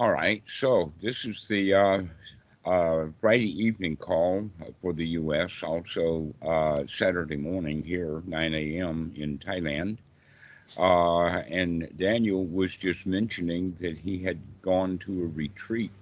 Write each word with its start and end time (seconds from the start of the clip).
All 0.00 0.10
right, 0.10 0.42
so 0.48 0.90
this 1.02 1.26
is 1.26 1.46
the 1.46 1.74
uh, 1.74 2.02
uh, 2.64 3.08
Friday 3.20 3.50
evening 3.62 3.96
call 3.96 4.48
for 4.80 4.94
the 4.94 5.06
U.S., 5.08 5.50
also 5.62 6.34
uh, 6.40 6.84
Saturday 6.88 7.36
morning 7.36 7.82
here, 7.82 8.22
9 8.26 8.54
a.m. 8.54 9.12
in 9.14 9.38
Thailand. 9.38 9.98
Uh, 10.78 11.42
and 11.50 11.86
Daniel 11.98 12.46
was 12.46 12.74
just 12.74 13.04
mentioning 13.04 13.76
that 13.82 13.98
he 13.98 14.22
had 14.22 14.38
gone 14.62 14.96
to 15.00 15.24
a 15.24 15.26
retreat 15.26 15.92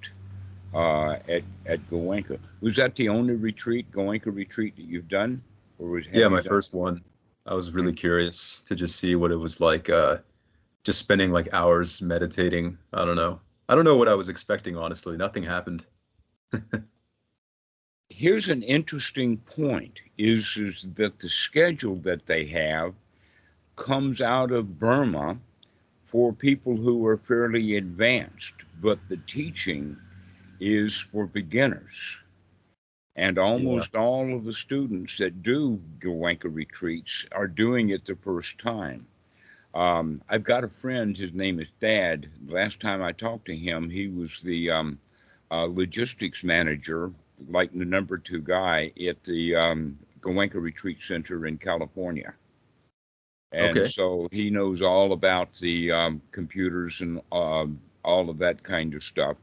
uh, 0.72 1.14
at, 1.28 1.42
at 1.66 1.80
Goenka. 1.90 2.38
Was 2.60 2.76
that 2.76 2.94
the 2.94 3.08
only 3.08 3.34
retreat, 3.34 3.90
Goenka 3.90 4.32
retreat 4.32 4.76
that 4.76 4.84
you've 4.84 5.08
done? 5.08 5.42
Or 5.80 5.88
was 5.88 6.04
Yeah, 6.12 6.28
my 6.28 6.36
done- 6.36 6.48
first 6.48 6.72
one. 6.72 7.02
I 7.46 7.54
was 7.54 7.72
really 7.72 7.94
curious 7.94 8.62
to 8.66 8.76
just 8.76 8.94
see 8.96 9.16
what 9.16 9.32
it 9.32 9.38
was 9.40 9.60
like, 9.60 9.90
uh, 9.90 10.18
just 10.84 11.00
spending 11.00 11.32
like 11.32 11.52
hours 11.52 12.00
meditating. 12.00 12.78
I 12.92 13.04
don't 13.04 13.16
know. 13.16 13.40
I 13.68 13.74
don't 13.74 13.84
know 13.84 13.96
what 13.96 14.08
I 14.08 14.14
was 14.14 14.28
expecting, 14.28 14.76
honestly. 14.76 15.16
Nothing 15.16 15.42
happened. 15.42 15.84
here's 18.18 18.48
an 18.48 18.64
interesting 18.64 19.36
point 19.36 20.00
is, 20.16 20.56
is 20.56 20.88
that 20.96 21.18
the 21.20 21.28
schedule 21.28 21.94
that 21.96 22.26
they 22.26 22.44
have 22.46 22.92
comes 23.76 24.20
out 24.20 24.50
of 24.50 24.78
Burma 24.78 25.38
for 26.06 26.32
people 26.32 26.76
who 26.76 27.06
are 27.06 27.18
fairly 27.18 27.76
advanced, 27.76 28.54
but 28.80 28.98
the 29.08 29.18
teaching 29.28 29.96
is 30.58 30.98
for 31.12 31.26
beginners. 31.26 31.94
And 33.14 33.38
almost 33.38 33.94
all 33.94 34.34
of 34.34 34.44
the 34.44 34.54
students 34.54 35.16
that 35.18 35.44
do 35.44 35.80
Goenka 36.00 36.52
retreats 36.52 37.24
are 37.30 37.46
doing 37.46 37.90
it 37.90 38.04
the 38.04 38.16
first 38.16 38.58
time. 38.58 39.06
Um, 39.78 40.22
I've 40.28 40.44
got 40.44 40.64
a 40.64 40.68
friend, 40.68 41.16
his 41.16 41.32
name 41.34 41.60
is 41.60 41.68
Dad. 41.80 42.28
Last 42.46 42.80
time 42.80 43.02
I 43.02 43.12
talked 43.12 43.46
to 43.46 43.56
him, 43.56 43.90
he 43.90 44.08
was 44.08 44.42
the 44.42 44.70
um, 44.70 44.98
uh, 45.50 45.64
logistics 45.64 46.42
manager 46.44 47.12
like 47.48 47.72
the 47.72 47.84
number 47.84 48.18
two 48.18 48.40
guy 48.42 48.92
at 49.08 49.24
the 49.24 49.56
um, 49.56 49.94
Goenka 50.20 50.60
Retreat 50.60 50.98
Center 51.06 51.46
in 51.46 51.58
California. 51.58 52.34
And 53.52 53.86
Okay. 53.86 53.88
so 53.88 54.28
he 54.32 54.50
knows 54.50 54.82
all 54.82 55.12
about 55.12 55.54
the 55.60 55.90
um, 55.92 56.22
computers 56.32 57.00
and 57.00 57.20
um, 57.32 57.80
all 58.04 58.28
of 58.30 58.38
that 58.38 58.62
kind 58.62 58.94
of 58.94 59.04
stuff, 59.04 59.38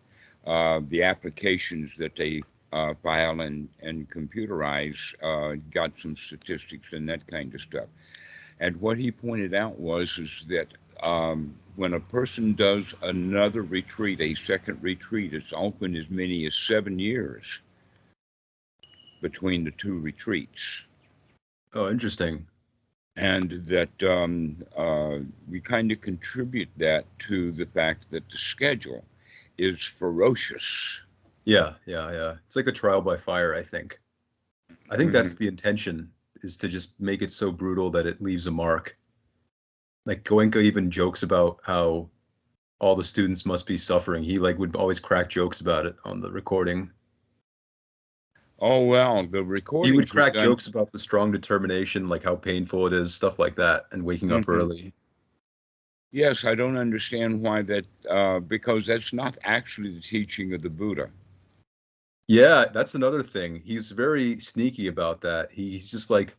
uh, 0.46 0.82
the 0.90 1.04
applications 1.04 1.92
that 1.98 2.16
they 2.16 2.44
uh, 2.74 2.94
file 3.04 3.42
and, 3.42 3.70
and 3.82 4.10
computerize, 4.10 4.98
uh, 5.24 5.56
got 5.72 5.98
some 6.00 6.16
statistics 6.18 6.94
and 6.94 7.08
that 7.10 7.26
kind 7.28 7.54
of 7.56 7.62
stuff. 7.62 7.88
And 8.60 8.80
what 8.80 8.98
he 8.98 9.12
pointed 9.12 9.54
out 9.54 9.78
was 9.80 10.18
is 10.18 10.30
that 10.48 10.68
um, 11.08 11.54
when 11.76 11.94
a 11.94 12.00
person 12.00 12.54
does 12.56 12.86
another 13.02 13.62
retreat, 13.64 14.22
a 14.22 14.36
second 14.46 14.82
retreat, 14.82 15.34
it's 15.34 15.52
often 15.52 15.96
as 15.96 16.10
many 16.10 16.46
as 16.46 16.56
seven 16.56 16.98
years 16.98 17.44
between 19.22 19.64
the 19.64 19.72
two 19.72 20.00
retreats. 20.00 20.62
Oh, 21.74 21.90
interesting. 21.90 22.46
And 23.18 23.64
that 23.68 24.04
um, 24.04 24.64
uh, 24.76 25.20
we 25.50 25.60
kind 25.60 25.92
of 25.92 26.02
contribute 26.02 26.70
that 26.78 27.06
to 27.20 27.52
the 27.52 27.66
fact 27.66 28.06
that 28.12 28.24
the 28.30 28.38
schedule 28.38 29.04
is 29.58 29.82
ferocious. 29.84 30.66
Yeah, 31.46 31.74
yeah, 31.86 32.12
yeah. 32.12 32.36
It's 32.46 32.56
like 32.56 32.68
a 32.68 32.72
trial 32.72 33.02
by 33.02 33.18
fire, 33.18 33.54
I 33.56 33.64
think. 33.64 34.00
I 34.90 34.98
think 34.98 35.12
that's 35.12 35.34
the 35.34 35.48
intention 35.48 36.12
is 36.42 36.58
to 36.58 36.68
just 36.68 37.00
make 37.00 37.22
it 37.22 37.32
so 37.32 37.52
brutal 37.52 37.90
that 37.92 38.06
it 38.06 38.22
leaves 38.22 38.48
a 38.48 38.52
mark. 38.52 38.98
Like 40.06 40.24
Goenka 40.24 40.62
even 40.62 40.92
jokes 40.92 41.24
about 41.24 41.60
how 41.64 42.10
all 42.80 42.96
the 42.96 43.04
students 43.04 43.46
must 43.46 43.66
be 43.66 43.78
suffering. 43.78 44.24
He 44.24 44.38
like 44.38 44.58
would 44.60 44.76
always 44.76 45.00
crack 45.00 45.30
jokes 45.30 45.62
about 45.62 45.86
it 45.86 45.96
on 46.06 46.22
the 46.22 46.32
recording. 46.32 46.92
Oh 48.60 48.86
well, 48.86 49.26
the 49.26 49.44
recording. 49.44 49.94
He 49.94 49.98
would 49.98 50.10
crack 50.10 50.34
jokes 50.34 50.68
about 50.68 50.92
the 50.92 51.00
strong 51.00 51.32
determination, 51.32 52.08
like 52.08 52.24
how 52.24 52.36
painful 52.36 52.88
it 52.88 52.94
is, 52.94 53.14
stuff 53.14 53.40
like 53.40 53.56
that, 53.56 53.86
and 53.92 54.04
waking 54.04 54.32
up 54.32 54.42
Mhm. 54.42 54.50
early. 54.50 54.94
Yes, 56.12 56.46
I 56.46 56.56
don't 56.56 56.78
understand 56.78 57.42
why 57.42 57.62
that, 57.64 57.86
uh, 58.10 58.40
because 58.40 58.86
that's 58.86 59.12
not 59.12 59.38
actually 59.44 59.94
the 59.96 60.02
teaching 60.02 60.54
of 60.54 60.62
the 60.62 60.70
Buddha. 60.70 61.10
Yeah, 62.28 62.66
that's 62.74 62.96
another 62.96 63.22
thing. 63.22 63.62
He's 63.64 63.92
very 63.92 64.40
sneaky 64.40 64.88
about 64.88 65.22
that. 65.22 65.52
He's 65.52 65.92
just 65.92 66.10
like 66.10 66.36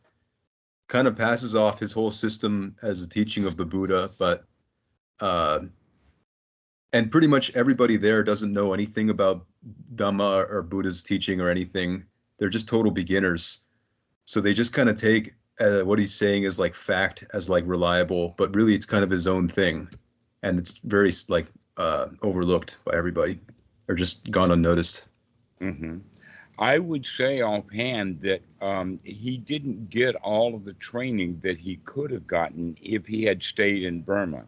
kind 0.87 1.07
of 1.07 1.17
passes 1.17 1.55
off 1.55 1.79
his 1.79 1.91
whole 1.91 2.11
system 2.11 2.75
as 2.81 3.01
a 3.01 3.09
teaching 3.09 3.45
of 3.45 3.57
the 3.57 3.65
Buddha, 3.65 4.11
but 4.17 4.45
uh 5.19 5.59
and 6.93 7.11
pretty 7.11 7.27
much 7.27 7.53
everybody 7.55 7.97
there 7.97 8.23
doesn't 8.23 8.53
know 8.53 8.73
anything 8.73 9.09
about 9.09 9.45
Dhamma 9.95 10.49
or 10.49 10.61
Buddha's 10.61 11.03
teaching 11.03 11.41
or 11.41 11.49
anything. 11.49 12.03
They're 12.37 12.49
just 12.49 12.67
total 12.67 12.91
beginners. 12.91 13.59
So 14.25 14.39
they 14.41 14.53
just 14.53 14.73
kind 14.73 14.89
of 14.89 14.95
take 14.95 15.33
uh, 15.59 15.81
what 15.81 15.99
he's 15.99 16.13
saying 16.13 16.45
as 16.45 16.59
like 16.59 16.73
fact 16.75 17.23
as 17.33 17.49
like 17.49 17.63
reliable, 17.67 18.35
but 18.37 18.55
really 18.55 18.73
it's 18.75 18.85
kind 18.85 19.03
of 19.03 19.09
his 19.09 19.27
own 19.27 19.47
thing. 19.47 19.89
And 20.43 20.59
it's 20.59 20.77
very 20.79 21.11
like 21.29 21.47
uh 21.77 22.07
overlooked 22.21 22.79
by 22.85 22.93
everybody 22.95 23.39
or 23.87 23.95
just 23.95 24.29
gone 24.31 24.51
unnoticed. 24.51 25.06
Hmm 25.59 25.97
I 26.59 26.79
would 26.79 27.05
say 27.05 27.41
offhand 27.41 28.21
that 28.21 28.41
um, 28.61 28.99
he 29.03 29.37
didn't 29.37 29.89
get 29.89 30.15
all 30.15 30.55
of 30.55 30.65
the 30.65 30.73
training 30.73 31.39
that 31.43 31.57
he 31.59 31.77
could 31.85 32.11
have 32.11 32.27
gotten 32.27 32.77
if 32.81 33.05
he 33.07 33.23
had 33.23 33.43
stayed 33.43 33.83
in 33.83 34.01
Burma. 34.01 34.47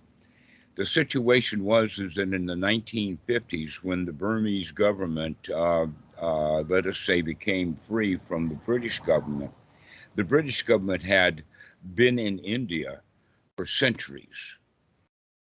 The 0.76 0.86
situation 0.86 1.64
was 1.64 1.98
is 2.00 2.16
that 2.16 2.34
in 2.34 2.46
the 2.46 2.56
1950s, 2.56 3.84
when 3.84 4.06
the 4.06 4.14
Burmese 4.14 4.72
government, 4.72 5.50
uh, 5.50 5.88
uh, 6.22 6.62
let 6.62 6.86
us 6.88 7.00
say, 7.00 7.22
became 7.22 7.76
free 7.88 8.18
from 8.18 8.50
the 8.50 8.56
British 8.56 9.00
government, 9.00 9.54
the 10.16 10.24
British 10.26 10.64
government 10.64 11.04
had 11.04 11.44
been 11.96 12.20
in 12.20 12.40
India 12.40 13.02
for 13.58 13.66
centuries. 13.66 14.59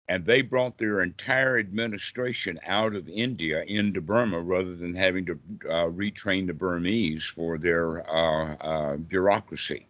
And 0.08 0.26
they 0.26 0.42
brought 0.42 0.78
their 0.78 1.02
entire 1.02 1.58
administration 1.58 2.60
out 2.66 2.96
of 2.96 3.08
India 3.10 3.64
into 3.68 4.02
Burma 4.02 4.40
rather 4.42 4.76
than 4.76 4.96
having 4.96 5.26
to 5.26 5.34
uh, 5.70 5.86
retrain 5.90 6.48
the 6.48 6.54
Burmese 6.54 7.26
for 7.26 7.58
their 7.58 8.08
uh, 8.10 8.56
uh, 8.56 8.98
bureaucracy. 8.98 9.88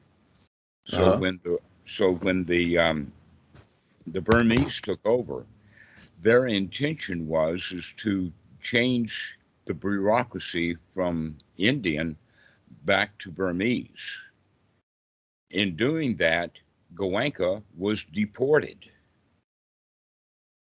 So 0.86 1.10
Uh-huh. 1.10 1.12
when 1.12 1.40
the 1.44 1.60
so 1.86 2.14
when 2.16 2.46
the 2.46 2.78
um, 2.78 3.14
the 4.06 4.22
Burmese 4.22 4.82
took 4.82 5.06
over, 5.06 5.46
their 6.22 6.46
intention 6.46 7.28
was 7.28 7.72
is 7.72 7.94
to 7.98 8.32
change 8.62 9.38
the 9.66 9.74
bureaucracy 9.74 10.76
from 10.94 11.38
Indian 11.58 12.18
back 12.86 13.18
to 13.20 13.32
Burmese. 13.32 14.20
In 15.52 15.76
doing 15.76 16.18
that, 16.18 16.60
Goenka 16.94 17.64
was 17.76 18.04
deported. 18.04 18.92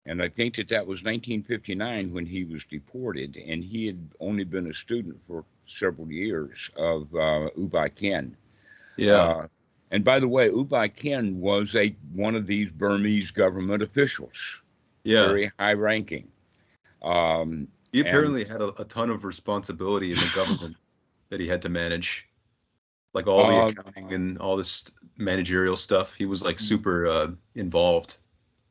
And 0.08 0.22
I 0.22 0.28
think 0.28 0.56
that 0.56 0.68
that 0.70 0.86
was 0.86 0.98
1959 1.02 2.12
when 2.12 2.24
he 2.24 2.44
was 2.44 2.64
deported, 2.64 3.36
and 3.36 3.62
he 3.62 3.86
had 3.86 4.08
only 4.20 4.42
been 4.44 4.70
a 4.70 4.74
student 4.74 5.18
for 5.26 5.44
several 5.66 6.10
years 6.10 6.70
of 6.76 7.14
uh, 7.14 7.50
U 7.56 7.68
Ba 7.70 7.90
Khin. 7.90 8.34
Yeah. 8.96 9.12
Uh, 9.12 9.46
and 9.90 10.02
by 10.04 10.18
the 10.18 10.26
way, 10.28 10.46
U 10.46 10.64
Ba 10.64 10.88
Khin 10.88 11.38
was 11.40 11.76
a 11.76 11.94
one 12.14 12.34
of 12.34 12.46
these 12.46 12.70
Burmese 12.70 13.30
government 13.30 13.82
officials, 13.82 14.32
Yeah, 15.04 15.26
very 15.26 15.50
high 15.58 15.74
ranking. 15.74 16.28
Um, 17.02 17.68
he 17.92 18.00
and- 18.00 18.08
apparently 18.08 18.44
had 18.44 18.62
a, 18.62 18.68
a 18.80 18.84
ton 18.86 19.10
of 19.10 19.24
responsibility 19.24 20.12
in 20.12 20.16
the 20.18 20.32
government 20.34 20.76
that 21.28 21.38
he 21.38 21.46
had 21.46 21.60
to 21.62 21.68
manage, 21.68 22.26
like 23.12 23.26
all 23.26 23.46
the 23.46 23.54
Um, 23.54 23.68
accounting 23.68 24.12
and 24.14 24.38
all 24.38 24.56
this 24.56 24.90
managerial 25.18 25.76
stuff. 25.76 26.14
He 26.14 26.24
was 26.24 26.42
like 26.42 26.58
super 26.58 27.06
uh, 27.06 27.28
involved, 27.56 28.16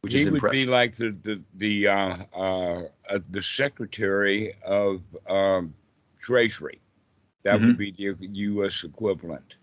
which 0.01 0.13
he 0.13 0.23
is 0.23 0.25
would 0.25 0.47
be 0.49 0.65
like 0.65 0.95
the 0.97 1.11
the 1.23 1.43
the 1.55 1.87
uh, 1.87 2.17
uh, 2.35 2.83
uh, 3.09 3.19
the 3.29 3.43
secretary 3.43 4.53
of 4.65 5.01
um, 5.27 5.73
Treasury. 6.19 6.81
That 7.43 7.61
would 7.61 7.77
be 7.77 7.91
the 7.91 8.15
U.S. 8.19 8.83
equivalent. 8.83 9.55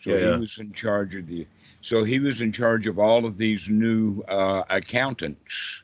So 0.00 0.10
Mm-hmm. 0.10 0.18
Yeah, 0.18 0.18
yeah. 0.20 0.34
he 0.34 0.40
was 0.40 0.58
in 0.58 0.72
charge 0.72 1.14
of 1.16 1.26
the. 1.26 1.46
So 1.82 2.04
he 2.04 2.18
was 2.18 2.40
in 2.40 2.52
charge 2.52 2.86
of 2.86 2.98
all 2.98 3.24
of 3.26 3.38
these 3.38 3.68
new 3.68 4.22
uh, 4.22 4.64
accountants 4.70 5.82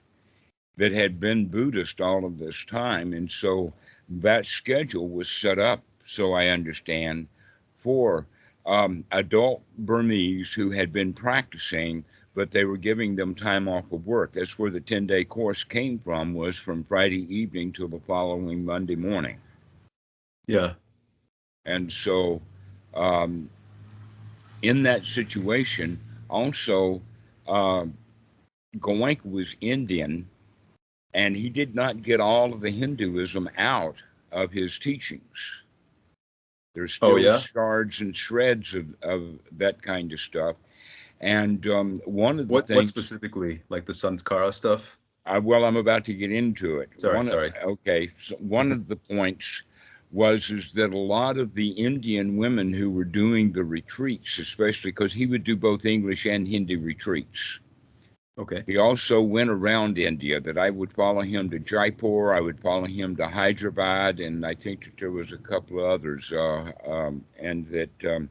that 0.76 0.92
had 0.92 1.20
been 1.20 1.46
Buddhist 1.46 2.00
all 2.00 2.24
of 2.24 2.38
this 2.38 2.64
time, 2.64 3.12
and 3.12 3.30
so 3.30 3.72
that 4.08 4.46
schedule 4.46 5.08
was 5.08 5.30
set 5.30 5.58
up. 5.58 5.82
So 6.06 6.32
I 6.32 6.48
understand 6.48 7.28
for 7.76 8.26
um, 8.66 9.04
adult 9.12 9.62
Burmese 9.78 10.52
who 10.52 10.70
had 10.70 10.92
been 10.92 11.12
practicing 11.12 12.04
but 12.34 12.50
they 12.50 12.64
were 12.64 12.76
giving 12.76 13.16
them 13.16 13.34
time 13.34 13.68
off 13.68 13.90
of 13.92 14.06
work. 14.06 14.32
That's 14.32 14.58
where 14.58 14.70
the 14.70 14.80
10 14.80 15.06
day 15.06 15.24
course 15.24 15.64
came 15.64 15.98
from, 15.98 16.34
was 16.34 16.56
from 16.56 16.84
Friday 16.84 17.26
evening 17.34 17.72
till 17.72 17.88
the 17.88 18.00
following 18.06 18.64
Monday 18.64 18.96
morning. 18.96 19.38
yeah, 20.46 20.74
And 21.64 21.92
so, 21.92 22.40
um, 22.94 23.48
in 24.62 24.82
that 24.84 25.06
situation, 25.06 26.00
also, 26.28 27.00
uh, 27.48 27.86
Goenka 28.78 29.30
was 29.30 29.54
Indian 29.60 30.28
and 31.14 31.36
he 31.36 31.48
did 31.50 31.74
not 31.74 32.02
get 32.02 32.20
all 32.20 32.52
of 32.52 32.60
the 32.60 32.70
Hinduism 32.70 33.48
out 33.58 33.96
of 34.32 34.50
his 34.52 34.78
teachings. 34.78 35.22
There's 36.74 36.94
still 36.94 37.14
Oh, 37.14 37.16
yeah? 37.16 37.42
shards 37.52 38.00
and 38.00 38.16
shreds 38.16 38.74
of, 38.74 38.86
of 39.02 39.38
that 39.58 39.82
kind 39.82 40.12
of 40.12 40.20
stuff. 40.20 40.56
And 41.22 41.66
um, 41.68 42.00
one 42.04 42.38
of 42.40 42.48
the 42.48 42.52
What 42.52 42.68
what 42.68 42.86
specifically? 42.86 43.62
Like 43.68 43.86
the 43.86 43.94
Sun's 43.94 44.22
Sanskara 44.22 44.52
stuff? 44.52 44.98
uh, 45.24 45.40
well, 45.42 45.64
I'm 45.64 45.76
about 45.76 46.04
to 46.06 46.14
get 46.14 46.32
into 46.32 46.80
it. 46.80 47.00
Sorry, 47.00 47.14
One 47.16 47.22
of- 47.26 47.28
sorry. 47.28 47.52
okay, 47.62 48.10
so 48.20 48.34
one 48.36 48.72
of 48.72 48.88
the 48.88 48.96
points 48.96 49.62
was 50.10 50.50
is 50.50 50.64
that 50.74 50.92
a 50.92 50.98
lot 50.98 51.38
of 51.38 51.54
the 51.54 51.70
Indian 51.70 52.36
women 52.36 52.72
who 52.72 52.90
were 52.90 53.04
doing 53.04 53.52
the 53.52 53.64
retreats, 53.64 54.38
especially 54.38 54.90
because 54.90 55.12
he 55.12 55.26
would 55.26 55.44
do 55.44 55.56
both 55.56 55.84
English 55.86 56.26
and 56.26 56.46
Hindi 56.46 56.76
retreats. 56.76 57.60
Okay. 58.38 58.62
He 58.66 58.78
also 58.78 59.20
went 59.20 59.50
around 59.50 59.98
India. 59.98 60.40
That 60.40 60.58
I 60.58 60.70
would 60.70 60.92
follow 60.92 61.20
him 61.22 61.50
to 61.50 61.58
Jaipur, 61.58 62.34
I 62.34 62.40
would 62.40 62.60
follow 62.60 62.86
him 62.86 63.14
to 63.16 63.28
Hyderabad, 63.28 64.20
and 64.20 64.44
I 64.44 64.54
think 64.54 64.84
that 64.84 64.98
there 64.98 65.10
was 65.10 65.32
a 65.32 65.38
couple 65.38 65.78
of 65.78 65.84
others. 65.90 66.32
Uh, 66.32 66.72
um, 66.86 67.24
and 67.38 67.66
that 67.68 68.04
um, 68.04 68.28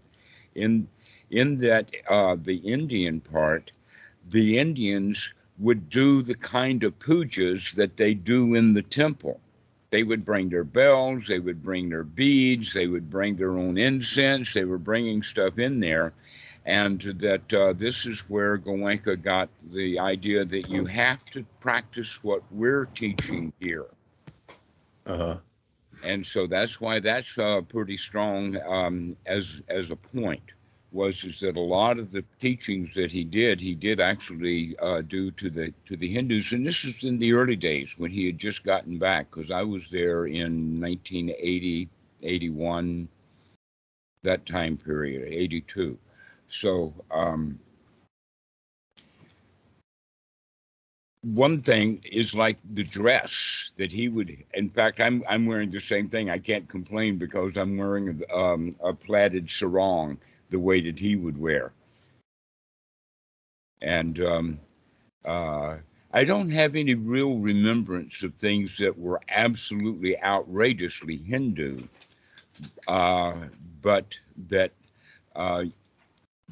in 0.55 0.87
in 1.31 1.59
that 1.59 1.91
uh, 2.09 2.35
the 2.41 2.57
Indian 2.57 3.21
part, 3.21 3.71
the 4.25 4.57
Indians 4.59 5.33
would 5.57 5.89
do 5.89 6.21
the 6.23 6.35
kind 6.35 6.83
of 6.83 6.99
pujas 6.99 7.73
that 7.75 7.97
they 7.97 8.13
do 8.15 8.53
in 8.55 8.73
the 8.73 8.83
temple. 8.83 9.41
They 9.91 10.03
would 10.03 10.25
bring 10.25 10.49
their 10.49 10.63
bells, 10.65 11.25
they 11.27 11.39
would 11.39 11.63
bring 11.63 11.89
their 11.89 12.03
beads, 12.03 12.73
they 12.73 12.87
would 12.87 13.09
bring 13.09 13.37
their 13.37 13.57
own 13.57 13.77
incense. 13.77 14.53
They 14.53 14.65
were 14.65 14.79
bringing 14.79 15.23
stuff 15.23 15.57
in 15.59 15.79
there 15.79 16.13
and 16.65 17.01
that 17.19 17.53
uh, 17.53 17.73
this 17.73 18.05
is 18.05 18.19
where 18.29 18.57
Goenka 18.57 19.21
got 19.21 19.49
the 19.61 19.99
idea 19.99 20.45
that 20.45 20.63
you 20.69 20.85
have 20.85 21.19
to 21.31 21.45
practice 21.59 22.23
what 22.23 22.43
we're 22.51 22.85
teaching 22.85 23.53
here, 23.59 23.87
Uh 25.05 25.17
huh. 25.17 25.39
and 26.03 26.25
so 26.25 26.47
that's 26.47 26.79
why 26.79 26.99
that's 26.99 27.37
uh, 27.37 27.61
pretty 27.67 27.97
strong 27.97 28.57
um, 28.67 29.17
as 29.25 29.61
as 29.69 29.91
a 29.91 29.95
point. 29.95 30.53
Was 30.91 31.23
is 31.23 31.39
that 31.39 31.55
a 31.55 31.61
lot 31.61 31.99
of 31.99 32.11
the 32.11 32.23
teachings 32.41 32.89
that 32.95 33.11
he 33.11 33.23
did, 33.23 33.61
he 33.61 33.75
did 33.75 34.01
actually 34.01 34.75
uh, 34.79 35.01
do 35.01 35.31
to 35.31 35.49
the 35.49 35.73
to 35.87 35.95
the 35.95 36.11
Hindus, 36.11 36.51
and 36.51 36.65
this 36.67 36.83
is 36.83 36.95
in 37.03 37.17
the 37.17 37.33
early 37.33 37.55
days 37.55 37.89
when 37.97 38.11
he 38.11 38.25
had 38.25 38.37
just 38.37 38.63
gotten 38.63 38.97
back, 38.99 39.31
because 39.31 39.51
I 39.51 39.63
was 39.63 39.83
there 39.91 40.25
in 40.25 40.81
1980, 40.81 41.89
81, 42.23 43.07
that 44.23 44.45
time 44.45 44.77
period, 44.77 45.27
82. 45.31 45.97
So, 46.49 46.93
um, 47.09 47.57
one 51.23 51.61
thing 51.61 52.01
is 52.11 52.33
like 52.33 52.57
the 52.73 52.83
dress 52.83 53.31
that 53.77 53.91
he 53.91 54.09
would. 54.09 54.35
In 54.55 54.69
fact, 54.69 54.99
I'm 54.99 55.23
I'm 55.29 55.45
wearing 55.45 55.71
the 55.71 55.81
same 55.81 56.09
thing. 56.09 56.29
I 56.29 56.39
can't 56.39 56.67
complain 56.67 57.17
because 57.17 57.55
I'm 57.57 57.77
wearing 57.77 58.21
um, 58.33 58.71
a 58.83 58.93
plaited 58.93 59.49
sarong 59.49 60.17
the 60.51 60.59
way 60.59 60.81
that 60.81 60.99
he 60.99 61.15
would 61.15 61.39
wear. 61.39 61.71
And 63.81 64.19
um, 64.23 64.59
uh, 65.25 65.77
I 66.13 66.23
don't 66.23 66.51
have 66.51 66.75
any 66.75 66.93
real 66.95 67.37
remembrance 67.37 68.21
of 68.23 68.33
things 68.35 68.71
that 68.79 68.97
were 68.99 69.21
absolutely 69.29 70.21
outrageously 70.21 71.17
Hindu, 71.17 71.81
uh, 72.87 73.33
but 73.81 74.05
that 74.49 74.71
uh, 75.35 75.65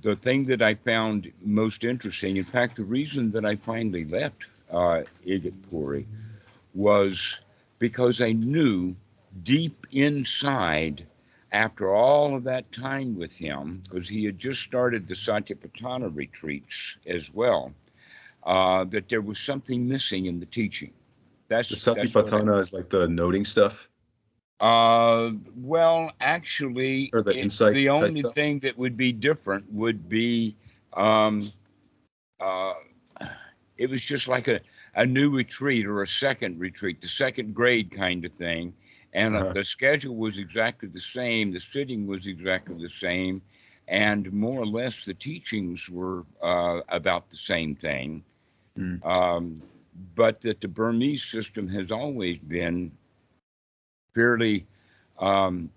the 0.01 0.15
thing 0.17 0.45
that 0.45 0.61
I 0.61 0.75
found 0.75 1.31
most 1.43 1.83
interesting, 1.83 2.37
in 2.37 2.45
fact, 2.45 2.77
the 2.77 2.83
reason 2.83 3.31
that 3.31 3.45
I 3.45 3.55
finally 3.57 4.05
left 4.05 4.45
uh, 4.71 5.03
Igatpuri 5.27 6.05
was 6.73 7.39
because 7.79 8.21
I 8.21 8.31
knew 8.33 8.95
deep 9.43 9.85
inside, 9.91 11.05
after 11.51 11.93
all 11.93 12.35
of 12.35 12.43
that 12.43 12.71
time 12.71 13.15
with 13.17 13.37
him, 13.37 13.83
because 13.83 14.07
he 14.07 14.25
had 14.25 14.37
just 14.37 14.61
started 14.61 15.07
the 15.07 15.15
Satipatthana 15.15 16.15
retreats 16.15 16.97
as 17.07 17.33
well, 17.33 17.73
uh, 18.45 18.83
that 18.85 19.09
there 19.09 19.21
was 19.21 19.39
something 19.39 19.87
missing 19.87 20.25
in 20.25 20.39
the 20.39 20.45
teaching. 20.45 20.91
That's 21.47 21.69
The 21.69 21.93
that's 21.95 22.13
Satipatthana 22.13 22.59
is 22.61 22.73
like 22.73 22.89
the 22.89 23.07
noting 23.07 23.45
stuff. 23.45 23.89
uh, 24.59 25.31
well, 25.55 26.11
actually, 26.21 27.09
Or 27.13 27.21
the 27.21 27.31
it- 27.31 27.37
insight 27.37 27.73
the 27.73 27.89
only 27.89 28.21
stuff? 28.21 28.33
thing 28.35 28.59
that 28.59 28.77
would 28.77 28.97
be 28.97 29.11
different 29.11 29.71
would 29.71 30.09
be, 30.09 30.55
um, 30.93 31.43
uh, 32.39 32.73
it 33.77 33.89
was 33.89 34.01
just 34.03 34.27
like 34.27 34.47
a, 34.47 34.59
a 34.95 35.05
new 35.05 35.29
retreat 35.29 35.85
or 35.85 36.03
a 36.03 36.07
second 36.07 36.59
retreat, 36.59 37.01
the 37.01 37.07
second 37.07 37.53
grade 37.55 37.91
kind 37.91 38.25
of 38.25 38.31
thing. 38.33 38.73
And 39.13 39.35
uh 39.35 39.39
Uh-huh. 39.39 39.53
the 39.53 39.63
schedule 39.63 40.15
was 40.15 40.37
exactly 40.37 40.89
the 40.89 41.01
same, 41.01 41.51
the 41.51 41.59
sitting 41.59 42.07
was 42.07 42.27
exactly 42.27 42.75
the 42.81 42.89
same, 42.89 43.41
and 43.87 44.31
more 44.31 44.61
or 44.61 44.67
less 44.67 45.05
the 45.05 45.13
teachings 45.13 45.89
were 45.89 46.25
uh, 46.41 46.81
about 46.89 47.29
the 47.29 47.37
same 47.37 47.75
thing. 47.75 48.23
Mm. 48.77 49.03
Um, 49.05 49.61
but 50.15 50.41
that 50.41 50.61
the 50.61 50.67
Burmese 50.67 51.23
system 51.23 51.67
has 51.69 51.91
always 51.91 52.37
been 52.39 52.91
fairly 54.13 54.65
um, 55.19 55.69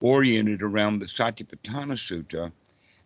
oriented 0.00 0.62
around 0.62 0.98
the 0.98 1.06
Satipatthana 1.06 1.96
Sutta 1.96 2.52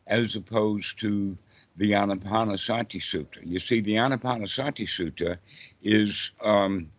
as 0.06 0.36
opposed 0.36 0.98
to 1.00 1.36
the 1.76 1.92
Anapanasati 1.92 3.00
Sutta. 3.00 3.38
You 3.44 3.60
see, 3.60 3.80
the 3.80 3.94
Anapanasati 3.94 4.86
Sutta 4.86 5.38
is, 5.82 6.30
um, 6.42 6.90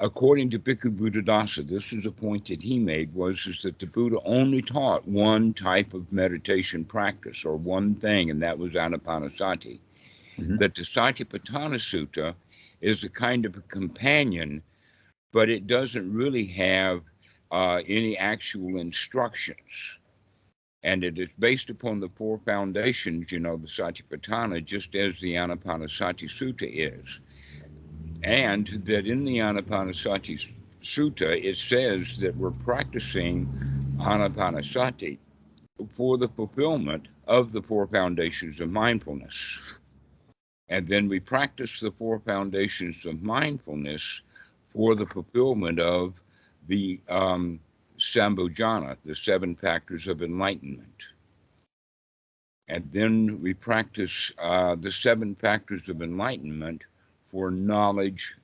according 0.00 0.50
to 0.50 0.58
Bhikkhu 0.58 0.96
Buddhadasa, 0.96 1.68
this 1.68 1.92
is 1.92 2.06
a 2.06 2.10
point 2.10 2.46
that 2.48 2.62
he 2.62 2.78
made, 2.78 3.14
was 3.14 3.46
is 3.46 3.62
that 3.62 3.78
the 3.78 3.86
Buddha 3.86 4.18
only 4.24 4.62
taught 4.62 5.06
one 5.08 5.54
type 5.54 5.94
of 5.94 6.12
meditation 6.12 6.84
practice 6.84 7.44
or 7.44 7.56
one 7.56 7.94
thing, 7.96 8.30
and 8.30 8.42
that 8.42 8.58
was 8.58 8.72
Anapanasati. 8.72 9.78
Mhm. 10.38 10.58
That 10.58 10.74
the 10.74 10.82
Satipatthana 10.82 11.78
Sutta 11.80 12.34
is 12.80 13.04
a 13.04 13.08
kind 13.08 13.46
of 13.46 13.56
a 13.56 13.62
companion 13.62 14.62
but 15.32 15.50
it 15.50 15.66
doesn't 15.66 16.12
really 16.12 16.46
have 16.46 17.02
uh, 17.52 17.82
any 17.86 18.16
actual 18.16 18.78
instructions. 18.80 19.58
And 20.84 21.04
it 21.04 21.18
is 21.18 21.28
based 21.38 21.70
upon 21.70 22.00
the 22.00 22.08
four 22.10 22.38
foundations, 22.44 23.32
you 23.32 23.40
know, 23.40 23.56
the 23.56 23.66
Satipatthana, 23.66 24.64
just 24.64 24.94
as 24.94 25.14
the 25.20 25.34
Anapanasati 25.34 26.30
Sutta 26.30 26.68
is. 26.70 27.04
And 28.22 28.82
that 28.86 29.06
in 29.06 29.24
the 29.24 29.38
Anapanasati 29.38 30.50
Sutta, 30.82 31.44
it 31.44 31.56
says 31.56 32.18
that 32.18 32.36
we're 32.36 32.50
practicing 32.50 33.46
Anapanasati 33.98 35.18
for 35.96 36.18
the 36.18 36.28
fulfillment 36.28 37.08
of 37.26 37.52
the 37.52 37.62
four 37.62 37.86
foundations 37.86 38.60
of 38.60 38.70
mindfulness. 38.70 39.82
And 40.68 40.86
then 40.88 41.08
we 41.08 41.20
practice 41.20 41.80
the 41.80 41.92
four 41.92 42.18
foundations 42.20 43.06
of 43.06 43.22
mindfulness 43.22 44.20
for 44.72 44.94
the 44.94 45.06
fulfillment 45.06 45.78
of 45.80 46.14
the 46.66 47.00
um, 47.08 47.60
Sambhojana, 47.98 48.96
the 49.04 49.16
seven 49.16 49.54
factors 49.54 50.06
of 50.08 50.22
enlightenment. 50.22 51.02
And 52.68 52.88
then 52.92 53.40
we 53.40 53.54
practice 53.54 54.30
uh, 54.38 54.74
the 54.74 54.92
seven 54.92 55.34
factors 55.36 55.88
of 55.88 56.02
enlightenment 56.02 56.82
for 57.30 57.50
knowledge, 57.50 58.34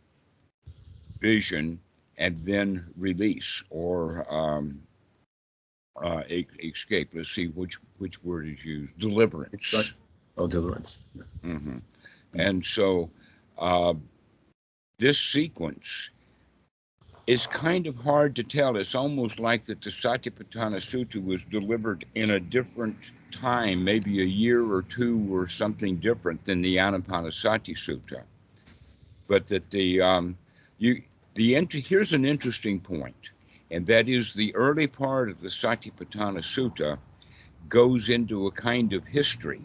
vision, 1.21 1.81
and 2.19 2.41
then 2.45 2.87
release 2.97 3.63
or 3.71 4.27
um, 4.33 4.81
uh, 6.03 6.23
escape. 6.63 7.11
Let's 7.15 7.35
see 7.35 7.49
which 7.49 7.77
which 7.99 8.23
word 8.23 8.49
is 8.49 8.65
used. 8.65 8.99
Deliverance. 8.99 9.55
Insight. 9.55 9.93
Oh, 10.37 10.47
deliverance. 10.47 10.99
hmm 11.43 11.79
And 12.35 12.65
so 12.65 13.11
uh, 13.59 13.95
this 14.99 15.19
sequence 15.19 16.11
is 17.27 17.47
kind 17.47 17.87
of 17.87 17.97
hard 17.97 18.37
to 18.37 18.43
tell. 18.43 18.77
It's 18.77 18.95
almost 18.95 19.39
like 19.39 19.65
that 19.67 19.81
the 19.83 19.91
Satipatthana 19.91 20.77
Sutta 20.77 21.25
was 21.25 21.43
delivered 21.45 22.05
in 22.15 22.31
a 22.31 22.41
different 22.41 22.97
time, 23.33 23.83
maybe 23.85 24.21
a 24.21 24.27
year 24.27 24.63
or 24.71 24.83
two 24.83 25.27
or 25.35 25.49
something 25.49 25.97
different 25.97 26.45
than 26.45 26.61
the 26.61 26.77
Anapanasati 26.77 27.77
Sutta. 27.77 28.23
But 29.29 29.47
that 29.49 29.71
the 29.71 30.01
um, 30.01 30.37
you 30.79 31.03
the 31.35 31.55
int- 31.55 31.73
here's 31.73 32.13
an 32.13 32.25
interesting 32.25 32.81
point, 32.81 33.31
and 33.71 33.87
that 33.87 34.09
is 34.09 34.35
the 34.35 34.55
early 34.55 34.87
part 34.87 35.31
of 35.31 35.41
the 35.41 35.49
Satipatthana 35.49 36.43
Sutta 36.43 36.99
goes 37.69 38.09
into 38.09 38.47
a 38.47 38.53
kind 38.53 38.93
of 38.93 39.07
history 39.07 39.63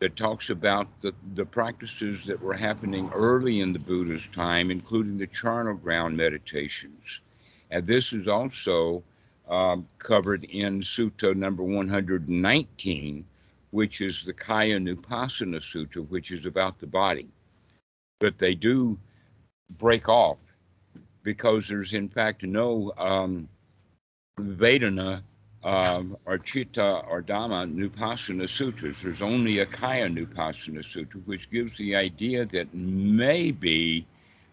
that 0.00 0.16
talks 0.16 0.50
about 0.50 0.88
the, 1.02 1.12
the 1.34 1.44
practices 1.44 2.20
that 2.26 2.40
were 2.40 2.54
happening 2.54 3.10
early 3.14 3.60
in 3.60 3.72
the 3.72 3.78
Buddha's 3.78 4.22
time, 4.34 4.70
including 4.70 5.18
the 5.18 5.26
charnel 5.26 5.74
ground 5.74 6.16
meditations. 6.16 7.02
And 7.70 7.86
this 7.86 8.12
is 8.12 8.26
also 8.26 9.02
um, 9.48 9.86
covered 9.98 10.44
in 10.44 10.80
Sutta 10.80 11.34
number 11.36 11.62
119, 11.62 13.24
which 13.72 14.00
is 14.00 14.24
the 14.24 14.32
Kaya 14.32 14.78
Nupassana 14.78 15.60
Sutta, 15.60 16.08
which 16.08 16.30
is 16.30 16.46
about 16.46 16.78
the 16.78 16.86
body. 16.86 17.28
But 18.20 18.38
they 18.38 18.54
do 18.54 18.98
break 19.78 20.08
off 20.08 20.38
because 21.22 21.66
there's 21.68 21.92
in 21.92 22.08
fact 22.08 22.42
no 22.42 22.92
um, 22.96 23.48
Vedana 24.38 25.22
um, 25.62 26.16
or 26.26 26.38
Chitta 26.38 27.02
or 27.08 27.22
Dhamma 27.22 27.72
Nupassana 27.72 28.48
sutras. 28.48 28.96
There's 29.02 29.22
only 29.22 29.58
a 29.58 29.66
Kaya 29.66 30.08
Nupassana 30.08 30.84
sutra, 30.92 31.20
which 31.26 31.50
gives 31.50 31.76
the 31.76 31.96
idea 31.96 32.46
that 32.46 32.72
maybe 32.74 34.06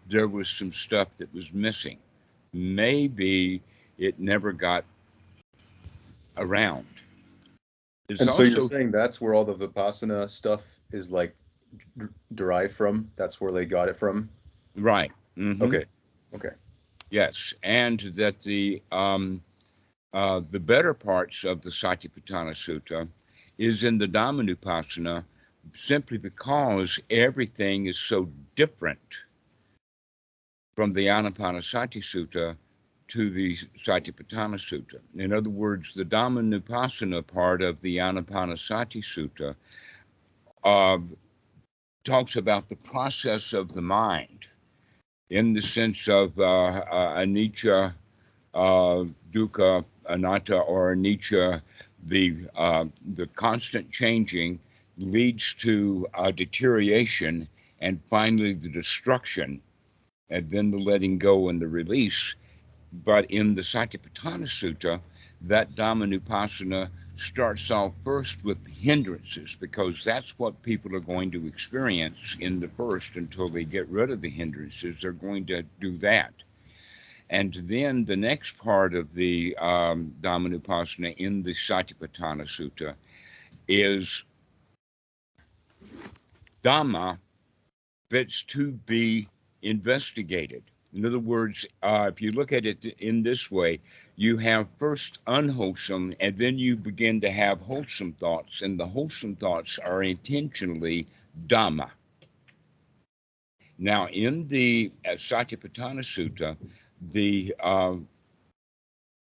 there 0.09 0.27
was 0.27 0.49
some 0.49 0.73
stuff 0.73 1.07
that 1.17 1.33
was 1.33 1.51
missing. 1.53 1.97
Maybe 2.53 3.61
it 3.97 4.19
never 4.19 4.51
got 4.51 4.83
around. 6.37 6.85
There's 8.07 8.21
And 8.21 8.31
so 8.31 8.43
you're 8.43 8.59
saying 8.59 8.91
that's 8.91 9.19
where 9.19 9.33
all 9.33 9.45
the 9.45 9.53
Vipassana 9.53 10.29
stuff 10.29 10.79
is 10.91 11.11
like 11.11 11.35
d- 11.97 12.07
derived 12.33 12.73
from? 12.73 13.09
That's 13.15 13.39
where 13.41 13.51
they 13.51 13.65
got 13.65 13.89
it 13.89 13.95
from? 13.97 14.29
right. 14.75 15.11
mhm. 15.37 15.61
Okay. 15.61 15.85
Okay. 16.35 16.55
Yes, 17.09 17.53
and 17.63 18.11
that 18.15 18.41
the 18.41 18.81
um, 18.91 19.41
uh, 20.13 20.41
the 20.51 20.59
better 20.59 20.93
parts 20.93 21.43
of 21.43 21.61
the 21.61 21.69
Satipatthana 21.69 22.53
Sutta 22.53 23.07
is 23.57 23.83
in 23.83 23.97
the 23.97 24.07
Dhammanupassana 24.07 25.23
simply 25.75 26.17
because 26.17 26.99
everything 27.09 27.87
is 27.87 27.97
so 27.97 28.29
different 28.55 28.99
from 30.75 30.93
the 30.93 31.07
Anapanasati 31.07 32.03
Sutta 32.03 32.55
to 33.09 33.29
the 33.29 33.57
Satipatthana 33.85 34.57
Sutta. 34.57 34.99
In 35.15 35.33
other 35.33 35.49
words, 35.49 35.93
the 35.95 36.03
Dhammanupassana 36.03 37.25
part 37.25 37.61
of 37.61 37.81
the 37.81 37.97
Anapanasati 37.97 39.03
Sutta 39.03 39.55
uh, 40.63 40.99
talks 42.07 42.37
about 42.37 42.69
the 42.69 42.75
process 42.77 43.51
of 43.51 43.73
the 43.73 43.81
mind 43.81 44.47
in 45.29 45.51
the 45.51 45.61
sense 45.61 46.07
of 46.07 46.39
uh, 46.39 46.43
uh, 46.45 47.17
anicca, 47.17 47.93
uh, 48.53 49.03
dukkha, 49.33 49.83
anatta, 50.09 50.57
or 50.57 50.95
anicca, 50.95 51.61
the 52.05 52.33
uh, 52.55 52.85
the 53.15 53.27
constant 53.35 53.91
changing 53.91 54.57
leads 54.97 55.53
to 55.55 56.07
deterioration 56.35 57.45
and 57.81 57.99
finally 58.09 58.53
the 58.53 58.69
destruction, 58.69 59.61
and 60.29 60.49
then 60.49 60.71
the 60.71 60.77
letting 60.77 61.17
go 61.17 61.49
and 61.49 61.61
the 61.61 61.67
release. 61.67 62.35
But 63.03 63.29
in 63.29 63.53
the 63.53 63.61
Satipatthana 63.61 64.47
Sutta, 64.47 65.01
that 65.41 65.69
Dhammanupassana 65.71 66.89
starts 67.19 67.71
off 67.71 67.93
first 68.03 68.43
with 68.43 68.57
hindrances 68.67 69.55
because 69.59 69.95
that's 70.03 70.37
what 70.37 70.61
people 70.61 70.95
are 70.95 71.01
going 71.01 71.31
to 71.31 71.47
experience 71.47 72.17
in 72.39 72.59
the 72.59 72.69
first 72.69 73.09
until 73.15 73.49
they 73.49 73.63
get 73.63 73.87
rid 73.89 74.11
of 74.11 74.21
the 74.21 74.29
hindrances. 74.29 74.95
They're 75.01 75.11
going 75.11 75.45
to 75.47 75.63
do 75.79 75.97
that. 75.99 76.33
And 77.29 77.57
then 77.63 78.05
the 78.05 78.15
next 78.15 78.57
part 78.57 78.95
of 78.95 79.13
the 79.13 79.55
um, 79.57 80.13
in 80.23 81.43
the 81.43 81.53
Satipatthana 81.53 82.47
Sutta 82.47 82.93
is 83.67 84.23
Dhamma 86.63 87.17
that's 88.09 88.43
to 88.43 88.71
be 88.71 89.27
investigated. 89.61 90.63
In 90.93 91.05
other 91.05 91.19
words, 91.19 91.65
uh, 91.83 92.09
if 92.11 92.21
you 92.21 92.31
look 92.31 92.53
at 92.53 92.65
it 92.65 92.85
in 92.99 93.23
this 93.23 93.51
way, 93.51 93.79
you 94.17 94.37
have 94.37 94.67
first 94.79 95.19
unwholesome, 95.27 96.13
and 96.19 96.37
then 96.37 96.57
you 96.57 96.75
begin 96.75 97.21
to 97.21 97.31
have 97.31 97.61
wholesome 97.61 98.13
thoughts, 98.13 98.61
and 98.61 98.79
the 98.79 98.85
wholesome 98.85 99.35
thoughts 99.35 99.77
are 99.77 100.03
intentionally 100.03 101.05
Dhamma. 101.47 101.91
Now, 103.77 104.07
in 104.07 104.47
the 104.47 104.91
uh, 105.05 105.11
Satipatthana 105.11 106.01
Sutta, 106.01 106.57
the 107.13 107.53
uh, 107.59 107.93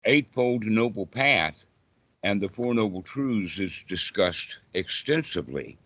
Eightfold 0.05 0.65
Noble 0.65 1.07
Path 1.07 1.67
and 2.23 2.41
the 2.41 2.49
Four 2.49 2.73
Noble 2.75 3.03
Truths 3.03 3.59
is 3.59 3.73
discussed 3.89 4.57
extensively 4.73 5.77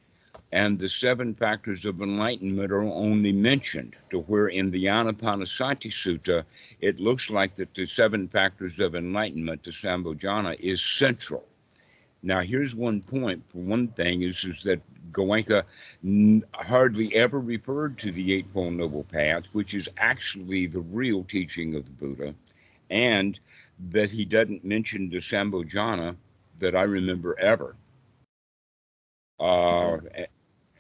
and 0.52 0.78
the 0.78 0.88
seven 0.88 1.34
factors 1.34 1.84
of 1.84 2.00
enlightenment 2.00 2.72
are 2.72 2.82
only 2.82 3.32
mentioned 3.32 3.94
to 4.10 4.20
where 4.22 4.48
in 4.48 4.70
the 4.70 4.86
Anapanasati 4.86 5.90
Sutta, 5.92 6.44
it 6.80 6.98
looks 6.98 7.30
like 7.30 7.54
that 7.56 7.74
the 7.74 7.86
seven 7.86 8.26
factors 8.28 8.78
of 8.80 8.94
enlightenment, 8.94 9.62
the 9.62 9.70
Sambhojana, 9.70 10.58
is 10.58 10.82
central. 10.82 11.44
Now, 12.22 12.40
here's 12.40 12.74
one 12.74 13.00
point. 13.00 13.42
For 13.50 13.58
one 13.58 13.88
thing, 13.88 14.22
is, 14.22 14.44
is 14.44 14.62
that 14.64 14.80
Goenka 15.12 15.64
n- 16.04 16.42
hardly 16.52 17.14
ever 17.14 17.40
referred 17.40 17.98
to 17.98 18.12
the 18.12 18.34
Eightfold 18.34 18.74
Noble 18.74 19.04
Path, 19.04 19.44
which 19.52 19.72
is 19.74 19.88
actually 19.96 20.66
the 20.66 20.80
real 20.80 21.24
teaching 21.24 21.74
of 21.76 21.84
the 21.84 21.90
Buddha, 21.92 22.34
and 22.90 23.38
that 23.90 24.10
he 24.10 24.24
doesn't 24.24 24.64
mention 24.64 25.08
the 25.08 25.18
Sambhojana 25.18 26.16
that 26.58 26.74
I 26.76 26.82
remember 26.82 27.38
ever. 27.38 27.74
Uh, 29.38 29.96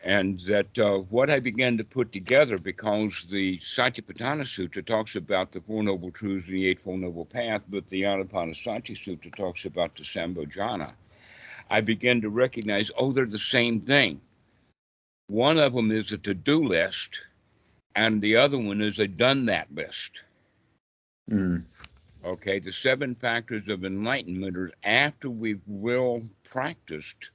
and 0.02 0.40
that 0.40 0.78
uh, 0.78 0.98
what 1.10 1.28
I 1.28 1.40
began 1.40 1.76
to 1.76 1.84
put 1.84 2.12
together, 2.12 2.56
because 2.58 3.26
the 3.30 3.58
Satipatthana 3.58 4.44
Sutta 4.44 4.84
talks 4.84 5.14
about 5.14 5.52
the 5.52 5.60
Four 5.60 5.82
Noble 5.82 6.10
Truths 6.10 6.46
and 6.46 6.56
the 6.56 6.68
Eightfold 6.68 7.00
Noble 7.00 7.26
Path, 7.26 7.62
but 7.68 7.88
the 7.90 8.02
Anapanasati 8.02 8.96
Sutta 8.96 9.34
talks 9.34 9.66
about 9.66 9.94
the 9.96 10.04
Sambhojana, 10.04 10.92
I 11.68 11.80
began 11.82 12.20
to 12.22 12.30
recognize, 12.30 12.90
oh, 12.96 13.12
they're 13.12 13.26
the 13.26 13.38
same 13.38 13.80
thing. 13.80 14.20
One 15.28 15.58
of 15.58 15.74
them 15.74 15.92
is 15.92 16.10
a 16.12 16.18
to-do 16.18 16.64
list, 16.64 17.20
and 17.94 18.20
the 18.22 18.36
other 18.36 18.58
one 18.58 18.80
is 18.80 18.98
a 18.98 19.06
done 19.06 19.44
that 19.46 19.72
list. 19.74 20.10
Mm. 21.30 21.62
Okay, 22.24 22.58
the 22.58 22.72
seven 22.72 23.14
factors 23.14 23.68
of 23.68 23.84
enlightenment 23.84 24.56
are 24.56 24.72
after 24.82 25.30
we've 25.30 25.62
well 25.66 26.22
practiced 26.50 27.30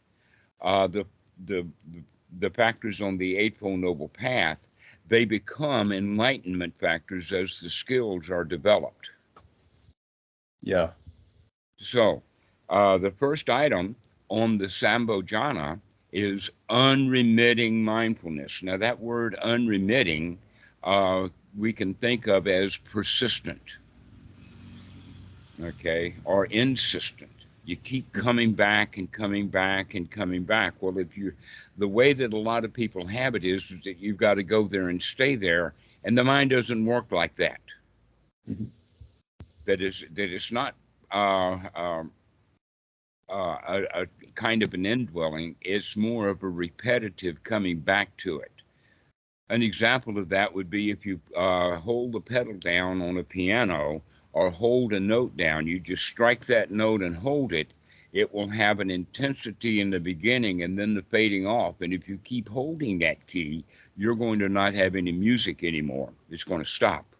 uh, 0.62 0.88
the, 0.88 1.06
the 1.46 1.66
the 1.94 2.04
factors 2.50 3.02
on 3.02 3.18
the 3.18 3.38
Eightfold 3.38 3.80
Noble 3.80 4.10
Path, 4.10 4.66
they 5.08 5.26
become 5.26 5.92
enlightenment 5.92 6.74
factors 6.74 7.32
as 7.32 7.60
the 7.60 7.70
skills 7.70 8.30
are 8.30 8.44
developed. 8.44 9.10
Yeah. 10.62 10.92
So, 11.78 12.24
uh, 12.70 12.98
the 12.98 13.12
first 13.12 13.50
item 13.50 13.96
on 14.30 14.58
the 14.58 14.66
Sambhojana 14.66 15.80
is 16.12 16.50
unremitting 16.70 17.84
mindfulness. 17.84 18.62
Now, 18.64 18.78
that 18.78 19.00
word 19.00 19.36
unremitting 19.36 20.40
uh, 20.84 21.28
we 21.58 21.74
can 21.74 21.94
think 21.94 22.28
of 22.28 22.48
as 22.48 22.76
persistent, 22.78 23.62
okay, 25.62 26.16
or 26.24 26.46
insistent. 26.46 27.35
You 27.66 27.76
keep 27.76 28.12
coming 28.14 28.54
back 28.54 28.98
and 28.98 29.12
coming 29.12 29.48
back 29.48 29.96
and 29.96 30.10
coming 30.10 30.44
back. 30.44 30.76
Well, 30.82 30.98
if 31.00 31.18
you, 31.18 31.34
the 31.78 31.88
way 31.88 32.14
that 32.14 32.34
a 32.34 32.38
lot 32.38 32.64
of 32.64 32.74
people 32.74 33.08
have 33.08 33.36
it 33.36 33.44
is, 33.44 33.64
is 33.72 33.84
that 33.86 34.00
you've 34.00 34.18
got 34.18 34.36
to 34.36 34.44
go 34.44 34.68
there 34.68 34.90
and 34.90 35.02
stay 35.02 35.36
there, 35.36 35.74
and 36.04 36.18
the 36.18 36.24
mind 36.24 36.52
doesn't 36.52 36.86
work 36.86 37.12
like 37.12 37.36
that. 37.38 37.62
Mhm. 38.50 38.68
That 39.66 39.82
is, 39.82 40.04
that 40.14 40.30
it's 40.32 40.52
not 40.52 40.76
uh, 41.12 41.58
um, 41.76 42.12
uh, 43.30 43.58
a, 43.68 43.84
a 44.02 44.08
kind 44.36 44.62
of 44.62 44.74
an 44.74 44.86
indwelling. 44.86 45.56
It's 45.62 45.96
more 45.98 46.28
of 46.28 46.44
a 46.44 46.50
repetitive 46.50 47.44
coming 47.44 47.80
back 47.80 48.16
to 48.18 48.40
it. 48.40 48.52
An 49.50 49.62
example 49.62 50.18
of 50.18 50.30
that 50.30 50.54
would 50.54 50.70
be 50.70 50.92
if 50.92 51.06
you 51.06 51.20
uh, 51.36 51.78
hold 51.78 52.14
the 52.14 52.22
pedal 52.22 52.54
down 52.54 53.02
on 53.02 53.18
a 53.18 53.24
piano 53.24 54.02
or 54.36 54.52
hold 54.52 54.94
a 54.94 55.02
note 55.02 55.38
down, 55.38 55.68
you 55.68 55.80
just 55.80 56.06
strike 56.06 56.48
that 56.48 56.72
note 56.72 57.02
and 57.04 57.18
hold 57.18 57.54
it. 57.54 57.74
It 58.14 58.34
will 58.34 58.50
have 58.50 58.82
an 58.82 58.92
intensity 58.92 59.82
in 59.82 59.92
the 59.92 60.00
beginning 60.02 60.64
and 60.64 60.80
then 60.80 60.96
the 60.96 61.04
fading 61.04 61.48
off. 61.48 61.82
And 61.82 61.94
if 61.94 62.10
you 62.10 62.20
keep 62.20 62.50
holding 62.50 63.00
that 63.00 63.28
key, 63.28 63.66
you're 63.98 64.16
going 64.16 64.40
to 64.42 64.50
not 64.50 64.76
have 64.76 64.96
any 64.96 65.14
music 65.14 65.64
anymore. 65.64 66.14
It's 66.32 66.44
going 66.44 66.64
to 66.64 66.70
stop. 66.70 67.16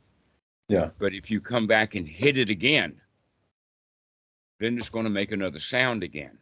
Yeah. 0.70 0.92
But 1.00 1.14
if 1.14 1.32
you 1.32 1.42
come 1.42 1.68
back 1.68 1.96
and 1.96 2.08
hit 2.08 2.38
it 2.38 2.50
again, 2.50 3.02
then 4.60 4.78
it's 4.80 4.90
going 4.90 5.06
to 5.06 5.10
make 5.12 5.32
another 5.32 5.60
sound 5.60 6.04
again, 6.04 6.40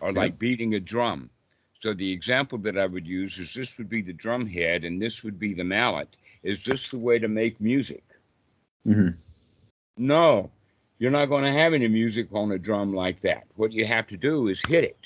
or 0.00 0.12
Yeah. 0.14 0.20
like 0.20 0.38
beating 0.38 0.74
a 0.74 0.80
drum. 0.80 1.30
So 1.82 1.94
the 1.94 2.12
example 2.12 2.58
that 2.58 2.78
I 2.78 2.86
would 2.86 3.06
use 3.06 3.38
is 3.38 3.54
this 3.54 3.78
would 3.78 3.88
be 3.90 4.02
the 4.02 4.12
drum 4.12 4.46
head 4.46 4.84
and 4.84 5.02
this 5.02 5.22
would 5.24 5.38
be 5.38 5.54
the 5.54 5.64
mallet. 5.64 6.16
Is 6.42 6.64
this 6.64 6.90
the 6.90 6.98
way 6.98 7.18
to 7.20 7.28
make 7.28 7.60
music? 7.60 8.04
hmm 8.84 9.16
No, 9.96 10.50
you're 10.98 11.10
not 11.10 11.26
going 11.26 11.44
to 11.44 11.52
have 11.52 11.74
any 11.74 11.88
music 11.88 12.28
on 12.32 12.52
a 12.52 12.58
drum 12.58 12.94
like 12.94 13.20
that. 13.22 13.44
What 13.56 13.72
you 13.72 13.86
have 13.86 14.08
to 14.08 14.16
do 14.16 14.48
is 14.48 14.60
hit 14.62 14.84
it. 14.84 14.98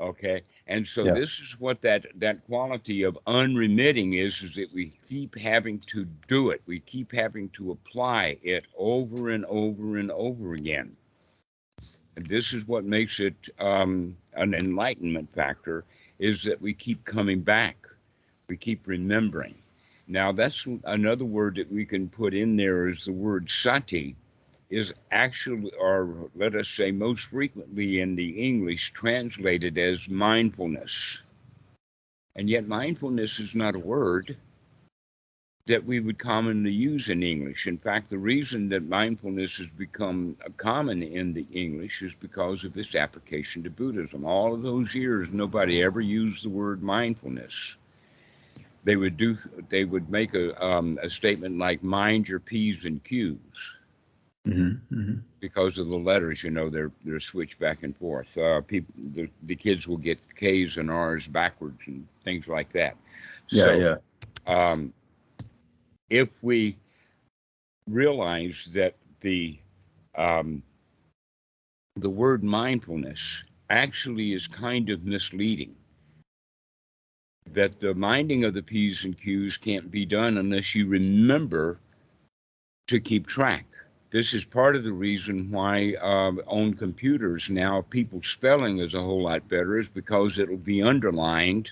Okay, 0.00 0.42
and 0.66 0.86
so 0.86 1.06
Yeah. 1.06 1.12
this 1.12 1.40
is 1.40 1.58
what 1.60 1.82
that 1.82 2.06
that 2.16 2.44
quality 2.46 3.02
of 3.02 3.18
unremitting 3.26 4.14
is: 4.14 4.42
is 4.42 4.54
that 4.56 4.72
we 4.72 4.92
keep 5.08 5.36
having 5.38 5.80
to 5.88 6.06
do 6.28 6.50
it. 6.50 6.62
We 6.66 6.80
keep 6.80 7.12
having 7.12 7.50
to 7.50 7.72
apply 7.72 8.38
it 8.42 8.66
over 8.76 9.30
and 9.30 9.44
over 9.46 9.98
and 9.98 10.10
over 10.12 10.54
again. 10.54 10.96
And 12.16 12.28
this 12.28 12.52
is 12.52 12.66
what 12.66 12.84
makes 12.84 13.20
it 13.20 13.36
um, 13.58 14.16
an 14.34 14.54
enlightenment 14.54 15.32
factor: 15.34 15.84
is 16.18 16.42
that 16.44 16.60
we 16.60 16.74
keep 16.74 17.04
coming 17.04 17.40
back 17.42 17.76
We 18.48 18.56
keep 18.58 18.86
remembering. 18.86 19.61
Now, 20.12 20.30
that's 20.30 20.66
another 20.84 21.24
word 21.24 21.54
that 21.54 21.72
we 21.72 21.86
can 21.86 22.06
put 22.06 22.34
in 22.34 22.54
there 22.54 22.90
is 22.90 23.06
the 23.06 23.14
word 23.14 23.48
sati, 23.48 24.14
is 24.68 24.92
actually, 25.10 25.72
or 25.80 26.28
let 26.36 26.54
us 26.54 26.68
say 26.68 26.92
most 26.92 27.22
frequently 27.22 27.98
in 28.00 28.14
the 28.14 28.28
English, 28.28 28.92
translated 28.92 29.78
as 29.78 30.10
mindfulness. 30.10 31.22
And 32.36 32.50
yet, 32.50 32.68
mindfulness 32.68 33.40
is 33.40 33.54
not 33.54 33.74
a 33.74 33.78
word 33.78 34.36
that 35.64 35.86
we 35.86 35.98
would 35.98 36.18
commonly 36.18 36.72
use 36.72 37.08
in 37.08 37.22
English. 37.22 37.66
In 37.66 37.78
fact, 37.78 38.10
the 38.10 38.18
reason 38.18 38.68
that 38.68 38.86
mindfulness 38.86 39.56
has 39.56 39.68
become 39.78 40.36
common 40.58 41.02
in 41.02 41.32
the 41.32 41.46
English 41.54 42.02
is 42.02 42.12
because 42.20 42.64
of 42.64 42.76
its 42.76 42.94
application 42.94 43.62
to 43.62 43.70
Buddhism. 43.70 44.26
All 44.26 44.52
of 44.52 44.60
those 44.60 44.94
years, 44.94 45.30
nobody 45.32 45.82
ever 45.82 46.02
used 46.02 46.44
the 46.44 46.50
word 46.50 46.82
mindfulness. 46.82 47.76
They 48.84 48.96
would 48.96 49.16
do. 49.16 49.36
They 49.68 49.84
would 49.84 50.10
make 50.10 50.34
a 50.34 50.62
um, 50.64 50.98
a 51.02 51.10
statement 51.10 51.58
like 51.58 51.82
"mind 51.82 52.28
your 52.28 52.40
p's 52.40 52.84
and 52.84 53.02
q's." 53.04 53.38
Mm-hmm, 54.48 54.94
mm-hmm. 54.94 55.18
Because 55.40 55.78
of 55.78 55.88
the 55.88 55.96
letters, 55.96 56.42
you 56.42 56.50
know, 56.50 56.68
they're 56.68 56.90
they're 57.04 57.20
switched 57.20 57.58
back 57.58 57.82
and 57.82 57.96
forth. 57.96 58.36
Uh, 58.36 58.60
people, 58.60 58.94
the, 58.98 59.28
the 59.44 59.54
kids 59.54 59.86
will 59.86 59.98
get 59.98 60.18
K's 60.36 60.76
and 60.76 60.90
R's 60.90 61.26
backwards 61.26 61.80
and 61.86 62.06
things 62.24 62.48
like 62.48 62.72
that. 62.72 62.96
Yeah, 63.50 63.64
So, 63.64 63.72
yeah. 63.72 63.94
um, 64.46 64.92
if 66.10 66.28
we 66.42 66.76
realize 67.88 68.68
that 68.72 68.94
the 69.20 69.58
um, 70.16 70.62
the 71.96 72.10
word 72.10 72.42
mindfulness 72.42 73.42
actually 73.70 74.32
is 74.32 74.46
kind 74.46 74.90
of 74.90 75.04
misleading, 75.04 75.74
that 77.52 77.80
the 77.80 77.94
minding 77.94 78.44
of 78.44 78.54
the 78.54 78.62
p's 78.62 79.04
and 79.04 79.18
q's 79.18 79.56
can't 79.56 79.90
be 79.90 80.06
done 80.06 80.38
unless 80.38 80.74
you 80.74 80.86
remember 80.86 81.78
to 82.88 83.00
keep 83.00 83.26
track. 83.26 83.66
This 84.10 84.34
is 84.34 84.44
part 84.44 84.76
of 84.76 84.84
the 84.84 84.92
reason 84.92 85.50
why 85.50 85.94
um, 86.02 86.40
on 86.46 86.74
computers 86.74 87.48
now 87.48 87.82
people's 87.88 88.26
spelling 88.26 88.78
is 88.78 88.94
a 88.94 89.02
whole 89.02 89.22
lot 89.22 89.48
better, 89.48 89.78
is 89.78 89.88
because 89.88 90.38
it'll 90.38 90.58
be 90.58 90.82
underlined 90.82 91.70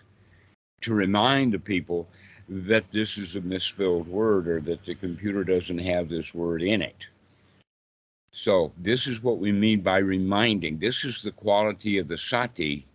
to 0.81 0.95
remind 0.95 1.53
the 1.53 1.59
people 1.59 2.09
that 2.49 2.91
this 2.91 3.19
is 3.19 3.37
a 3.37 3.41
misspelled 3.43 4.09
word 4.09 4.49
or 4.49 4.61
that 4.63 4.85
the 4.85 4.95
computer 4.95 5.45
doesn't 5.45 5.85
have 5.85 6.09
this 6.09 6.33
word 6.33 6.63
in 6.63 6.81
it. 6.81 7.07
So, 8.33 8.73
this 8.79 9.07
is 9.07 9.23
what 9.23 9.39
we 9.39 9.53
mean 9.53 9.83
by 9.83 9.99
reminding. 9.99 10.79
This 10.79 11.05
is 11.05 11.23
the 11.23 11.33
quality 11.33 11.99
of 11.99 12.09
the 12.09 12.17
sati 12.17 12.87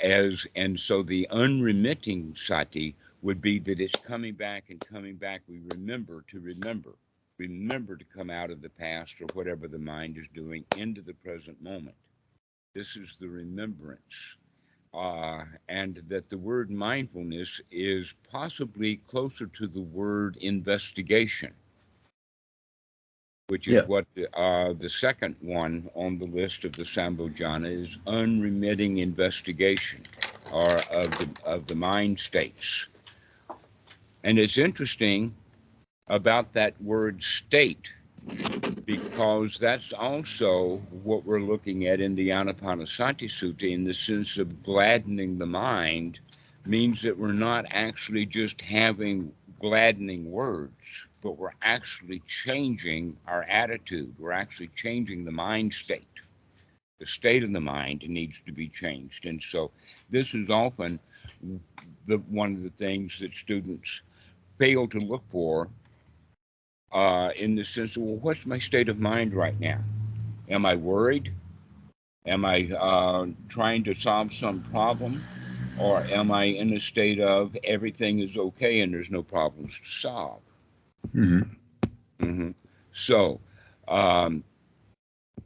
as 0.00 0.46
and 0.56 0.78
so 0.80 1.02
the 1.02 1.28
unremitting 1.30 2.36
sati 2.36 2.96
would 3.22 3.40
be 3.42 3.58
that 3.60 3.80
it's 3.80 3.98
coming 3.98 4.34
back 4.34 4.70
and 4.70 4.84
coming 4.84 5.16
back. 5.16 5.42
We 5.48 5.60
remember 5.60 6.24
to 6.30 6.40
remember. 6.40 6.96
Remember 7.38 7.96
to 7.96 8.04
come 8.04 8.30
out 8.30 8.50
of 8.50 8.62
the 8.62 8.70
past 8.70 9.20
or 9.20 9.28
whatever 9.28 9.68
the 9.68 9.78
mind 9.78 10.18
is 10.18 10.26
doing 10.34 10.64
into 10.74 11.02
the 11.02 11.14
present 11.14 11.62
moment. 11.62 11.96
This 12.74 12.96
is 12.96 13.10
the 13.20 13.28
remembrance 13.28 14.34
uh, 14.94 15.44
and 15.68 16.02
that 16.08 16.30
the 16.30 16.38
word 16.38 16.70
mindfulness 16.70 17.60
is 17.70 18.14
possibly 18.30 18.96
closer 19.08 19.46
to 19.46 19.66
the 19.68 19.80
word 19.82 20.36
investigation, 20.38 21.54
which 23.48 23.68
is 23.68 23.82
Yeah. 23.82 23.86
what 23.86 24.06
the, 24.14 24.28
uh, 24.36 24.72
the 24.74 24.88
second 24.90 25.36
one 25.40 25.88
on 25.94 26.18
the 26.18 26.26
list 26.26 26.64
of 26.64 26.76
the 26.76 26.84
Sambhojana 26.84 27.84
is 27.84 27.96
unremitting 28.06 28.98
investigation 28.98 30.06
or 30.50 30.82
of 30.82 31.16
the, 31.18 31.28
of 31.44 31.66
the 31.66 31.74
mind 31.74 32.18
states. 32.20 32.86
And 34.24 34.38
it's 34.38 34.58
interesting 34.58 35.36
about 36.08 36.52
that 36.54 36.80
word 36.82 37.22
state 37.22 37.90
because 38.86 39.58
that's 39.58 39.92
also 39.92 40.78
what 40.90 41.24
we're 41.24 41.40
looking 41.40 41.86
at 41.86 42.00
in 42.00 42.14
the 42.14 42.28
Anapanasati 42.30 43.28
Sutta 43.28 43.70
in 43.72 43.84
the 43.84 43.94
sense 43.94 44.36
of 44.38 44.62
gladdening 44.62 45.38
the 45.38 45.46
mind 45.46 46.20
means 46.64 47.02
that 47.02 47.18
we're 47.18 47.32
not 47.32 47.66
actually 47.70 48.26
just 48.26 48.60
having 48.62 49.32
gladdening 49.60 50.30
words, 50.30 51.05
but 51.22 51.38
we're 51.38 51.50
actually 51.62 52.22
changing 52.26 53.16
our 53.26 53.42
attitude. 53.44 54.14
We're 54.18 54.32
actually 54.32 54.70
changing 54.76 55.24
the 55.24 55.32
mind 55.32 55.72
state. 55.72 56.06
The 57.00 57.06
state 57.06 57.42
of 57.42 57.52
the 57.52 57.60
mind 57.60 58.04
needs 58.08 58.40
to 58.46 58.52
be 58.52 58.68
changed. 58.68 59.26
And 59.26 59.42
so 59.50 59.70
this 60.10 60.34
is 60.34 60.48
often 60.50 60.98
the 62.06 62.18
one 62.30 62.54
of 62.54 62.62
the 62.62 62.70
things 62.70 63.12
that 63.20 63.34
students 63.34 64.00
fail 64.58 64.88
to 64.88 64.98
look 64.98 65.22
for 65.30 65.68
uh, 66.92 67.30
in 67.36 67.54
the 67.54 67.64
sense 67.64 67.96
of, 67.96 68.02
well, 68.02 68.16
what's 68.16 68.46
my 68.46 68.58
state 68.58 68.88
of 68.88 68.98
mind 68.98 69.34
right 69.34 69.58
now? 69.60 69.80
Am 70.48 70.64
I 70.64 70.76
worried? 70.76 71.32
Am 72.26 72.44
I 72.44 72.70
uh, 72.72 73.26
trying 73.48 73.84
to 73.84 73.94
solve 73.94 74.32
some 74.32 74.62
problem? 74.62 75.22
Or 75.78 76.02
am 76.04 76.32
I 76.32 76.44
in 76.44 76.72
a 76.74 76.80
state 76.80 77.20
of 77.20 77.56
everything 77.64 78.20
is 78.20 78.36
okay 78.36 78.80
and 78.80 78.94
there's 78.94 79.10
no 79.10 79.22
problems 79.22 79.74
to 79.84 79.90
solve? 79.90 80.40
Hmm 81.12 81.40
hmm 82.20 82.50
So, 82.92 83.40
um, 83.88 84.44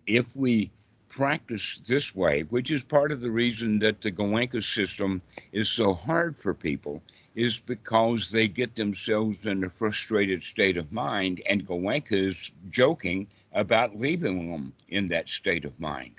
if 0.07 0.35
we 0.37 0.71
practice 1.09 1.81
this 1.87 2.15
way, 2.15 2.43
which 2.43 2.71
is 2.71 2.83
part 2.83 3.11
of 3.13 3.21
the 3.21 3.31
reason 3.31 3.79
that 3.81 4.01
the 4.03 4.11
Goenka 4.11 4.63
system 4.63 5.23
is 5.53 5.69
so 5.69 5.95
hard 5.95 6.37
for 6.37 6.55
people, 6.55 7.03
is 7.35 7.59
because 7.59 8.31
they 8.31 8.49
get 8.49 8.75
themselves 8.77 9.45
in 9.45 9.65
a 9.65 9.71
frustrated 9.71 10.43
state 10.45 10.77
of 10.77 10.93
mind, 10.93 11.43
and 11.49 11.67
Goenka 11.67 12.31
is 12.31 12.51
joking 12.71 13.29
about 13.53 13.99
leaving 13.99 14.51
them 14.51 14.73
in 14.89 15.09
that 15.09 15.29
state 15.29 15.65
of 15.65 15.79
mind 15.81 16.15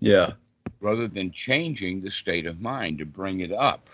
Yeah. 0.00 0.32
rather 0.80 1.06
than 1.08 1.30
changing 1.30 2.00
the 2.02 2.10
state 2.10 2.46
of 2.46 2.60
mind 2.60 2.98
to 2.98 3.04
bring 3.06 3.40
it 3.40 3.52
up. 3.52 3.88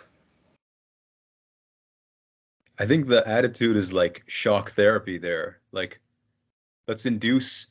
I 2.82 2.86
think 2.86 3.06
the 3.06 3.26
attitude 3.28 3.76
is 3.76 3.92
like 3.92 4.24
shock 4.26 4.72
therapy 4.72 5.16
there. 5.16 5.60
Like, 5.70 6.00
let's 6.88 7.06
induce 7.06 7.68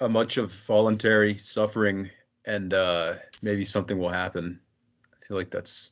a 0.00 0.08
bunch 0.08 0.36
of 0.36 0.52
voluntary 0.52 1.34
suffering 1.34 2.10
and 2.44 2.74
uh 2.74 3.14
maybe 3.40 3.64
something 3.64 4.00
will 4.00 4.08
happen. 4.08 4.58
I 5.14 5.24
feel 5.24 5.36
like 5.36 5.50
that's 5.52 5.90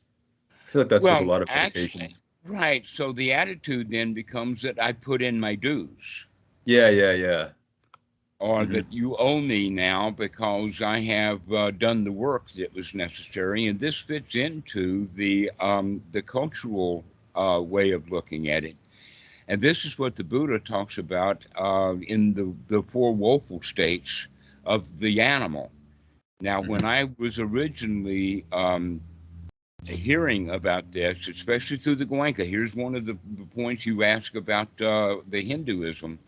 I 0.67 0.69
feel 0.69 0.81
like 0.81 0.89
that's 0.89 1.05
with 1.05 1.21
a 1.21 1.23
lot 1.23 1.41
of 1.41 1.47
meditation. 1.47 2.01
actually- 2.01 2.15
right. 2.43 2.85
So 2.85 3.13
the 3.13 3.31
attitude 3.31 3.89
then 3.89 4.13
becomes 4.13 4.61
that 4.63 4.81
I 4.81 4.91
put 4.91 5.21
in 5.21 5.39
my 5.39 5.55
dues. 5.55 6.25
Yeah, 6.65 6.89
yeah, 6.89 7.13
yeah. 7.13 7.49
or 8.39 8.65
Mhm. 8.65 8.73
that 8.73 8.91
you 8.91 9.15
owe 9.17 9.39
me 9.39 9.69
now 9.69 10.09
because 10.09 10.81
I 10.81 10.99
have 11.01 11.39
uh, 11.53 11.69
done 11.71 12.03
the 12.03 12.11
work 12.11 12.49
that 12.53 12.73
was 12.73 12.91
necessary. 12.93 13.67
And 13.67 13.79
this 13.79 13.99
fits 13.99 14.35
into 14.35 15.07
the 15.15 15.51
um, 15.61 16.03
the 16.11 16.23
cultural 16.23 17.05
uh, 17.41 17.59
way 17.61 17.91
of 17.91 18.11
looking 18.11 18.49
at 18.49 18.63
it. 18.63 18.75
And 19.47 19.61
this 19.61 19.85
is 19.85 19.97
what 19.99 20.15
the 20.15 20.23
Buddha 20.23 20.59
talks 20.59 20.97
about 20.97 21.45
uh, 21.55 21.95
in 22.07 22.33
the, 22.33 22.53
the 22.67 22.83
four 22.91 23.13
woeful 23.13 23.61
states 23.61 24.27
of 24.65 24.81
the 24.99 25.21
animal. 25.21 25.71
Now, 26.41 26.61
when 26.61 26.85
I 26.85 27.09
was 27.17 27.39
originally 27.39 28.45
um, 28.51 29.01
hearing 29.85 30.49
about 30.51 30.91
this, 30.91 31.27
especially 31.27 31.77
through 31.77 31.95
the 31.95 32.05
Goenka, 32.05 32.47
here's 32.47 32.73
one 32.75 32.95
of 32.95 33.05
the, 33.05 33.17
the 33.37 33.45
points 33.55 33.85
you 33.85 34.03
ask 34.03 34.35
about 34.35 34.69
uh, 34.81 35.17
the 35.29 35.41
Hinduism 35.41 36.19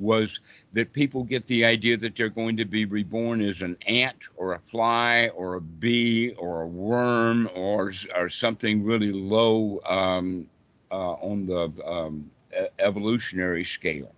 was 0.00 0.40
that 0.72 0.92
people 0.92 1.22
get 1.24 1.46
the 1.46 1.64
idea 1.64 1.96
that 1.98 2.16
they're 2.16 2.28
going 2.28 2.56
to 2.56 2.64
be 2.64 2.84
reborn 2.84 3.40
as 3.42 3.60
an 3.60 3.76
ant 3.86 4.16
or 4.36 4.54
a 4.54 4.60
fly 4.70 5.28
or 5.34 5.54
a 5.54 5.60
bee 5.60 6.34
or 6.38 6.62
a 6.62 6.66
worm 6.66 7.48
or, 7.54 7.92
or 8.16 8.28
something 8.28 8.82
really 8.82 9.12
low 9.12 9.80
um, 9.88 10.46
uh, 10.90 11.12
on 11.12 11.46
the 11.46 11.70
um, 11.86 12.30
evolutionary 12.78 13.64
scale. 13.64 14.12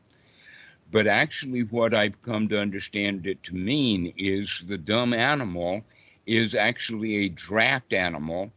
But 0.90 1.06
actually, 1.06 1.62
what 1.64 1.94
I've 1.94 2.20
come 2.22 2.48
to 2.48 2.60
understand 2.60 3.26
it 3.26 3.42
to 3.44 3.54
mean 3.54 4.12
is 4.16 4.62
the 4.68 4.78
dumb 4.78 5.12
animal 5.14 5.82
is 6.26 6.54
actually 6.54 7.16
a 7.16 7.28
draft 7.30 7.92
animal, 7.92 8.52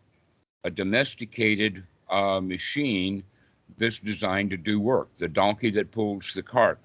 a 0.64 0.70
domesticated 0.70 1.84
uh, 2.10 2.42
machine 2.42 3.24
that's 3.78 4.00
designed 4.00 4.52
to 4.52 4.58
do 4.58 4.80
work, 4.80 5.10
the 5.18 5.28
donkey 5.28 5.70
that 5.72 5.92
pulls 5.92 6.34
the 6.34 6.44
cart. 6.44 6.80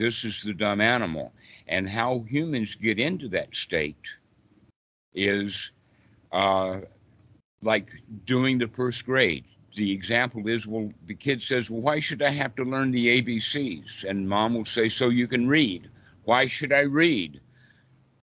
This 0.00 0.24
is 0.24 0.42
the 0.42 0.54
dumb 0.54 0.80
animal. 0.80 1.30
And 1.68 1.86
how 1.86 2.24
humans 2.26 2.74
get 2.74 2.98
into 2.98 3.28
that 3.28 3.54
state 3.54 4.06
is 5.14 5.70
uh, 6.32 6.80
like 7.62 7.88
doing 8.24 8.56
the 8.56 8.68
first 8.68 9.04
grade. 9.04 9.44
The 9.76 9.92
example 9.92 10.48
is 10.48 10.66
well, 10.66 10.90
the 11.06 11.14
kid 11.14 11.42
says, 11.42 11.68
Well, 11.68 11.82
why 11.82 12.00
should 12.00 12.22
I 12.22 12.30
have 12.30 12.54
to 12.56 12.64
learn 12.64 12.92
the 12.92 13.20
ABCs? 13.22 14.08
And 14.08 14.26
mom 14.26 14.54
will 14.54 14.64
say, 14.64 14.88
So 14.88 15.10
you 15.10 15.28
can 15.28 15.46
read. 15.46 15.90
Why 16.24 16.46
should 16.46 16.72
I 16.72 16.80
read? 16.80 17.38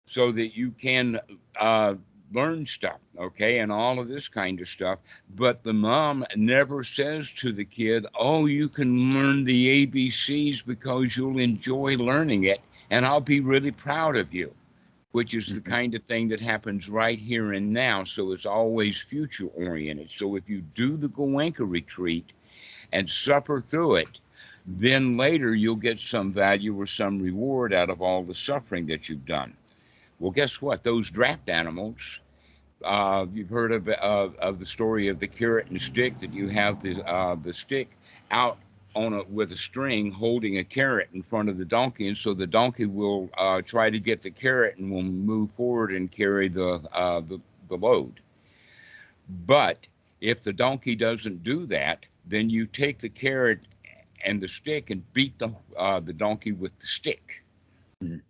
So 0.08 0.32
that 0.32 0.56
you 0.56 0.72
can 0.72 1.20
uh, 1.60 1.94
learn 2.32 2.66
stuff, 2.66 3.00
okay, 3.18 3.58
and 3.58 3.72
all 3.72 3.98
of 3.98 4.08
this 4.08 4.28
kind 4.28 4.60
of 4.60 4.68
stuff. 4.68 4.98
But 5.36 5.62
the 5.62 5.72
mom 5.72 6.24
never 6.36 6.84
says 6.84 7.28
to 7.38 7.52
the 7.52 7.64
kid, 7.64 8.06
"Oh, 8.18 8.46
you 8.46 8.68
can 8.68 9.14
learn 9.14 9.44
the 9.44 9.86
ABCs 9.86 10.62
because 10.64 11.16
you'll 11.16 11.38
enjoy 11.38 11.96
learning 11.96 12.44
it, 12.44 12.60
and 12.90 13.06
I'll 13.06 13.20
be 13.20 13.40
really 13.40 13.72
proud 13.72 14.16
of 14.16 14.32
you." 14.34 14.54
Which 15.12 15.34
is 15.34 15.54
the 15.54 15.60
Mhm. 15.60 15.64
kind 15.64 15.94
of 15.94 16.04
thing 16.04 16.28
that 16.28 16.40
happens 16.40 16.88
right 16.88 17.18
here 17.18 17.52
and 17.52 17.72
now. 17.72 18.04
So 18.04 18.32
it's 18.32 18.46
always 18.46 19.00
future 19.00 19.46
oriented. 19.48 20.10
So 20.10 20.36
if 20.36 20.48
you 20.48 20.60
do 20.74 20.96
the 20.96 21.08
Goenka 21.08 21.68
retreat 21.68 22.32
and 22.92 23.08
suffer 23.10 23.60
through 23.60 23.96
it, 23.96 24.20
then 24.66 25.16
later 25.16 25.54
you'll 25.54 25.76
get 25.76 25.98
some 25.98 26.32
value 26.32 26.78
or 26.78 26.86
some 26.86 27.20
reward 27.20 27.72
out 27.72 27.88
of 27.90 28.02
all 28.02 28.22
the 28.22 28.34
suffering 28.34 28.86
that 28.86 29.08
you've 29.08 29.24
done. 29.26 29.54
Well, 30.18 30.30
guess 30.30 30.60
what? 30.60 30.84
Those 30.84 31.10
draft 31.10 31.48
animals, 31.48 31.98
uh, 32.84 33.26
you've 33.32 33.50
heard 33.50 33.72
of, 33.72 33.88
of 33.88 34.34
of 34.36 34.58
the 34.58 34.66
story 34.66 35.08
of 35.08 35.18
the 35.20 35.26
carrot 35.28 35.68
and 35.68 35.80
stick 35.80 36.18
that 36.20 36.32
you 36.32 36.48
have 36.48 36.80
the 36.82 37.02
uh, 37.08 37.36
the 37.36 37.52
stick 37.54 37.96
out 38.30 38.58
on 38.94 39.12
a 39.14 39.22
with 39.24 39.52
a 39.52 39.56
string 39.56 40.12
holding 40.12 40.58
a 40.58 40.64
carrot 40.64 41.08
in 41.12 41.22
front 41.22 41.48
of 41.48 41.58
the 41.58 41.64
donkey, 41.64 42.08
and 42.08 42.16
so 42.16 42.34
the 42.34 42.46
donkey 42.46 42.86
will 42.86 43.30
uh, 43.38 43.60
try 43.62 43.90
to 43.90 43.98
get 43.98 44.22
the 44.22 44.30
carrot 44.30 44.76
and 44.78 44.90
will 44.90 45.02
move 45.02 45.50
forward 45.52 45.92
and 45.92 46.10
carry 46.10 46.48
the 46.48 46.80
uh, 46.92 47.20
the, 47.20 47.40
the 47.68 47.76
load. 47.76 48.20
But 49.28 49.86
if 50.20 50.42
the 50.42 50.52
donkey 50.52 50.94
doesn't 50.94 51.42
do 51.42 51.66
that, 51.66 52.06
then 52.24 52.50
you 52.50 52.66
take 52.66 52.98
the 53.00 53.08
carrot 53.08 53.66
and 54.24 54.40
the 54.40 54.48
stick 54.48 54.90
and 54.90 55.12
beat 55.12 55.38
the 55.38 55.54
uh, 55.76 56.00
the 56.00 56.12
donkey 56.12 56.52
with 56.52 56.78
the 56.78 56.86
stick. 56.86 57.42
Mhm. 58.02 58.22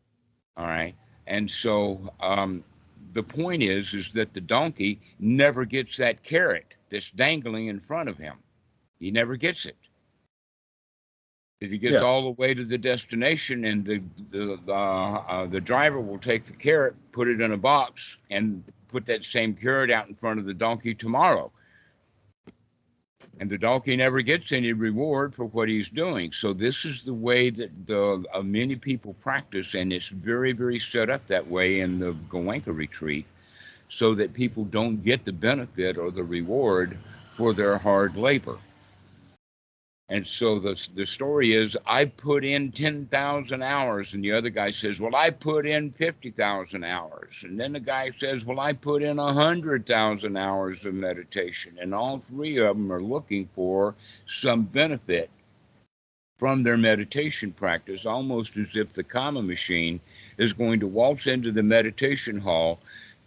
All 0.56 0.66
right, 0.66 0.94
and 1.28 1.50
so 1.50 2.12
um, 2.20 2.64
the 3.14 3.22
point 3.22 3.62
is 3.62 3.94
is 3.94 4.10
that 4.14 4.34
the 4.34 4.40
donkey 4.40 5.00
never 5.20 5.64
gets 5.64 5.96
that 5.98 6.22
carrot 6.24 6.74
that's 6.90 7.10
dangling 7.10 7.68
in 7.68 7.80
front 7.80 8.08
of 8.08 8.18
him. 8.18 8.36
He 8.98 9.10
never 9.10 9.36
gets 9.36 9.66
it. 9.66 9.76
If 11.60 11.70
he 11.70 11.78
gets 11.78 11.94
Yeah. 11.94 12.00
all 12.00 12.22
the 12.24 12.40
way 12.40 12.54
to 12.54 12.64
the 12.64 12.78
destination, 12.78 13.64
and 13.64 13.84
the 13.84 14.02
the 14.30 14.58
the, 14.66 14.72
uh, 14.74 15.46
the 15.46 15.60
driver 15.60 16.00
will 16.00 16.18
take 16.18 16.46
the 16.46 16.52
carrot, 16.54 16.94
put 17.12 17.28
it 17.28 17.40
in 17.40 17.52
a 17.52 17.56
box, 17.56 18.16
and 18.30 18.64
put 18.88 19.06
that 19.06 19.24
same 19.24 19.54
carrot 19.54 19.90
out 19.90 20.08
in 20.08 20.14
front 20.14 20.38
of 20.40 20.46
the 20.46 20.54
donkey 20.54 20.94
tomorrow. 20.94 21.50
And 23.40 23.50
the 23.50 23.58
donkey 23.58 23.96
never 23.96 24.20
gets 24.22 24.52
any 24.52 24.72
reward 24.72 25.34
for 25.34 25.44
what 25.46 25.68
he's 25.68 25.88
doing. 25.88 26.32
So 26.32 26.52
this 26.52 26.84
is 26.84 27.04
the 27.04 27.14
way 27.14 27.50
that 27.50 27.86
the 27.86 28.24
uh, 28.34 28.42
many 28.42 28.76
people 28.76 29.14
practice, 29.14 29.74
and 29.74 29.92
it's 29.92 30.08
very, 30.08 30.52
very 30.52 30.80
set 30.80 31.10
up 31.10 31.26
that 31.28 31.48
way 31.48 31.80
in 31.80 31.98
the 31.98 32.12
Goenka 32.28 32.76
retreat, 32.76 33.26
so 33.88 34.14
that 34.14 34.34
people 34.34 34.64
don't 34.64 35.04
get 35.04 35.24
the 35.24 35.32
benefit 35.32 35.98
or 35.98 36.10
the 36.10 36.24
reward 36.24 36.98
for 37.36 37.54
their 37.54 37.78
hard 37.78 38.16
labor. 38.16 38.58
And 40.10 40.26
so 40.26 40.58
the 40.58 40.88
the 40.94 41.06
story 41.06 41.52
is, 41.54 41.76
I 41.84 42.06
put 42.06 42.44
in 42.44 42.72
ten 42.72 43.06
thousand 43.06 43.62
hours, 43.62 44.14
and 44.14 44.24
the 44.24 44.32
other 44.32 44.48
guy 44.48 44.70
says, 44.70 44.98
"Well, 44.98 45.14
I 45.14 45.30
put 45.30 45.66
in 45.66 45.90
fifty 45.92 46.30
thousand 46.30 46.84
hours," 46.84 47.34
and 47.42 47.60
then 47.60 47.74
the 47.74 47.80
guy 47.80 48.10
says, 48.18 48.44
"Well, 48.44 48.58
I 48.60 48.72
put 48.72 49.02
in 49.02 49.18
a 49.18 49.34
hundred 49.34 49.84
thousand 49.86 50.36
hours 50.36 50.84
of 50.86 50.94
meditation," 50.94 51.76
and 51.78 51.94
all 51.94 52.20
three 52.20 52.56
of 52.58 52.76
them 52.76 52.90
are 52.90 53.02
looking 53.02 53.48
for 53.54 53.94
some 54.40 54.62
benefit 54.62 55.28
from 56.38 56.62
their 56.62 56.78
meditation 56.78 57.52
practice, 57.52 58.06
almost 58.06 58.56
as 58.56 58.76
if 58.76 58.92
the 58.94 59.02
karma 59.04 59.42
machine 59.42 60.00
is 60.38 60.52
going 60.54 60.80
to 60.80 60.86
waltz 60.86 61.26
into 61.26 61.52
the 61.52 61.62
meditation 61.62 62.38
hall, 62.38 62.78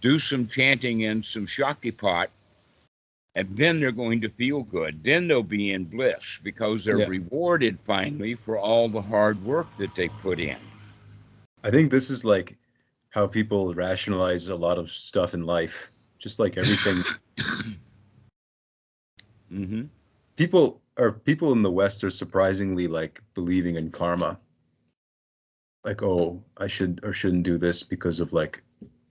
do 0.02 0.18
some 0.18 0.48
chanting 0.48 1.06
and 1.06 1.26
some 1.26 1.46
Shaktipat, 1.46 2.28
and 3.36 3.56
then 3.56 3.80
they're 3.80 3.92
going 3.92 4.22
to 4.22 4.30
feel 4.30 4.64
good. 4.64 5.04
Then 5.04 5.28
they'll 5.28 5.44
be 5.44 5.72
in 5.72 5.86
bliss 5.86 6.40
because 6.44 6.84
they're 6.84 6.98
Yeah. 6.98 7.08
rewarded 7.08 7.80
finally 7.86 8.36
for 8.36 8.58
all 8.58 8.90
the 8.90 9.02
hard 9.02 9.42
work 9.44 9.74
that 9.78 9.96
they 9.96 10.10
put 10.10 10.40
in. 10.40 10.58
I 11.64 11.72
think 11.72 11.92
this 11.92 12.10
is 12.10 12.26
like 12.26 12.58
how 13.12 13.28
people 13.28 13.74
rationalize 13.74 14.50
a 14.50 14.56
lot 14.56 14.78
of 14.78 14.92
stuff 14.92 15.34
in 15.34 15.46
life. 15.46 15.90
Just 16.20 16.40
like 16.40 16.58
everything, 16.58 17.04
hmm 19.50 19.84
people 20.36 20.82
are 20.98 21.12
people 21.12 21.52
in 21.52 21.62
the 21.62 21.72
West 21.72 22.04
are 22.04 22.10
surprisingly 22.10 22.88
like 22.88 23.22
believing 23.34 23.76
in 23.76 23.92
karma. 23.92 24.40
Like, 25.84 26.04
oh, 26.04 26.44
I 26.58 26.68
should 26.68 27.00
or 27.04 27.14
shouldn't 27.14 27.44
do 27.44 27.58
this 27.58 27.84
because 27.84 28.20
of 28.20 28.34
like 28.34 28.64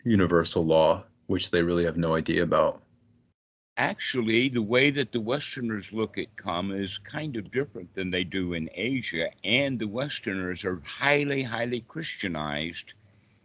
universal 0.04 0.64
law, 0.64 1.04
which 1.26 1.50
they 1.50 1.62
really 1.62 1.84
have 1.84 1.96
no 1.96 2.14
idea 2.14 2.42
about. 2.42 2.82
Actually, 3.80 4.50
the 4.50 4.60
way 4.60 4.90
that 4.90 5.10
the 5.10 5.22
Westerners 5.22 5.86
look 5.90 6.18
at 6.18 6.36
karma 6.36 6.74
is 6.74 6.98
kind 6.98 7.34
of 7.34 7.50
different 7.50 7.94
than 7.94 8.10
they 8.10 8.24
do 8.24 8.52
in 8.52 8.68
Asia, 8.74 9.30
and 9.42 9.78
the 9.78 9.88
Westerners 9.88 10.66
are 10.66 10.82
highly, 10.84 11.42
highly 11.42 11.80
Christianized 11.88 12.92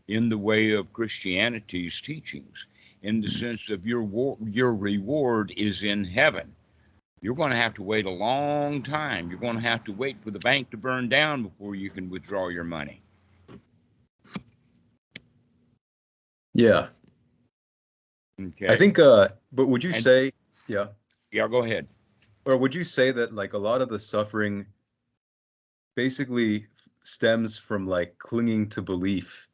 in 0.09 0.27
the 0.27 0.37
way 0.37 0.71
of 0.71 0.91
Christianity's 0.91 2.01
teachings, 2.01 2.65
in 3.01 3.21
the 3.21 3.29
mm-hmm. 3.29 3.39
sense 3.39 3.69
of 3.69 3.87
your 3.87 4.03
war- 4.03 4.37
your 4.43 4.75
reward 4.75 5.53
is 5.55 5.83
in 5.83 6.03
heaven. 6.03 6.53
You're 7.21 7.33
going 7.33 7.51
to 7.51 7.55
have 7.55 7.75
to 7.75 7.83
wait 7.83 8.05
a 8.05 8.09
long 8.09 8.83
time. 8.83 9.29
You're 9.29 9.39
going 9.39 9.55
to 9.55 9.61
have 9.61 9.85
to 9.85 9.93
wait 9.93 10.17
for 10.21 10.31
the 10.31 10.39
bank 10.39 10.69
to 10.71 10.77
burn 10.77 11.07
down 11.07 11.43
before 11.43 11.75
you 11.75 11.89
can 11.89 12.09
withdraw 12.09 12.49
your 12.49 12.65
money. 12.65 13.01
Yeah, 16.53 16.87
Okay. 18.41 18.67
I 18.67 18.77
think. 18.77 18.99
uh 18.99 19.29
But 19.51 19.67
would 19.67 19.83
you 19.83 19.91
And- 19.91 20.03
say, 20.03 20.31
yeah, 20.67 20.87
Yeah, 21.31 21.47
go 21.47 21.63
ahead. 21.63 21.87
or 22.45 22.57
would 22.57 22.75
you 22.75 22.83
say 22.83 23.11
that 23.11 23.33
like 23.33 23.53
a 23.53 23.57
lot 23.57 23.81
of 23.81 23.89
the 23.89 23.99
suffering 23.99 24.65
basically 25.95 26.67
stems 27.03 27.57
from 27.57 27.87
like 27.87 28.17
clinging 28.17 28.69
to 28.69 28.81
belief? 28.81 29.47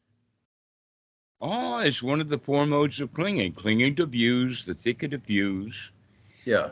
Oh, 1.41 1.79
it's 1.79 2.03
one 2.03 2.21
of 2.21 2.29
the 2.29 2.37
four 2.37 2.65
modes 2.65 2.99
of 3.01 3.13
clinging 3.13 3.53
clinging 3.53 3.95
to 3.95 4.05
views, 4.05 4.65
the 4.65 4.73
thicket 4.75 5.13
of 5.13 5.23
views, 5.23 5.75
Yeah, 6.45 6.71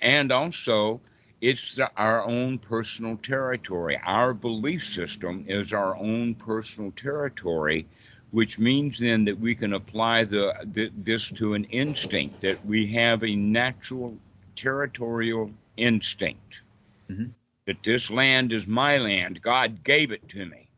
and 0.00 0.30
also 0.32 1.00
it's 1.40 1.74
the, 1.74 1.90
our 1.96 2.22
own 2.24 2.58
personal 2.58 3.16
territory. 3.16 3.98
Our 4.04 4.34
belief 4.34 4.84
system 4.86 5.44
is 5.48 5.72
our 5.72 5.96
own 5.96 6.34
personal 6.34 6.90
territory, 6.92 7.86
which 8.30 8.58
means 8.58 8.98
then 8.98 9.24
that 9.24 9.38
we 9.38 9.54
can 9.54 9.72
apply 9.74 10.24
the, 10.24 10.54
th- 10.74 10.92
this 10.96 11.30
to 11.32 11.54
an 11.54 11.64
instinct 11.64 12.40
that 12.42 12.64
we 12.64 12.86
have 12.92 13.22
a 13.24 13.34
natural 13.34 14.16
territorial 14.56 15.50
instinct 15.76 16.60
Mhm. 17.10 17.34
that 17.66 17.82
this 17.84 18.10
land 18.10 18.52
is 18.52 18.66
my 18.66 18.98
land. 18.98 19.40
God 19.42 19.82
gave 19.84 20.10
it 20.12 20.28
to 20.30 20.46
me. 20.46 20.68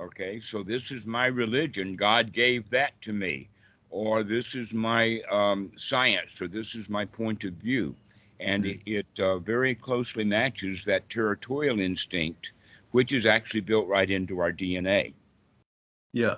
Okay, 0.00 0.40
so 0.40 0.62
this 0.62 0.90
is 0.90 1.06
my 1.06 1.26
religion. 1.26 1.94
God 1.96 2.32
gave 2.32 2.68
that 2.70 3.00
to 3.02 3.12
me. 3.12 3.48
Or 3.90 4.22
this 4.22 4.54
is 4.54 4.72
my 4.72 5.20
um, 5.30 5.72
science, 5.76 6.40
or 6.40 6.48
this 6.48 6.74
is 6.74 6.88
my 6.88 7.04
point 7.04 7.44
of 7.44 7.54
view. 7.54 7.94
And 8.40 8.66
it, 8.66 8.80
it 8.86 9.06
uh, 9.20 9.38
very 9.38 9.74
closely 9.74 10.24
matches 10.24 10.84
that 10.84 11.08
territorial 11.10 11.78
instinct, 11.80 12.52
which 12.92 13.12
is 13.12 13.26
actually 13.26 13.60
built 13.60 13.86
right 13.88 14.10
into 14.10 14.40
our 14.40 14.52
DNA. 14.52 15.12
yeah, 16.12 16.36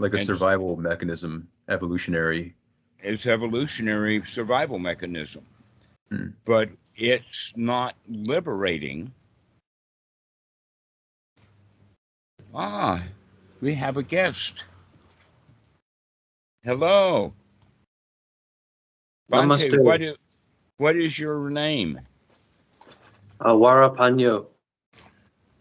like 0.00 0.14
a 0.14 0.16
And- 0.16 0.24
survival 0.26 0.76
mechanism, 0.76 1.46
evolutionary. 1.68 2.54
It's 3.00 3.26
evolutionary 3.26 4.22
survival 4.26 4.78
mechanism. 4.78 5.44
Hmm. 6.10 6.28
But 6.44 6.70
it's 6.96 7.52
not 7.54 7.94
liberating. 8.08 9.12
Ah, 12.54 13.04
we 13.60 13.74
have 13.74 13.96
a 13.96 14.02
guest. 14.02 14.64
Hello. 16.64 17.32
Bhante, 19.30 19.70
Namaste. 19.70 19.82
what 19.82 20.02
is, 20.02 20.16
what 20.78 20.96
is 20.96 21.18
your 21.18 21.48
name? 21.50 22.00
Awara 23.40 23.94
Panyo. 23.96 24.46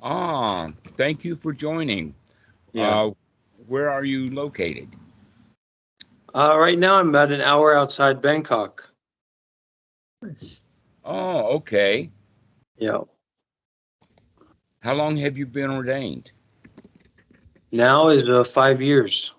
Ah, 0.01 0.71
thank 0.97 1.23
you 1.23 1.35
for 1.35 1.53
joining. 1.53 2.15
Yeah. 2.73 3.03
Uh, 3.03 3.11
where 3.69 3.89
are 3.89 4.03
you 4.03 4.29
located? 4.31 4.89
Uh, 6.35 6.57
right 6.57 6.77
now, 6.77 6.95
I'm 6.95 7.09
about 7.09 7.31
an 7.31 7.41
hour 7.41 7.75
outside 7.75 8.21
Bangkok. 8.21 8.87
Nice. 10.21 10.61
Oh, 11.05 11.55
okay. 11.57 12.11
Yeah. 12.77 12.99
How 14.81 14.93
long 14.93 15.17
have 15.17 15.37
you 15.37 15.45
been 15.45 15.69
ordained? 15.71 16.31
Now 17.71 18.09
is 18.09 18.27
uh, 18.27 18.43
five 18.43 18.81
years. 18.81 19.33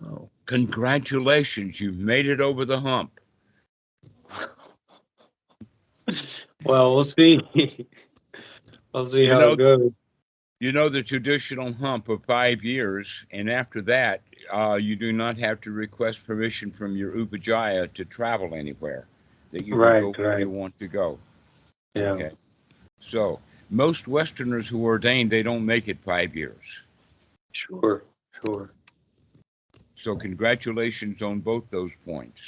Wow. 0.00 0.28
Congratulations, 0.46 1.80
you've 1.80 1.98
made 1.98 2.26
it 2.28 2.40
over 2.40 2.64
the 2.64 2.78
hump. 2.80 3.18
Well, 6.64 6.92
we'll 6.96 7.04
see. 7.04 7.38
we'll 8.92 9.06
see 9.06 9.22
You 9.26 9.32
how 9.32 9.38
know- 9.38 9.52
it 9.52 9.58
goes. 9.58 9.92
You 10.60 10.72
know 10.72 10.88
the 10.88 11.02
traditional 11.02 11.72
hump 11.74 12.08
of 12.08 12.24
five 12.24 12.62
years, 12.64 13.24
and 13.30 13.50
after 13.50 13.80
that, 13.82 14.22
uh, 14.52 14.74
you 14.74 14.96
do 14.96 15.12
not 15.12 15.38
have 15.38 15.60
to 15.62 15.70
request 15.70 16.24
permission 16.26 16.70
from 16.70 16.96
your 16.96 17.12
upajjhaya 17.12 17.92
to 17.94 18.04
travel 18.04 18.54
anywhere. 18.54 19.06
That 19.52 19.64
you 19.64 19.76
Right, 19.76 19.96
go 19.96 20.12
where 20.18 20.32
you 20.32 20.48
want 20.50 20.78
to 20.78 20.88
go. 20.88 21.18
Yeah. 21.94 22.16
Okay. 22.16 22.30
So 23.00 23.40
most 23.70 24.06
Westerners 24.08 24.68
who 24.68 24.82
ordain, 24.84 25.28
they 25.28 25.42
don't 25.42 25.64
make 25.66 25.88
it 25.88 25.98
five 26.04 26.34
years. 26.36 26.64
Sure, 27.52 28.04
sure. 28.42 28.70
So 30.02 30.16
congratulations 30.16 31.22
on 31.22 31.40
both 31.40 31.70
those 31.70 31.92
points. 32.04 32.40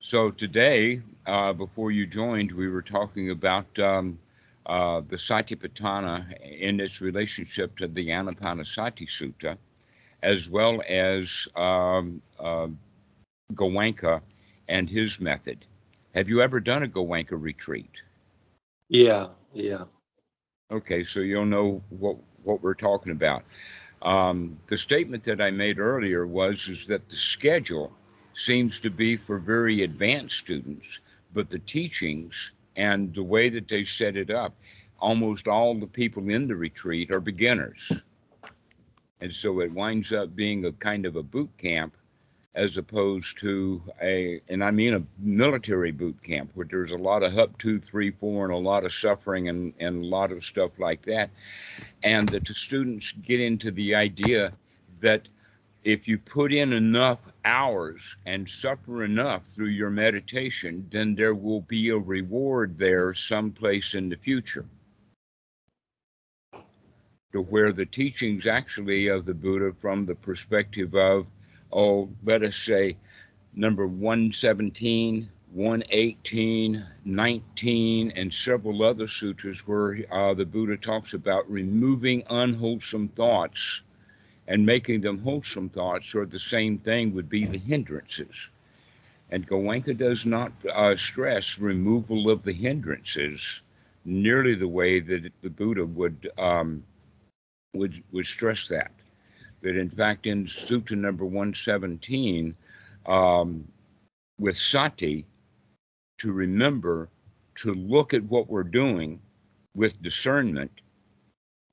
So 0.00 0.30
today, 0.30 1.02
uh, 1.26 1.52
before 1.52 1.90
you 1.90 2.06
joined, 2.06 2.52
we 2.52 2.68
were 2.68 2.82
talking 2.82 3.30
about 3.30 3.78
um, 3.78 4.18
uh, 4.68 5.00
the 5.08 5.16
Satipatthana 5.16 6.38
in 6.60 6.78
its 6.80 7.00
relationship 7.00 7.76
to 7.78 7.88
the 7.88 8.08
Anapanasati 8.08 9.08
Sutta, 9.08 9.56
as 10.22 10.48
well 10.48 10.82
as 10.88 11.48
um, 11.56 12.20
uh, 12.38 12.68
Goenka 13.54 14.20
and 14.68 14.88
his 14.88 15.18
method. 15.18 15.64
Have 16.14 16.28
you 16.28 16.42
ever 16.42 16.60
done 16.60 16.82
a 16.82 16.88
Goenka 16.88 17.32
retreat? 17.32 17.90
Yeah, 18.88 19.28
yeah. 19.54 19.84
Okay, 20.70 21.04
so 21.04 21.20
you'll 21.20 21.46
know 21.46 21.82
what 21.88 22.16
what 22.44 22.62
we're 22.62 22.74
talking 22.74 23.12
about. 23.12 23.42
Um, 24.02 24.58
the 24.68 24.78
statement 24.78 25.24
that 25.24 25.40
I 25.40 25.50
made 25.50 25.78
earlier 25.78 26.26
was 26.26 26.68
is 26.68 26.86
that 26.88 27.08
the 27.08 27.16
schedule 27.16 27.92
seems 28.36 28.78
to 28.80 28.90
be 28.90 29.16
for 29.16 29.38
very 29.38 29.82
advanced 29.82 30.36
students, 30.36 30.86
but 31.34 31.50
the 31.50 31.58
teachings 31.60 32.50
and 32.78 33.12
the 33.14 33.22
way 33.22 33.50
that 33.50 33.68
they 33.68 33.84
set 33.84 34.16
it 34.16 34.30
up, 34.30 34.54
almost 35.00 35.48
all 35.48 35.74
the 35.78 35.86
people 35.86 36.30
in 36.30 36.46
the 36.46 36.56
retreat 36.56 37.10
are 37.10 37.20
beginners, 37.20 37.78
and 39.20 39.34
so 39.34 39.60
it 39.60 39.72
winds 39.72 40.12
up 40.12 40.34
being 40.34 40.64
a 40.64 40.72
kind 40.72 41.04
of 41.04 41.16
a 41.16 41.22
boot 41.22 41.50
camp 41.58 41.94
as 42.54 42.76
opposed 42.76 43.38
to 43.38 43.82
a, 44.02 44.40
and 44.48 44.64
I 44.64 44.70
mean 44.70 44.94
a 44.94 45.02
military 45.18 45.92
boot 45.92 46.22
camp 46.22 46.50
where 46.54 46.66
there's 46.68 46.92
a 46.92 46.96
lot 46.96 47.22
of 47.22 47.38
up 47.38 47.56
two, 47.58 47.78
three, 47.80 48.10
four, 48.10 48.44
and 48.44 48.54
a 48.54 48.56
lot 48.56 48.84
of 48.84 48.94
suffering 48.94 49.48
and, 49.48 49.74
and 49.78 50.04
a 50.04 50.06
lot 50.06 50.32
of 50.32 50.44
stuff 50.44 50.72
like 50.78 51.04
that. 51.06 51.30
And 52.02 52.30
that 52.30 52.46
the 52.46 52.54
students 52.54 53.12
get 53.22 53.40
into 53.40 53.70
the 53.70 53.94
idea 53.94 54.52
that 55.00 55.28
if 55.84 56.08
you 56.08 56.18
put 56.18 56.52
in 56.52 56.72
enough 56.72 57.20
hours 57.44 58.00
and 58.26 58.48
suffer 58.48 59.04
enough 59.04 59.42
through 59.54 59.68
your 59.68 59.90
meditation, 59.90 60.86
then 60.90 61.14
there 61.14 61.34
will 61.34 61.60
be 61.62 61.90
a 61.90 61.96
reward 61.96 62.76
there 62.78 63.14
someplace 63.14 63.94
in 63.94 64.08
the 64.08 64.16
future. 64.16 64.66
To 67.32 67.42
where 67.42 67.72
the 67.72 67.86
teachings 67.86 68.46
actually 68.46 69.08
of 69.08 69.24
the 69.24 69.34
Buddha 69.34 69.72
from 69.80 70.06
the 70.06 70.14
perspective 70.14 70.94
of 70.94 71.28
oh, 71.72 72.08
let 72.24 72.42
us 72.42 72.56
say 72.56 72.96
number 73.54 73.86
117, 73.86 75.28
118, 75.52 76.86
19, 77.04 78.10
and 78.12 78.32
several 78.32 78.82
other 78.82 79.08
sutras 79.08 79.66
where 79.66 79.98
uh, 80.10 80.34
the 80.34 80.46
Buddha 80.46 80.76
talks 80.76 81.14
about 81.14 81.50
removing 81.50 82.22
unwholesome 82.30 83.08
thoughts 83.08 83.82
and 84.48 84.64
making 84.64 85.02
them 85.02 85.18
wholesome 85.18 85.68
thoughts, 85.68 86.14
or 86.14 86.26
the 86.26 86.40
same 86.40 86.78
thing 86.78 87.14
would 87.14 87.28
be 87.28 87.46
the 87.46 87.58
hindrances. 87.58 88.34
And 89.30 89.46
Goenka 89.46 89.96
does 89.96 90.24
not 90.24 90.52
uh, 90.74 90.96
stress 90.96 91.58
removal 91.58 92.30
of 92.30 92.42
the 92.42 92.52
hindrances 92.52 93.60
nearly 94.06 94.54
the 94.54 94.66
way 94.66 95.00
that 95.00 95.30
the 95.42 95.50
Buddha 95.50 95.84
would 95.84 96.30
um, 96.38 96.82
would 97.74 98.02
would 98.10 98.26
stress 98.26 98.66
that 98.68 98.90
that 99.60 99.76
in 99.76 99.90
fact 99.90 100.26
in 100.26 100.46
Sutta 100.46 100.96
number 100.96 101.24
117, 101.24 102.54
um, 103.06 103.66
with 104.38 104.56
sati, 104.56 105.26
to 106.18 106.32
remember 106.32 107.08
to 107.56 107.74
look 107.74 108.14
at 108.14 108.22
what 108.24 108.48
we're 108.48 108.62
doing 108.62 109.20
with 109.74 110.00
discernment 110.02 110.70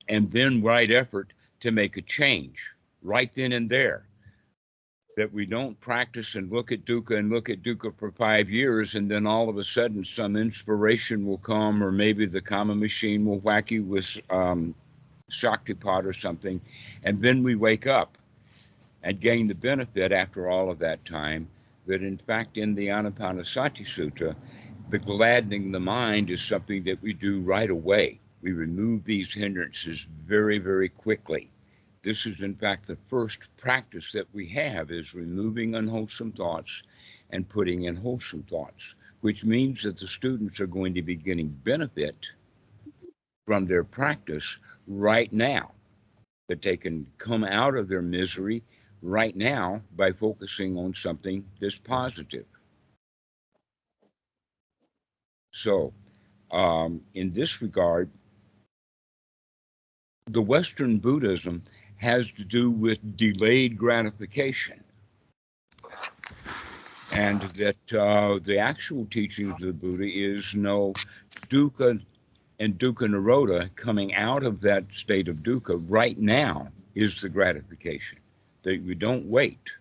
and 0.08 0.30
then 0.30 0.62
right 0.62 0.90
effort 0.90 1.32
to 1.66 1.72
make 1.72 1.96
a 1.96 2.02
change 2.02 2.56
right 3.02 3.32
then 3.34 3.52
and 3.52 3.68
there. 3.68 4.06
That 5.16 5.32
we 5.32 5.46
don't 5.46 5.80
practice 5.80 6.34
and 6.34 6.50
look 6.50 6.70
at 6.70 6.84
dukkha 6.84 7.18
and 7.18 7.30
look 7.30 7.50
at 7.50 7.62
dukkha 7.62 7.92
for 7.98 8.12
five 8.12 8.48
years, 8.48 8.94
and 8.94 9.10
then 9.10 9.26
all 9.26 9.48
of 9.48 9.58
a 9.58 9.64
sudden 9.64 10.04
some 10.04 10.36
inspiration 10.36 11.26
will 11.26 11.38
come, 11.38 11.82
or 11.82 11.90
maybe 11.90 12.26
the 12.26 12.40
karma 12.40 12.74
machine 12.74 13.24
will 13.24 13.40
whack 13.40 13.70
you 13.70 13.82
with 13.82 14.18
um, 14.30 14.74
Shaktipat 15.32 16.04
or 16.04 16.12
something, 16.12 16.60
and 17.02 17.20
then 17.20 17.42
we 17.42 17.56
wake 17.56 17.86
up 17.86 18.16
and 19.02 19.20
gain 19.20 19.48
the 19.48 19.54
benefit 19.54 20.12
after 20.12 20.48
all 20.48 20.70
of 20.70 20.78
that 20.80 21.04
time 21.04 21.48
that 21.86 22.02
in 22.02 22.18
fact 22.18 22.58
in 22.58 22.74
the 22.74 22.88
Anapanasati 22.88 23.86
Sutta, 23.86 24.36
the 24.90 24.98
gladdening 24.98 25.72
the 25.72 25.80
mind 25.80 26.30
is 26.30 26.42
something 26.42 26.84
that 26.84 27.02
we 27.02 27.12
do 27.12 27.40
right 27.40 27.70
away. 27.70 28.20
We 28.42 28.52
remove 28.52 29.04
these 29.04 29.32
hindrances 29.32 30.04
very, 30.24 30.58
very 30.58 30.88
quickly. 30.88 31.50
This 32.02 32.26
is 32.26 32.40
in 32.40 32.54
fact 32.54 32.86
the 32.86 32.98
first 33.08 33.38
practice 33.56 34.12
that 34.12 34.32
we 34.32 34.48
have 34.50 34.90
is 34.90 35.14
removing 35.14 35.74
unwholesome 35.74 36.32
thoughts 36.32 36.82
and 37.30 37.48
putting 37.48 37.84
in 37.84 37.96
wholesome 37.96 38.44
thoughts, 38.44 38.94
which 39.20 39.44
means 39.44 39.82
that 39.82 39.98
the 39.98 40.08
students 40.08 40.60
are 40.60 40.66
going 40.66 40.94
to 40.94 41.02
be 41.02 41.16
getting 41.16 41.48
benefit 41.48 42.16
from 43.46 43.66
their 43.66 43.84
practice 43.84 44.56
right 44.86 45.32
now, 45.32 45.72
that 46.48 46.62
they 46.62 46.76
can 46.76 47.06
come 47.18 47.44
out 47.44 47.76
of 47.76 47.88
their 47.88 48.02
misery 48.02 48.62
right 49.02 49.36
now 49.36 49.80
by 49.96 50.12
focusing 50.12 50.76
on 50.76 50.94
something 50.94 51.44
that's 51.60 51.78
positive. 51.78 52.46
So, 55.52 55.92
um, 56.50 57.00
in 57.14 57.32
this 57.32 57.62
regard, 57.62 58.10
the 60.26 60.42
Western 60.42 60.98
Buddhism 60.98 61.62
has 61.96 62.30
to 62.32 62.44
do 62.44 62.70
with 62.70 63.16
delayed 63.16 63.76
gratification. 63.76 64.82
And 67.12 67.40
that 67.40 67.94
uh, 67.94 68.38
the 68.42 68.58
actual 68.58 69.06
teachings 69.06 69.52
of 69.54 69.60
the 69.60 69.72
Buddha 69.72 70.06
is 70.06 70.54
no 70.54 70.92
dukkha 71.48 72.00
and 72.58 72.78
dukkha 72.78 73.08
nirodha 73.08 73.74
coming 73.76 74.14
out 74.14 74.42
of 74.42 74.60
that 74.62 74.92
state 74.92 75.28
of 75.28 75.36
dukkha 75.36 75.82
right 75.88 76.18
now 76.18 76.68
is 76.94 77.20
the 77.20 77.28
gratification. 77.28 78.18
That 78.62 78.82
we 78.82 78.94
don't 78.94 79.26
wait. 79.26 79.72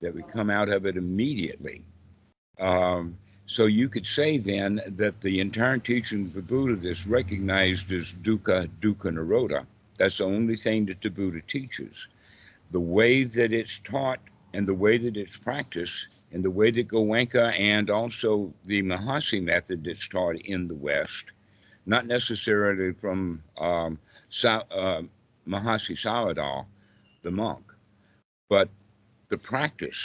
That 0.00 0.14
we 0.14 0.22
come 0.22 0.50
out 0.50 0.68
of 0.68 0.86
it 0.86 0.96
immediately. 0.96 1.84
Um, 2.58 3.16
so 3.46 3.66
you 3.66 3.88
could 3.88 4.06
say 4.06 4.38
then 4.38 4.80
that 4.86 5.20
the 5.20 5.40
entire 5.40 5.78
teaching 5.78 6.26
of 6.26 6.32
the 6.32 6.42
buddha 6.42 6.88
is 6.88 7.06
recognized 7.06 7.90
as 7.92 8.12
dukkha 8.22 8.68
dukkha 8.80 9.12
nirodha 9.12 9.66
that's 10.00 10.18
the 10.18 10.26
only 10.26 10.56
thing 10.56 10.86
that 10.88 11.02
the 11.02 11.10
buddha 11.10 11.42
teaches. 11.48 11.94
The 12.72 12.80
way 12.80 13.24
that 13.24 13.52
it's 13.52 13.80
taught 13.80 14.20
and 14.54 14.68
the 14.68 14.74
way 14.74 14.98
that 14.98 15.16
it's 15.18 15.38
practiced 15.38 16.08
and 16.32 16.44
the 16.44 16.50
way 16.50 16.72
that 16.72 16.88
goenka 16.88 17.58
and 17.58 17.90
also 17.90 18.54
the 18.66 18.82
mahasi 18.82 19.42
method 19.44 19.84
that's 19.84 20.08
taught 20.08 20.36
in 20.38 20.68
the 20.68 20.74
west 20.74 21.26
not 21.86 22.06
necessarily 22.06 22.92
from 22.92 23.42
um, 23.58 23.98
Sa- 24.30 24.64
uh, 24.70 25.02
Mahasi 25.48 25.96
Sayadaw, 25.96 26.66
the 27.22 27.32
monk, 27.32 27.64
but 28.48 28.68
the 29.28 29.38
practice 29.38 30.00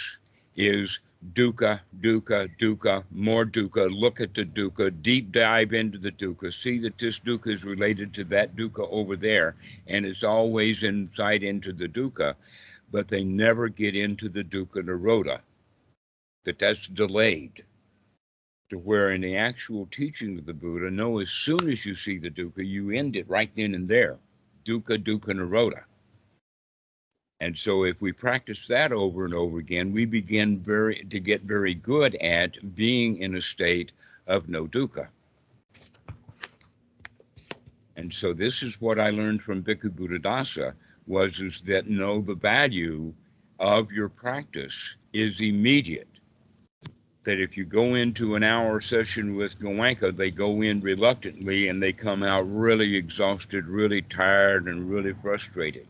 is 0.55 0.99
dukkha, 1.33 1.79
dukkha, 2.01 2.49
dukkha, 2.59 3.03
more 3.11 3.45
dukkha, 3.45 3.89
look 3.89 4.21
at 4.21 4.33
the 4.33 4.45
dukkha, 4.45 4.91
deep 5.01 5.31
dive 5.31 5.73
into 5.73 5.97
the 5.97 6.11
dukkha, 6.11 6.53
see 6.53 6.77
that 6.79 6.97
this 6.97 7.19
dukkha 7.19 7.53
is 7.53 7.63
related 7.63 8.13
to 8.13 8.23
that 8.25 8.55
dukkha 8.55 8.87
over 8.91 9.15
there, 9.15 9.55
and 9.87 10.05
it's 10.05 10.23
always 10.23 10.83
inside 10.83 11.43
into 11.43 11.73
the 11.73 11.87
dukkha, 11.87 12.35
but 12.91 13.07
they 13.07 13.23
never 13.23 13.67
get 13.69 13.95
into 13.95 14.29
the 14.29 14.43
dukkha 14.43 14.83
nirodha, 14.83 15.39
that 16.43 16.59
that's 16.59 16.87
delayed 16.87 17.63
to 18.69 18.77
where 18.79 19.11
in 19.11 19.21
the 19.21 19.37
actual 19.37 19.87
teaching 19.91 20.39
of 20.39 20.45
the 20.45 20.53
Buddha, 20.53 20.89
no, 20.89 21.19
as 21.19 21.29
soon 21.29 21.69
as 21.69 21.85
you 21.85 21.95
see 21.95 22.17
the 22.17 22.31
dukkha, 22.31 22.65
you 22.65 22.89
end 22.89 23.15
it 23.15 23.29
right 23.29 23.51
then 23.55 23.75
and 23.75 23.87
there. 23.87 24.17
Dukkha, 24.65 24.97
dukkha, 24.97 25.35
nirodha. 25.35 25.83
And 27.41 27.57
so 27.57 27.83
if 27.83 28.01
we 28.01 28.11
practice 28.11 28.65
that 28.67 28.91
over 28.91 29.25
and 29.25 29.33
over 29.33 29.59
again, 29.59 29.91
we 29.91 30.05
begin 30.05 30.59
very 30.59 31.03
to 31.09 31.19
get 31.19 31.41
very 31.41 31.73
good 31.73 32.15
at 32.15 32.75
being 32.75 33.17
in 33.17 33.35
a 33.35 33.41
state 33.41 33.91
of 34.27 34.47
no 34.47 34.67
dukkha. 34.67 35.07
And 37.97 38.13
so 38.13 38.33
this 38.33 38.63
is 38.63 38.79
what 38.79 38.99
I 38.99 39.09
learned 39.09 39.41
from 39.41 39.63
Bhikkhu 39.63 39.91
Buddhadasa 39.91 40.73
was 41.07 41.39
is 41.39 41.61
that 41.65 41.87
no, 41.87 42.21
the 42.21 42.35
value 42.35 43.13
of 43.59 43.91
your 43.91 44.09
practice 44.09 44.77
is 45.13 45.39
immediate 45.39 46.07
that 47.25 47.39
if 47.39 47.57
you 47.57 47.65
go 47.65 47.95
into 47.95 48.35
an 48.35 48.43
hour 48.43 48.79
session 48.79 49.35
with 49.35 49.59
Goenka, 49.59 50.15
they 50.15 50.29
go 50.29 50.61
in 50.61 50.79
reluctantly 50.79 51.69
and 51.69 51.81
they 51.81 51.91
come 51.91 52.21
out 52.21 52.41
really 52.43 52.95
exhausted, 52.95 53.65
really 53.65 54.03
tired, 54.03 54.67
and 54.67 54.89
really 54.89 55.13
frustrated. 55.21 55.87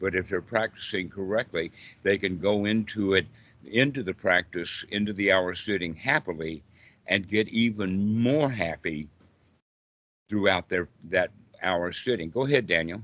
But 0.00 0.14
if 0.14 0.28
they're 0.28 0.40
practicing 0.40 1.08
correctly, 1.08 1.72
they 2.02 2.18
can 2.18 2.38
go 2.38 2.64
into 2.64 3.14
it, 3.14 3.26
into 3.64 4.02
the 4.02 4.14
practice, 4.14 4.84
into 4.90 5.12
the 5.12 5.32
hour 5.32 5.54
sitting 5.54 5.94
happily, 5.94 6.62
and 7.06 7.28
get 7.28 7.48
even 7.48 8.20
more 8.20 8.50
happy 8.50 9.08
throughout 10.28 10.68
their 10.68 10.88
that 11.10 11.30
hour 11.62 11.92
sitting. 11.92 12.30
Go 12.30 12.44
ahead, 12.44 12.66
Daniel. 12.66 13.02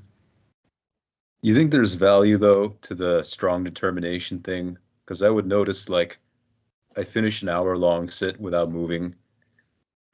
You 1.42 1.54
think 1.54 1.70
there's 1.70 1.94
value 1.94 2.38
though 2.38 2.68
to 2.82 2.94
the 2.94 3.22
strong 3.22 3.64
determination 3.64 4.40
thing? 4.40 4.78
Because 5.04 5.22
I 5.22 5.30
would 5.30 5.46
notice 5.46 5.88
like 5.88 6.18
I 6.96 7.04
finish 7.04 7.42
an 7.42 7.48
hour 7.48 7.76
long 7.76 8.08
sit 8.08 8.40
without 8.40 8.70
moving, 8.70 9.14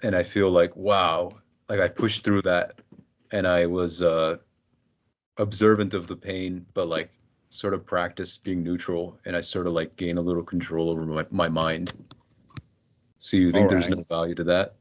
and 0.03 0.17
I 0.17 0.23
feel 0.23 0.51
like 0.51 0.75
wow, 0.77 1.31
like 1.69 1.81
I 1.81 1.89
pushed 1.89 2.25
through 2.25 2.43
that, 2.43 2.81
and 3.31 3.47
I 3.47 3.67
was 3.67 4.03
uh, 4.03 4.39
observant 5.41 5.95
of 5.95 6.07
the 6.07 6.17
pain, 6.17 6.65
but 6.75 6.87
like 6.87 7.11
sort 7.49 7.75
of 7.75 7.85
practice 7.85 8.37
being 8.37 8.63
neutral, 8.63 9.19
and 9.25 9.35
I 9.35 9.41
sort 9.41 9.67
of 9.67 9.73
like 9.73 9.97
gain 9.97 10.19
a 10.19 10.21
little 10.21 10.43
control 10.43 10.91
over 10.91 11.05
my, 11.05 11.27
my 11.31 11.49
mind. 11.49 11.93
So 13.19 13.37
you 13.37 13.51
think 13.51 13.69
there's 13.69 13.89
no 13.89 14.05
value 14.09 14.35
to 14.37 14.45
that? 14.45 14.75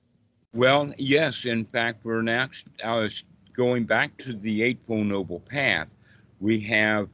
Well, 0.54 0.94
yes. 0.98 1.46
In 1.46 1.66
fact, 1.66 2.06
we're 2.06 2.22
now 2.22 2.50
I 2.84 2.96
was 2.96 3.24
going 3.54 3.86
back 3.86 4.18
to 4.20 4.34
the 4.34 4.64
Eightfold 4.64 5.08
Noble 5.08 5.40
Path. 5.42 5.96
We 6.40 6.60
have 6.62 7.10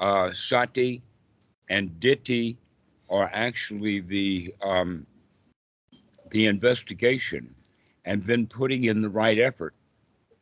uh, 0.00 0.32
sati 0.32 1.02
and 1.68 1.90
ditthi 2.00 2.56
are 3.08 3.30
actually 3.32 4.00
the 4.00 4.54
um, 4.62 5.06
the 6.30 6.46
investigation, 6.46 7.54
and 8.04 8.24
then 8.24 8.46
putting 8.46 8.84
in 8.84 9.02
the 9.02 9.10
right 9.10 9.38
effort. 9.38 9.74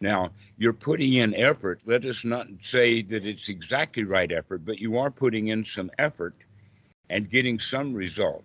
Now, 0.01 0.31
you're 0.57 0.73
putting 0.73 1.15
in 1.15 1.35
effort. 1.35 1.81
Let 1.85 2.05
us 2.05 2.25
not 2.25 2.47
say 2.63 3.03
that 3.03 3.27
it's 3.27 3.49
exactly 3.49 4.05
right 4.05 4.31
effort, 4.33 4.65
but 4.65 4.79
you 4.79 4.97
are 4.99 5.11
putting 5.11 5.49
in 5.49 5.65
some 5.65 5.91
effort 5.99 6.35
and 7.11 7.31
getting 7.31 7.59
some 7.61 7.93
result. 7.93 8.45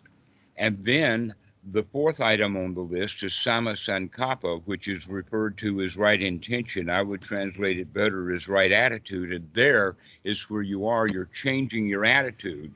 And 0.58 0.84
then 0.84 1.34
the 1.72 1.84
fourth 1.84 2.20
item 2.20 2.58
on 2.58 2.74
the 2.74 2.82
list 2.82 3.24
is 3.24 3.34
samma 3.34 3.74
sankappa, 3.74 4.62
which 4.66 4.88
is 4.88 5.08
referred 5.08 5.58
to 5.60 5.82
as 5.82 5.96
right 5.96 6.22
intention. 6.22 6.90
I 6.90 7.02
would 7.02 7.22
translate 7.22 7.80
it 7.80 7.94
better 7.94 8.34
as 8.36 8.48
right 8.48 8.72
attitude. 8.72 9.32
And 9.32 9.50
there 9.54 9.96
is 10.24 10.50
where 10.50 10.62
you 10.62 10.88
are. 10.88 11.08
You're 11.12 11.30
changing 11.34 11.86
your 11.86 12.06
attitude 12.06 12.76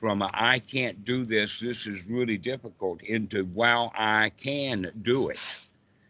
from 0.00 0.22
a, 0.22 0.30
I 0.32 0.58
can't 0.60 1.04
do 1.04 1.26
this, 1.26 1.58
this 1.60 1.86
is 1.86 2.04
really 2.06 2.38
difficult, 2.38 3.02
into 3.02 3.44
wow, 3.44 3.92
I 3.94 4.30
can 4.30 4.90
do 5.02 5.28
it. 5.28 5.38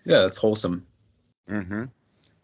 Yeah, 0.04 0.20
that's 0.20 0.38
wholesome. 0.38 0.86
hmm 1.48 1.84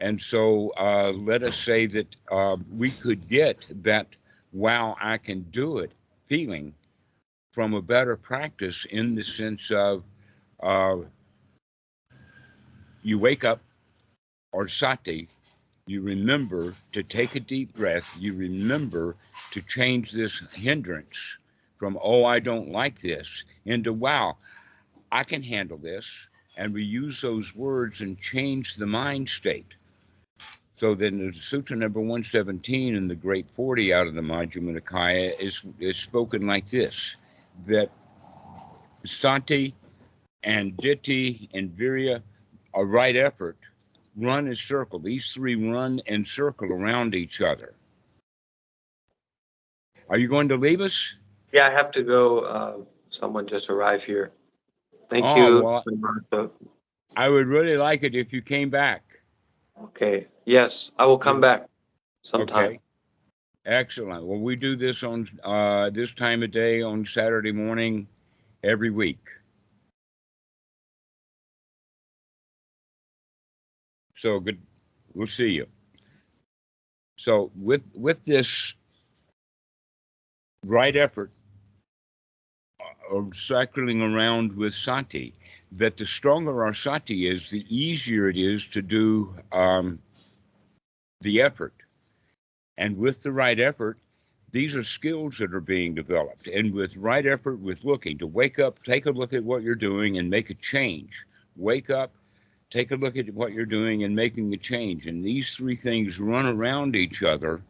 And 0.01 0.21
so 0.21 0.73
uh, 0.79 1.13
let 1.13 1.43
us 1.43 1.57
say 1.59 1.87
that 1.87 2.17
uh, 2.31 2.57
we 2.77 2.91
could 2.91 3.29
get 3.29 3.59
that 3.83 4.09
wow, 4.53 4.97
I 5.01 5.19
can 5.19 5.43
do 5.53 5.79
it 5.79 5.93
feeling 6.27 6.75
from 7.53 7.75
a 7.75 7.83
better 7.83 8.17
practice 8.17 8.87
in 8.91 9.15
the 9.15 9.25
sense 9.25 9.71
of 9.71 10.03
uh, 10.63 10.97
you 13.03 13.19
wake 13.19 13.45
up 13.45 13.61
or 14.53 14.69
sati, 14.69 15.29
you 15.87 16.03
remember 16.03 16.75
to 16.93 17.03
take 17.03 17.35
a 17.37 17.41
deep 17.41 17.75
breath, 17.75 18.07
you 18.19 18.35
remember 18.35 19.17
to 19.53 19.63
change 19.63 20.13
this 20.13 20.43
hindrance 20.53 21.17
from, 21.79 21.99
oh, 22.03 22.25
I 22.25 22.41
don't 22.41 22.71
like 22.73 23.01
this, 23.03 23.45
into, 23.67 23.93
wow, 23.93 24.37
I 25.13 25.25
can 25.25 25.43
handle 25.43 25.79
this. 25.79 26.11
And 26.57 26.75
we 26.75 26.83
use 26.85 27.21
those 27.21 27.55
words 27.55 28.01
and 28.01 28.21
change 28.21 28.77
the 28.77 28.87
mind 28.87 29.29
state. 29.29 29.76
So 30.77 30.95
then 30.95 31.19
the 31.19 31.33
Sutra 31.33 31.75
number 31.77 32.01
117 32.01 32.95
in 32.95 33.09
the 33.09 33.15
Great 33.15 33.47
40 33.55 33.95
out 33.95 34.07
of 34.07 34.15
the 34.15 34.21
Majjhima 34.21 34.79
Nikaya 34.79 35.39
is, 35.41 35.63
is 35.81 35.97
spoken 35.97 36.47
like 36.47 36.69
this 36.69 37.17
that 37.67 37.91
Sati 39.05 39.75
and 40.43 40.77
Ditthi 40.77 41.49
and 41.55 41.71
Virya 41.71 42.21
are 42.75 42.85
right 42.85 43.17
effort, 43.17 43.57
run 44.17 44.49
and 44.49 44.59
circle. 44.59 44.99
These 44.99 45.33
three 45.33 45.55
run 45.55 46.03
and 46.07 46.27
circle 46.27 46.71
around 46.71 47.15
each 47.15 47.41
other. 47.41 47.73
Are 50.11 50.19
you 50.19 50.29
going 50.29 50.49
to 50.49 50.57
leave 50.57 50.83
us? 50.83 51.15
Yeah, 51.53 51.67
I 51.69 51.71
have 51.71 51.91
to 51.93 52.03
go. 52.03 52.41
Uh, 52.41 52.77
someone 53.09 53.47
just 53.47 53.71
arrived 53.71 54.05
here. 54.05 54.31
Thank 55.09 55.25
Oh, 55.25 55.37
you. 55.37 55.63
well- 55.63 56.51
I 57.17 57.31
would 57.31 57.47
really 57.47 57.79
like 57.79 58.03
it 58.03 58.15
if 58.15 58.31
you 58.33 58.43
came 58.43 58.69
back. 58.69 59.03
Okay, 59.83 60.27
yes, 60.47 60.91
I 60.99 61.07
will 61.07 61.19
come 61.19 61.41
back 61.41 61.69
sometime. 62.23 62.65
Okay. 62.65 62.81
Excellent. 63.67 64.25
Well, 64.25 64.39
we 64.39 64.57
do 64.57 64.77
this 64.77 65.03
on 65.03 65.29
uh, 65.43 65.91
this 65.91 66.13
time 66.13 66.43
of 66.45 66.53
day 66.53 66.83
on 66.83 67.05
Saturday 67.05 67.53
morning 67.53 68.07
every 68.63 68.91
week. 68.91 69.19
So 74.17 74.41
good. 74.41 74.59
We'll 75.15 75.27
see 75.27 75.49
you. 75.51 75.67
So 77.19 77.51
with 77.57 77.83
with 77.95 78.25
this 78.25 78.73
right 80.65 80.97
effort 80.97 81.31
uh, 82.81 83.17
of 83.17 83.37
cycling 83.37 84.01
around 84.03 84.57
with 84.57 84.75
sati, 84.75 85.35
that 85.73 85.97
the 85.97 86.07
stronger 86.07 86.65
our 86.65 86.75
sati 86.75 87.29
is, 87.29 87.51
the 87.51 87.65
easier 87.69 88.29
it 88.29 88.37
is 88.37 88.67
to 88.69 88.83
do 88.83 89.35
um, 89.53 89.99
the 91.27 91.43
effort. 91.43 91.75
And 92.79 92.97
with 92.97 93.25
the 93.25 93.33
right 93.33 93.59
effort, 93.59 93.99
these 94.53 94.77
are 94.77 94.85
skills 94.85 95.39
that 95.39 95.53
are 95.53 95.61
being 95.61 95.93
developed. 95.93 96.47
And 96.47 96.73
with 96.73 96.97
right 96.97 97.27
effort, 97.27 97.59
with 97.59 97.85
looking 97.85 98.17
to 98.19 98.29
wake 98.29 98.61
up, 98.61 98.81
take 98.85 99.07
a 99.07 99.11
look 99.11 99.33
at 99.33 99.43
what 99.43 99.65
you're 99.65 99.75
doing 99.75 100.19
and 100.19 100.31
make 100.31 100.51
a 100.51 100.55
change. 100.55 101.11
Wake 101.57 101.91
up, 101.91 102.13
take 102.71 102.93
a 102.93 102.97
look 102.97 103.17
at 103.17 103.35
what 103.35 103.53
you're 103.53 103.67
doing 103.67 104.05
and 104.05 104.15
making 104.15 104.55
a 104.55 104.57
change. 104.57 105.07
And 105.07 105.25
these 105.25 105.53
three 105.53 105.75
things 105.75 106.21
run 106.21 106.47
around 106.47 106.95
each 106.95 107.25
other. 107.25 107.61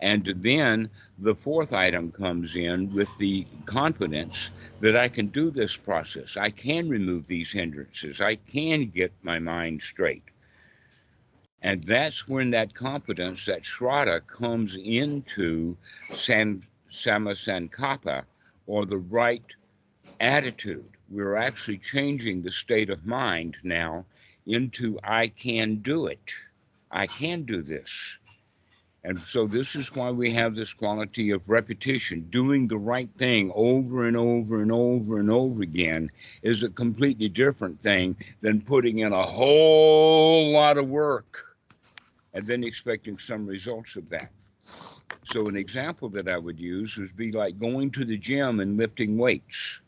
And 0.00 0.34
then 0.38 0.90
the 1.20 1.36
fourth 1.36 1.72
item 1.72 2.10
comes 2.10 2.56
in 2.56 2.92
with 2.92 3.08
the 3.18 3.46
confidence 3.64 4.50
that 4.80 4.96
I 4.96 5.06
can 5.06 5.28
do 5.28 5.52
this 5.52 5.76
process. 5.76 6.36
I 6.36 6.50
can 6.50 6.88
remove 6.88 7.28
these 7.28 7.52
hindrances. 7.52 8.20
I 8.20 8.34
can 8.34 8.86
get 8.86 9.12
my 9.22 9.38
mind 9.38 9.82
straight. 9.82 10.24
And 11.64 11.82
that's 11.84 12.28
when 12.28 12.50
that 12.50 12.74
confidence, 12.74 13.46
that 13.46 13.62
shraddha, 13.62 14.26
comes 14.26 14.76
into 14.76 15.78
san, 16.14 16.62
sammasankappa, 16.92 18.24
or 18.66 18.84
the 18.84 18.98
right 18.98 19.42
attitude. 20.20 20.84
We're 21.08 21.36
actually 21.36 21.78
changing 21.78 22.42
the 22.42 22.52
state 22.52 22.90
of 22.90 23.06
mind 23.06 23.56
now 23.62 24.04
into 24.46 25.00
I 25.02 25.28
can 25.28 25.76
do 25.76 26.06
it. 26.06 26.34
I 26.90 27.06
can 27.06 27.44
do 27.44 27.62
this. 27.62 27.90
And 29.02 29.18
so 29.20 29.46
this 29.46 29.74
is 29.74 29.94
why 29.94 30.10
we 30.10 30.34
have 30.34 30.54
this 30.54 30.74
quality 30.74 31.30
of 31.30 31.48
repetition. 31.48 32.28
Doing 32.30 32.68
the 32.68 32.76
right 32.76 33.08
thing 33.16 33.50
over 33.54 34.04
and 34.04 34.18
over 34.18 34.60
and 34.60 34.70
over 34.70 35.18
and 35.18 35.30
over 35.30 35.62
again 35.62 36.10
is 36.42 36.62
a 36.62 36.68
completely 36.68 37.30
different 37.30 37.82
thing 37.82 38.16
than 38.42 38.60
putting 38.60 38.98
in 38.98 39.14
a 39.14 39.26
whole 39.26 40.52
lot 40.52 40.76
of 40.76 40.88
work 40.88 41.53
and 42.34 42.46
then 42.46 42.64
expecting 42.64 43.18
some 43.18 43.46
results 43.46 43.96
of 43.96 44.08
that. 44.10 44.30
So 45.24 45.48
an 45.48 45.56
example 45.56 46.08
that 46.10 46.28
I 46.28 46.36
would 46.36 46.60
use 46.60 46.96
would 46.96 47.16
be 47.16 47.32
like 47.32 47.58
going 47.58 47.90
to 47.92 48.04
the 48.04 48.18
gym 48.18 48.60
and 48.60 48.76
lifting 48.76 49.16
weights. 49.16 49.78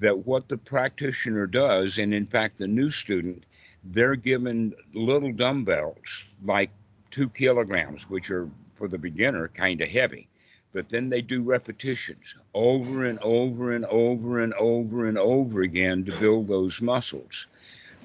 That 0.00 0.26
what 0.26 0.48
the 0.48 0.56
practitioner 0.56 1.46
does, 1.46 1.98
and 1.98 2.14
in 2.14 2.26
fact 2.26 2.56
the 2.56 2.66
new 2.66 2.90
student, 2.90 3.44
they're 3.84 4.16
given 4.16 4.72
little 4.94 5.32
dumbbells 5.32 5.98
like 6.44 6.70
two 7.10 7.28
kilograms, 7.28 8.08
which 8.08 8.30
are 8.30 8.48
for 8.76 8.88
the 8.88 8.96
beginner 8.96 9.48
kind 9.48 9.82
of 9.82 9.88
heavy. 9.88 10.28
But 10.72 10.88
then 10.88 11.10
they 11.10 11.20
do 11.20 11.42
repetitions 11.42 12.34
over 12.54 13.04
and 13.04 13.18
over 13.18 13.72
and 13.72 13.84
over 13.86 14.40
and 14.40 14.54
over 14.54 15.06
and 15.06 15.18
over 15.18 15.60
again 15.60 16.04
to 16.06 16.18
build 16.18 16.48
those 16.48 16.80
muscles. 16.80 17.46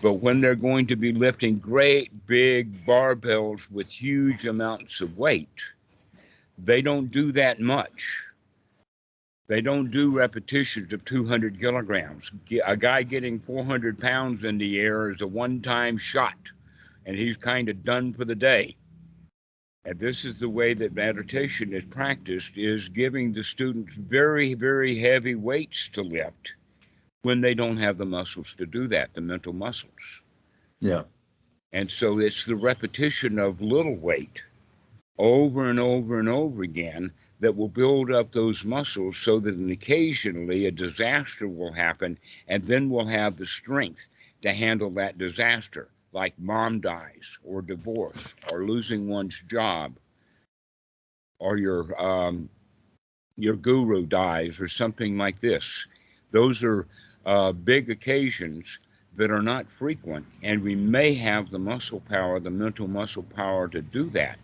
But 0.01 0.13
when 0.13 0.41
they're 0.41 0.55
going 0.55 0.87
to 0.87 0.95
be 0.95 1.11
lifting 1.11 1.57
great 1.57 2.27
big 2.27 2.73
barbells 2.85 3.69
with 3.71 3.89
huge 3.89 4.45
amounts 4.45 5.01
of 5.01 5.17
weight, 5.17 5.49
they 6.57 6.81
don't 6.81 7.11
do 7.11 7.31
that 7.31 7.59
much. 7.59 8.23
They 9.47 9.61
don't 9.61 9.89
do 9.89 10.11
repetitions 10.11 10.93
of 10.93 11.05
200 11.05 11.59
kilograms. 11.59 12.31
A 12.65 12.77
guy 12.77 13.03
getting 13.03 13.39
400 13.39 13.97
pounds 13.97 14.43
in 14.43 14.57
the 14.57 14.79
air 14.79 15.09
is 15.09 15.21
a 15.21 15.27
one 15.27 15.61
time 15.61 15.97
shot, 15.97 16.37
and 17.05 17.15
he's 17.15 17.37
kind 17.37 17.69
of 17.69 17.83
done 17.83 18.13
for 18.13 18.25
the 18.25 18.35
day. 18.35 18.75
And 19.85 19.97
this 19.97 20.25
is 20.25 20.39
the 20.39 20.49
way 20.49 20.73
that 20.75 20.93
meditation 20.93 21.73
is 21.73 21.85
practiced 21.85 22.51
is 22.57 22.89
giving 22.89 23.31
the 23.31 23.43
students 23.43 23.93
very, 23.95 24.53
very 24.53 24.99
heavy 24.99 25.35
weights 25.35 25.89
to 25.93 26.01
lift 26.01 26.51
when 27.27 27.41
they 27.41 27.53
don't 27.53 27.75
have 27.75 27.97
the 27.97 28.05
muscles 28.05 28.55
to 28.57 28.65
do 28.65 28.87
that, 28.87 29.13
the 29.13 29.19
mental 29.19 29.51
muscles. 29.51 29.91
Yeah. 30.79 31.03
And 31.73 31.91
so 31.91 32.19
it's 32.19 32.45
the 32.45 32.55
repetition 32.55 33.37
of 33.37 33.59
little 33.59 33.97
weight 33.97 34.41
over 35.17 35.69
and 35.69 35.77
over 35.77 36.21
and 36.21 36.29
over 36.29 36.63
again 36.63 37.11
that 37.41 37.53
will 37.53 37.67
build 37.67 38.13
up 38.13 38.31
those 38.31 38.63
muscles 38.63 39.17
so 39.17 39.41
that 39.41 39.59
occasionally 39.69 40.67
a 40.67 40.71
disaster 40.71 41.49
will 41.49 41.73
happen 41.73 42.17
and 42.47 42.63
then 42.63 42.89
we'll 42.89 43.05
have 43.05 43.35
the 43.35 43.45
strength 43.45 44.07
to 44.43 44.53
handle 44.53 44.91
that 44.91 45.17
disaster, 45.17 45.89
like 46.13 46.33
mom 46.39 46.79
dies 46.79 47.37
or 47.43 47.61
divorce 47.61 48.23
or 48.53 48.63
losing 48.63 49.09
one's 49.09 49.37
job 49.49 49.91
or 51.39 51.57
your 51.57 52.01
um, 52.01 52.47
your 53.35 53.57
guru 53.57 54.05
dies 54.05 54.61
or 54.61 54.69
something 54.69 55.17
like 55.17 55.41
this. 55.41 55.85
Those 56.31 56.63
are 56.63 56.87
uh, 57.27 57.53
big 57.53 57.91
occasions 57.91 58.79
that 59.17 59.31
are 59.31 59.43
not 59.43 59.69
frequent, 59.69 60.25
and 60.43 60.63
we 60.63 60.75
may 60.75 61.13
have 61.15 61.51
the 61.51 61.59
muscle 61.59 62.01
power, 62.01 62.39
the 62.39 62.51
mental 62.51 62.87
muscle 62.87 63.23
power 63.23 63.67
to 63.69 63.81
do 63.83 64.09
that. 64.11 64.39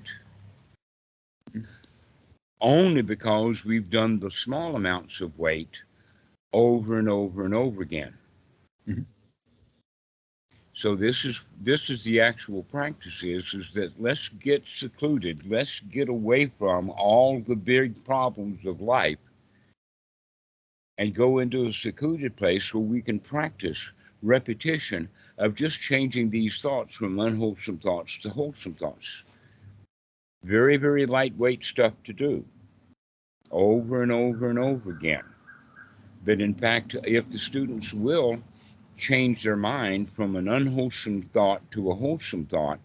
Only 2.62 3.02
because 3.02 3.66
we've 3.66 3.90
done 3.90 4.20
the 4.20 4.32
small 4.32 4.76
amounts 4.76 5.22
of 5.22 5.40
weight 5.40 5.84
over 6.54 7.00
and 7.00 7.10
over 7.10 7.46
and 7.46 7.54
over 7.56 7.82
again. 7.82 8.14
Mhm. 8.88 9.06
So 10.76 10.96
this 10.96 11.26
is 11.26 11.42
this 11.62 11.90
is 11.90 12.04
the 12.04 12.20
actual 12.22 12.64
practice 12.64 13.24
is 13.24 13.54
is 13.54 13.74
that 13.74 14.00
let's 14.02 14.30
get 14.30 14.64
secluded, 14.68 15.50
let's 15.50 15.80
get 15.80 16.10
away 16.10 16.48
from 16.48 16.90
all 16.92 17.40
the 17.42 17.56
big 17.56 18.04
problems 18.06 18.66
of 18.66 18.82
life 18.82 19.20
and 20.98 21.16
go 21.16 21.40
into 21.40 21.68
a 21.68 21.74
secluded 21.74 22.36
place 22.36 22.74
where 22.74 22.84
we 22.84 23.02
can 23.02 23.20
practice 23.20 23.90
repetition 24.22 25.10
of 25.38 25.56
just 25.56 25.80
changing 25.80 26.30
these 26.30 26.58
thoughts 26.62 26.96
from 26.96 27.20
unwholesome 27.20 27.80
thoughts 27.80 28.18
to 28.20 28.30
wholesome 28.30 28.74
thoughts. 28.74 29.24
Very, 30.44 30.78
very 30.78 31.06
lightweight 31.06 31.64
stuff 31.64 31.94
to 32.06 32.14
do 32.14 32.46
over 33.52 34.02
and 34.02 34.12
over 34.12 34.50
and 34.50 34.60
over 34.60 34.92
again. 34.92 35.24
But 36.26 36.42
in 36.42 36.54
fact, 36.54 36.96
if 37.04 37.30
the 37.30 37.38
students 37.38 37.94
will 37.94 38.42
change 38.98 39.44
their 39.44 39.56
mind 39.56 40.12
from 40.12 40.36
an 40.36 40.48
unwholesome 40.48 41.24
thought 41.34 41.70
to 41.72 41.92
a 41.92 41.96
wholesome 41.96 42.46
thought, 42.46 42.80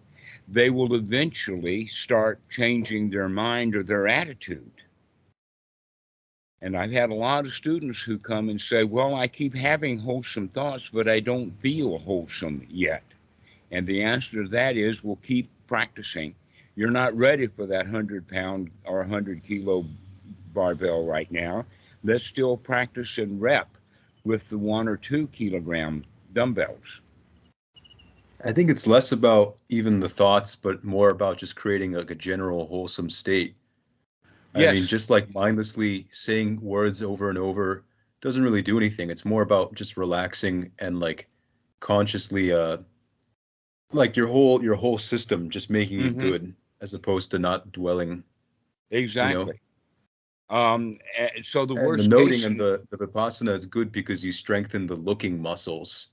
they 0.46 0.70
will 0.70 0.94
eventually 0.94 1.86
start 1.86 2.40
changing 2.50 3.10
their 3.10 3.28
mind 3.28 3.74
or 3.76 3.82
their 3.82 4.08
attitude. 4.08 4.70
And 6.60 6.76
I've 6.76 6.90
had 6.90 7.10
a 7.10 7.14
lot 7.14 7.46
of 7.46 7.54
students 7.54 8.00
who 8.00 8.18
come 8.18 8.48
and 8.48 8.60
say, 8.60 8.84
Well, 8.84 9.14
I 9.14 9.28
keep 9.28 9.54
having 9.54 9.98
wholesome 9.98 10.48
thoughts, 10.48 10.90
but 10.92 11.08
I 11.08 11.20
don't 11.20 11.52
feel 11.60 11.98
wholesome 11.98 12.66
yet. 12.68 13.04
And 13.70 13.86
the 13.86 14.02
answer 14.02 14.42
to 14.42 14.48
that 14.48 14.76
is, 14.76 15.04
Well, 15.04 15.18
keep 15.22 15.48
practicing. 15.66 16.34
You're 16.74 16.90
not 16.90 17.16
ready 17.16 17.46
for 17.46 17.66
that 17.66 17.84
100 17.84 18.26
pound 18.28 18.70
or 18.84 18.98
100 18.98 19.44
kilo 19.44 19.84
barbell 20.52 21.04
right 21.04 21.30
now. 21.30 21.64
Let's 22.04 22.24
still 22.24 22.56
practice 22.56 23.18
and 23.18 23.40
rep 23.40 23.68
with 24.24 24.48
the 24.48 24.58
one 24.58 24.88
or 24.88 24.96
two 24.96 25.26
kilogram 25.28 26.04
dumbbells. 26.32 27.00
I 28.44 28.52
think 28.52 28.70
it's 28.70 28.86
less 28.86 29.10
about 29.10 29.56
even 29.68 29.98
the 29.98 30.08
thoughts, 30.08 30.54
but 30.54 30.84
more 30.84 31.10
about 31.10 31.38
just 31.38 31.56
creating 31.56 31.92
like 31.92 32.10
a 32.12 32.14
general 32.14 32.66
wholesome 32.66 33.10
state. 33.10 33.56
I 34.58 34.66
mean, 34.66 34.86
just 34.86 35.10
like 35.10 35.32
mindlessly 35.34 36.08
saying 36.10 36.60
words 36.60 37.02
over 37.02 37.28
and 37.30 37.38
over 37.38 37.84
doesn't 38.20 38.42
really 38.42 38.62
do 38.62 38.78
anything. 38.78 39.10
It's 39.10 39.24
more 39.24 39.42
about 39.42 39.74
just 39.74 39.96
relaxing 39.96 40.72
and 40.80 41.00
like 41.00 41.28
consciously 41.80 42.52
uh 42.52 42.78
like 43.92 44.16
your 44.16 44.26
whole 44.28 44.62
your 44.62 44.74
whole 44.74 44.98
system 44.98 45.50
just 45.50 45.70
making 45.70 46.00
it 46.02 46.16
Mhm. 46.16 46.18
good 46.18 46.54
as 46.80 46.94
opposed 46.94 47.30
to 47.32 47.38
not 47.38 47.72
dwelling. 47.72 48.24
Exactly. 48.90 49.60
Um, 50.50 50.98
eh, 51.16 51.42
so 51.42 51.66
the 51.66 51.74
And 51.76 51.86
worst 51.86 52.04
the 52.10 52.16
noting 52.16 52.44
and 52.44 52.58
the, 52.58 52.86
the 52.90 52.96
Vipassana 52.98 53.54
is 53.54 53.66
good 53.66 53.92
because 53.92 54.24
you 54.24 54.32
strengthen 54.32 54.86
the 54.86 54.96
looking 54.96 55.40
muscles. 55.40 56.08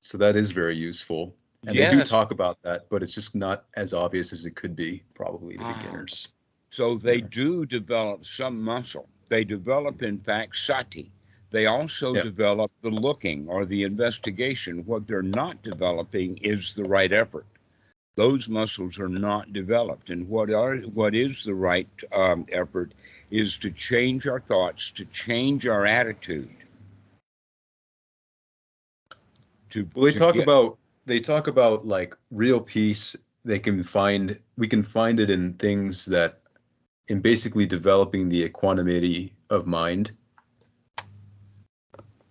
So 0.00 0.18
that 0.18 0.36
is 0.36 0.50
very 0.52 0.76
useful. 0.76 1.34
And 1.66 1.78
they 1.78 1.86
do 1.86 2.02
talk 2.02 2.30
about 2.30 2.62
that, 2.62 2.88
but 2.90 3.02
it's 3.02 3.14
just 3.14 3.34
not 3.34 3.66
as 3.76 3.92
obvious 3.94 4.32
as 4.32 4.46
it 4.46 4.54
could 4.56 4.76
be, 4.76 5.02
probably 5.14 5.58
to 5.58 5.64
Ah. 5.64 5.64
beginners. 5.64 6.28
So 6.74 6.98
they 6.98 7.18
Yeah. 7.18 7.28
do 7.30 7.66
develop 7.66 8.26
some 8.26 8.60
muscle. 8.60 9.08
They 9.28 9.44
develop, 9.44 10.02
in 10.02 10.18
fact, 10.18 10.58
sati. 10.58 11.12
They 11.50 11.66
also 11.66 12.12
develop 12.14 12.72
the 12.82 12.90
looking 12.90 13.48
or 13.48 13.64
the 13.64 13.84
investigation. 13.84 14.84
What 14.84 15.06
they're 15.06 15.22
not 15.22 15.62
developing 15.62 16.36
is 16.38 16.74
the 16.74 16.82
right 16.82 17.12
effort. 17.12 17.46
Those 18.16 18.48
muscles 18.48 18.98
are 18.98 19.08
not 19.08 19.52
developed. 19.52 20.10
And 20.10 20.28
what 20.28 20.50
are 20.50 20.78
what 20.98 21.14
is 21.14 21.44
the 21.44 21.54
right 21.54 21.88
um, 22.12 22.44
effort 22.50 22.92
is 23.30 23.56
to 23.58 23.70
change 23.70 24.26
our 24.26 24.40
thoughts, 24.40 24.90
to 24.92 25.04
change 25.06 25.68
our 25.68 25.86
attitude. 25.86 26.50
To, 29.70 29.88
Well, 29.94 30.06
they 30.06 30.12
to 30.12 30.18
talk 30.18 30.34
get- 30.34 30.42
about 30.42 30.76
they 31.06 31.20
talk 31.20 31.46
about 31.46 31.86
like 31.86 32.16
real 32.32 32.60
peace. 32.60 33.16
They 33.44 33.60
can 33.60 33.82
find 33.84 34.40
we 34.56 34.66
can 34.66 34.82
find 34.82 35.20
it 35.20 35.30
in 35.30 35.54
things 35.54 36.04
that 36.06 36.40
in 37.08 37.20
basically 37.20 37.66
developing 37.66 38.28
the 38.28 38.44
equanimity 38.44 39.32
of 39.50 39.66
mind. 39.66 40.12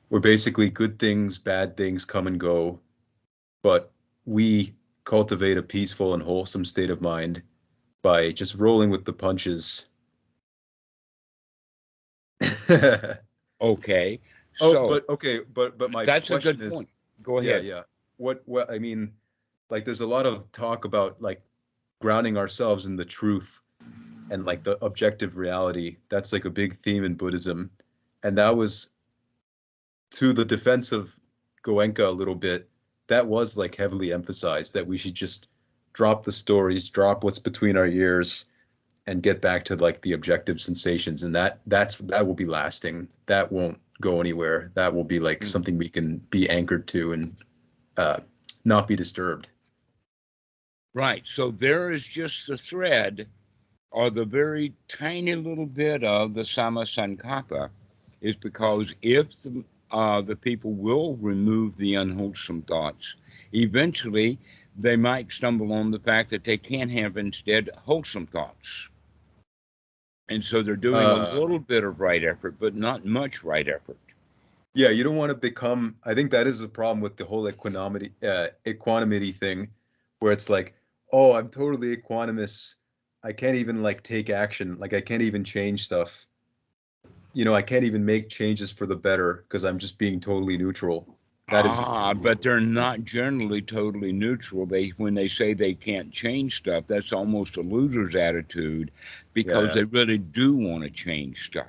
Where 0.09 0.21
basically 0.21 0.69
good 0.69 0.99
things, 0.99 1.37
bad 1.37 1.75
things 1.75 2.05
come 2.05 2.27
and 2.27 2.39
go, 2.39 2.79
but 3.63 3.91
we 4.25 4.73
cultivate 5.05 5.57
a 5.57 5.63
peaceful 5.63 6.13
and 6.13 6.21
wholesome 6.21 6.65
state 6.65 6.89
of 6.89 7.01
mind 7.01 7.41
by 8.03 8.31
just 8.31 8.55
rolling 8.55 8.89
with 8.89 9.05
the 9.05 9.13
punches. 9.13 9.87
oh, 12.69 13.15
okay. 13.61 14.19
so 14.57 14.87
but 14.87 15.09
okay, 15.09 15.39
but 15.53 15.77
but 15.77 15.89
my 15.89 16.05
that's 16.05 16.29
a 16.29 16.33
question 16.33 16.57
good 16.57 16.67
is 16.67 16.75
point. 16.75 16.89
Go 17.23 17.41
yeah, 17.41 17.53
ahead. 17.53 17.67
yeah. 17.67 17.81
What 18.17 18.43
what 18.45 18.71
I 18.71 18.77
mean, 18.77 19.11
like 19.69 19.85
there's 19.85 20.01
a 20.01 20.07
lot 20.07 20.25
of 20.25 20.51
talk 20.51 20.85
about 20.85 21.19
like 21.21 21.41
grounding 22.01 22.37
ourselves 22.37 22.85
in 22.85 22.95
the 22.95 23.05
truth 23.05 23.62
and 24.33 24.45
like 24.45 24.63
the 24.63 24.83
objective 24.83 25.37
reality. 25.37 25.97
That's 26.09 26.33
like 26.33 26.45
a 26.45 26.49
big 26.49 26.75
theme 26.79 27.05
in 27.05 27.13
Buddhism. 27.13 27.69
And 28.23 28.35
that 28.39 28.57
was 28.57 28.89
to 30.11 30.33
the 30.33 30.43
defense 30.43 30.91
of 30.91 31.15
Goenka 31.63 32.07
a 32.07 32.11
little 32.11 32.35
bit, 32.35 32.67
that 33.07 33.25
was 33.25 33.57
like 33.57 33.75
heavily 33.75 34.11
emphasized 34.11 34.73
that 34.73 34.85
we 34.85 34.97
should 34.97 35.13
just 35.13 35.49
drop 35.93 36.23
the 36.23 36.31
stories, 36.31 36.89
drop 36.89 37.23
what's 37.23 37.37
between 37.37 37.77
our 37.77 37.85
ears 37.85 38.45
and 39.05 39.21
get 39.21 39.39
back 39.39 39.63
to 39.65 39.75
like 39.75 40.01
the 40.01 40.13
objective 40.13 40.59
sensations 40.59 41.23
and 41.23 41.35
that 41.35 41.59
that's 41.67 41.95
that 41.97 42.25
will 42.25 42.33
be 42.33 42.45
lasting. 42.45 43.07
That 43.27 43.51
won't 43.51 43.77
go 44.01 44.19
anywhere. 44.19 44.71
That 44.73 44.93
will 44.95 45.03
be 45.03 45.19
like 45.19 45.41
Mm. 45.41 45.45
something 45.45 45.77
we 45.77 45.89
can 45.89 46.17
be 46.31 46.49
anchored 46.49 46.87
to 46.87 47.13
and 47.13 47.35
uh 47.97 48.19
not 48.65 48.87
be 48.87 48.95
disturbed. 48.95 49.49
Right. 50.95 51.23
So 51.25 51.51
there 51.51 51.91
is 51.91 52.05
just 52.05 52.47
the 52.47 52.57
thread 52.57 53.27
or 53.93 54.09
the 54.09 54.25
very 54.25 54.73
tiny 54.89 55.35
little 55.35 55.67
bit 55.67 56.03
of 56.03 56.33
the 56.33 56.41
Samma 56.41 56.85
Sankappa 56.85 57.69
is 58.21 58.35
because 58.35 58.93
if 59.01 59.27
the, 59.43 59.63
uh, 59.91 60.21
the 60.21 60.35
people 60.35 60.71
will 60.73 61.15
remove 61.17 61.77
the 61.77 61.95
unwholesome 61.95 62.63
thoughts, 62.63 63.15
eventually 63.53 64.39
they 64.77 64.97
might 64.97 65.31
stumble 65.31 65.71
on 65.71 65.91
the 65.91 65.99
fact 65.99 66.31
that 66.31 66.43
they 66.43 66.57
can 66.57 66.89
have 66.89 67.17
instead 67.17 67.69
wholesome 67.85 68.25
thoughts. 68.25 68.89
And 70.29 70.43
so 70.43 70.63
they're 70.63 70.75
doing 70.75 71.07
Uh. 71.07 71.29
a 71.35 71.39
little 71.39 71.59
bit 71.59 71.83
of 71.83 71.99
right 71.99 72.23
effort, 72.23 72.55
but 72.59 72.75
not 72.75 73.05
much 73.05 73.43
right 73.43 73.67
effort. 73.67 73.97
Yeah, 74.73 74.89
you 74.89 75.03
don't 75.03 75.17
want 75.17 75.29
to 75.29 75.35
become. 75.35 75.97
I 76.03 76.15
think 76.15 76.31
that 76.31 76.47
is 76.47 76.61
a 76.61 76.67
problem 76.67 77.01
with 77.01 77.17
the 77.17 77.25
whole 77.25 77.47
equanimity, 77.47 78.11
uh, 78.23 78.47
equanimity 78.65 79.31
thing, 79.31 79.69
where 80.19 80.31
it's 80.31 80.49
like, 80.49 80.73
oh, 81.11 81.33
I'm 81.33 81.49
totally 81.49 81.95
equanimous. 81.95 82.75
I 83.23 83.31
can't 83.33 83.55
even 83.55 83.81
like 83.81 84.03
take 84.03 84.29
action. 84.29 84.77
Like 84.79 84.93
I 84.93 85.01
can't 85.01 85.21
even 85.21 85.43
change 85.43 85.85
stuff. 85.85 86.27
You 87.33 87.45
know, 87.45 87.55
I 87.55 87.61
can't 87.61 87.83
even 87.85 88.05
make 88.05 88.29
changes 88.29 88.71
for 88.71 88.85
the 88.85 88.95
better 88.95 89.45
because 89.47 89.63
I'm 89.63 89.79
just 89.79 89.97
being 89.97 90.19
totally 90.19 90.57
neutral. 90.57 91.17
That 91.49 91.65
is 91.65 91.71
ah, 91.75 92.13
but 92.13 92.41
they're 92.41 92.59
not 92.59 93.03
generally 93.03 93.61
totally 93.61 94.11
neutral. 94.11 94.65
They 94.65 94.89
when 94.97 95.13
they 95.13 95.27
say 95.27 95.53
they 95.53 95.73
can't 95.73 96.11
change 96.11 96.57
stuff, 96.57 96.85
that's 96.87 97.11
almost 97.13 97.57
a 97.57 97.61
loser's 97.61 98.15
attitude 98.15 98.91
because 99.33 99.67
Yeah. 99.67 99.73
they 99.75 99.83
really 99.85 100.17
do 100.17 100.55
want 100.55 100.83
to 100.83 100.89
change 100.89 101.45
stuff. 101.47 101.67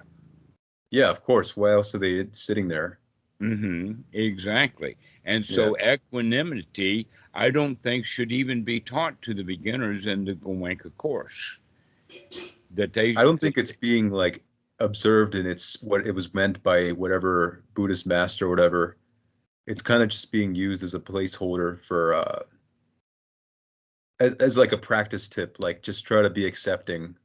yeah, 0.90 1.10
of 1.10 1.24
course. 1.24 1.56
Why 1.56 1.72
else 1.72 1.94
are 1.94 1.98
they 1.98 2.26
sitting 2.32 2.68
there? 2.68 2.98
Hmm 3.40 3.92
Exactly. 4.12 4.96
And 5.24 5.44
so 5.44 5.76
equanimity, 5.78 7.08
I 7.34 7.50
don't 7.50 7.76
think 7.82 8.06
should 8.06 8.32
even 8.32 8.62
be 8.62 8.80
taught 8.80 9.20
to 9.22 9.34
the 9.34 9.42
beginners 9.42 10.06
in 10.06 10.24
the 10.24 10.34
Goenka 10.34 10.90
course. 10.96 11.34
That 12.74 12.92
they 12.92 13.16
I 13.16 13.22
don't 13.24 13.40
think 13.40 13.58
it's 13.58 13.72
being 13.72 14.10
like 14.10 14.44
observed 14.80 15.34
and 15.34 15.46
it's 15.46 15.80
what 15.82 16.06
it 16.06 16.12
was 16.12 16.34
meant 16.34 16.62
by 16.62 16.90
whatever 16.90 17.62
Buddhist 17.74 18.06
master 18.06 18.46
or 18.46 18.50
whatever. 18.50 18.96
It's 19.66 19.82
kind 19.82 20.02
of 20.02 20.08
just 20.10 20.32
being 20.32 20.54
used 20.54 20.82
as 20.82 20.94
a 20.94 21.00
placeholder 21.00 21.78
for 21.80 22.14
uh 22.14 22.42
as, 24.20 24.34
as 24.34 24.56
like 24.58 24.72
a 24.72 24.78
practice 24.78 25.28
tip, 25.28 25.56
like 25.60 25.82
just 25.82 26.04
try 26.04 26.22
to 26.22 26.30
be 26.30 26.46
accepting. 26.46 27.16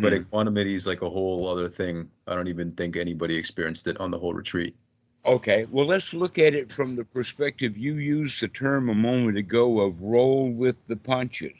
But 0.00 0.12
Mhm. 0.12 0.14
equanimity 0.14 0.74
is 0.74 0.86
like 0.86 1.02
a 1.02 1.10
whole 1.10 1.46
other 1.48 1.68
thing. 1.68 2.10
I 2.26 2.34
don't 2.36 2.48
even 2.48 2.72
think 2.72 2.96
anybody 2.96 3.36
experienced 3.36 3.86
it 3.88 4.00
on 4.00 4.10
the 4.10 4.18
whole 4.18 4.34
retreat. 4.34 4.76
Okay, 5.26 5.66
well, 5.70 5.86
let's 5.86 6.14
look 6.14 6.38
at 6.38 6.54
it 6.54 6.72
from 6.72 6.96
the 6.96 7.04
perspective 7.04 7.76
you 7.76 7.94
used 7.94 8.40
the 8.40 8.48
term 8.48 8.88
a 8.88 8.94
moment 8.94 9.36
ago 9.36 9.80
of 9.80 10.00
roll 10.00 10.50
with 10.50 10.76
the 10.86 10.96
punches. 10.96 11.52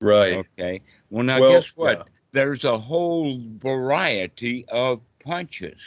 Right. 0.00 0.34
Okay, 0.34 0.82
well, 1.10 1.24
now 1.24 1.40
Well, 1.40 1.60
guess 1.60 1.68
what? 1.76 1.98
yeah. 1.98 2.04
There's 2.32 2.64
a 2.64 2.78
whole 2.78 3.40
variety 3.58 4.64
of 4.68 5.00
punches 5.24 5.80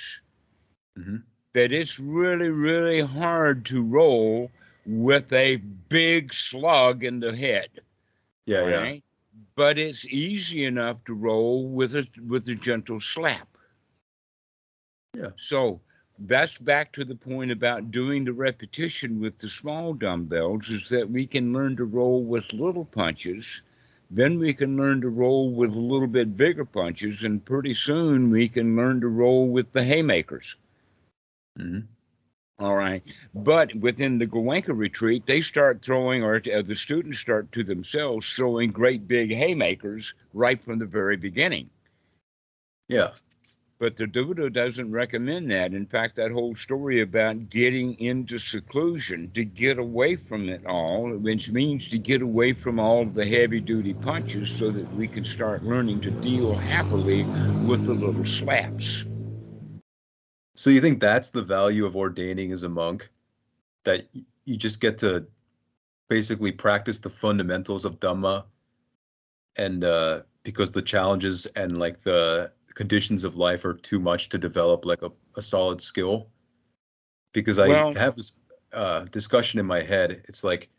Mhm. 0.97 1.23
that 1.53 1.71
it's 1.71 1.99
really, 1.99 2.49
really 2.49 3.01
hard 3.01 3.65
to 3.65 3.81
roll 3.83 4.51
with 4.85 5.31
a 5.33 5.57
big 5.57 6.33
slug 6.33 7.03
in 7.03 7.19
the 7.19 7.35
head. 7.35 7.69
Yeah, 8.45 8.67
yeah. 8.67 8.95
But 9.55 9.77
it's 9.77 10.05
easy 10.05 10.65
enough 10.65 11.03
to 11.05 11.13
roll 11.13 11.67
with 11.67 11.95
a 11.95 12.07
with 12.27 12.47
a 12.49 12.55
gentle 12.55 12.99
slap. 13.01 13.47
Yeah. 15.13 15.31
So 15.37 15.81
that's 16.19 16.57
back 16.57 16.91
to 16.93 17.03
the 17.05 17.15
point 17.15 17.51
about 17.51 17.91
doing 17.91 18.23
the 18.25 18.33
repetition 18.33 19.19
with 19.19 19.39
the 19.39 19.49
small 19.49 19.93
dumbbells 19.93 20.69
is 20.69 20.89
that 20.89 21.09
we 21.09 21.25
can 21.27 21.53
learn 21.53 21.75
to 21.77 21.85
roll 21.85 22.23
with 22.23 22.53
little 22.53 22.85
punches. 22.85 23.61
Then 24.09 24.39
we 24.39 24.53
can 24.53 24.77
learn 24.77 25.01
to 25.01 25.09
roll 25.09 25.51
with 25.53 25.71
a 25.73 25.79
little 25.79 26.07
bit 26.07 26.37
bigger 26.37 26.65
punches, 26.65 27.23
and 27.23 27.43
pretty 27.43 27.73
soon 27.73 28.29
we 28.29 28.47
can 28.47 28.75
learn 28.75 29.01
to 29.01 29.07
roll 29.07 29.49
with 29.49 29.71
the 29.73 29.83
haymakers. 29.83 30.55
Mhm. 31.59 31.87
All 32.59 32.75
right. 32.75 33.03
But 33.33 33.73
within 33.75 34.17
the 34.19 34.27
Goenka 34.27 34.77
retreat, 34.77 35.25
they 35.25 35.41
start 35.41 35.81
throwing, 35.81 36.23
or 36.23 36.35
uh, 36.53 36.61
the 36.61 36.75
students 36.75 37.19
start 37.19 37.51
to 37.53 37.63
themselves 37.63 38.31
throwing 38.35 38.71
great 38.71 39.07
big 39.07 39.31
haymakers 39.31 40.13
right 40.33 40.61
from 40.61 40.79
the 40.79 40.85
very 40.85 41.17
beginning. 41.17 41.69
Yeah. 42.87 43.11
But 43.83 43.97
the 43.97 44.07
Buddha 44.07 44.49
doesn't 44.49 44.93
recommend 44.93 45.51
that. 45.51 45.73
In 45.73 45.85
fact, 45.85 46.15
that 46.15 46.31
whole 46.31 46.55
story 46.55 47.01
about 47.01 47.49
getting 47.49 47.99
into 47.99 48.39
seclusion 48.39 49.29
to 49.33 49.43
get 49.43 49.77
away 49.77 50.15
from 50.15 50.47
it 50.47 50.65
all, 50.65 51.09
which 51.17 51.51
means 51.51 51.89
to 51.89 51.97
get 51.97 52.21
away 52.21 52.53
from 52.53 52.79
all 52.79 53.05
the 53.05 53.25
heavy 53.25 53.59
duty 53.59 53.93
punches 53.93 54.51
so 54.51 54.71
that 54.71 54.89
we 54.95 55.09
can 55.09 55.25
start 55.25 55.65
learning 55.65 55.99
to 55.99 56.11
deal 56.11 56.55
happily 56.55 57.27
with 57.59 57.83
the 57.83 57.93
little 57.93 58.23
slaps. 58.23 59.03
So 60.55 60.69
you 60.69 60.79
think 60.79 61.01
that's 61.01 61.31
the 61.31 61.41
value 61.41 61.85
of 61.85 61.97
ordaining 61.97 62.53
as 62.53 62.63
a 62.63 62.69
monk? 62.69 63.09
That 63.83 64.05
you 64.45 64.55
just 64.55 64.79
get 64.79 64.97
to 64.99 65.27
basically 66.07 66.53
practice 66.53 66.99
the 66.99 67.09
fundamentals 67.09 67.83
of 67.83 67.99
Dhamma 67.99 68.45
and 69.57 69.83
uh 69.83 70.21
because 70.43 70.71
the 70.71 70.81
challenges 70.81 71.47
and 71.47 71.79
like 71.79 71.99
the 72.03 72.49
conditions 72.75 73.23
of 73.23 73.35
life 73.35 73.65
are 73.65 73.73
too 73.73 73.99
much 73.99 74.29
to 74.29 74.37
develop 74.37 74.85
like 74.85 75.01
a, 75.01 75.11
a 75.35 75.41
solid 75.41 75.81
skill. 75.81 76.27
Because 77.33 77.59
I 77.59 77.67
Well- 77.67 77.93
have 77.95 78.15
this 78.15 78.33
uh 78.73 79.01
discussion 79.11 79.59
in 79.59 79.65
my 79.65 79.81
head. 79.81 80.23
It's 80.27 80.43
like, 80.43 80.69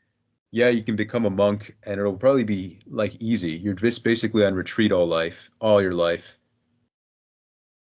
yeah, 0.51 0.69
you 0.69 0.83
can 0.83 0.97
become 0.97 1.27
a 1.27 1.31
monk 1.31 1.77
and 1.85 2.01
it'll 2.01 2.17
probably 2.17 2.45
be 2.45 2.79
like 2.89 3.15
easy. 3.21 3.53
You're 3.53 3.75
just 3.75 4.03
basically 4.05 4.45
on 4.45 4.55
retreat 4.55 4.91
all 4.93 5.07
life, 5.07 5.51
all 5.61 5.81
your 5.83 5.93
life. 5.93 6.39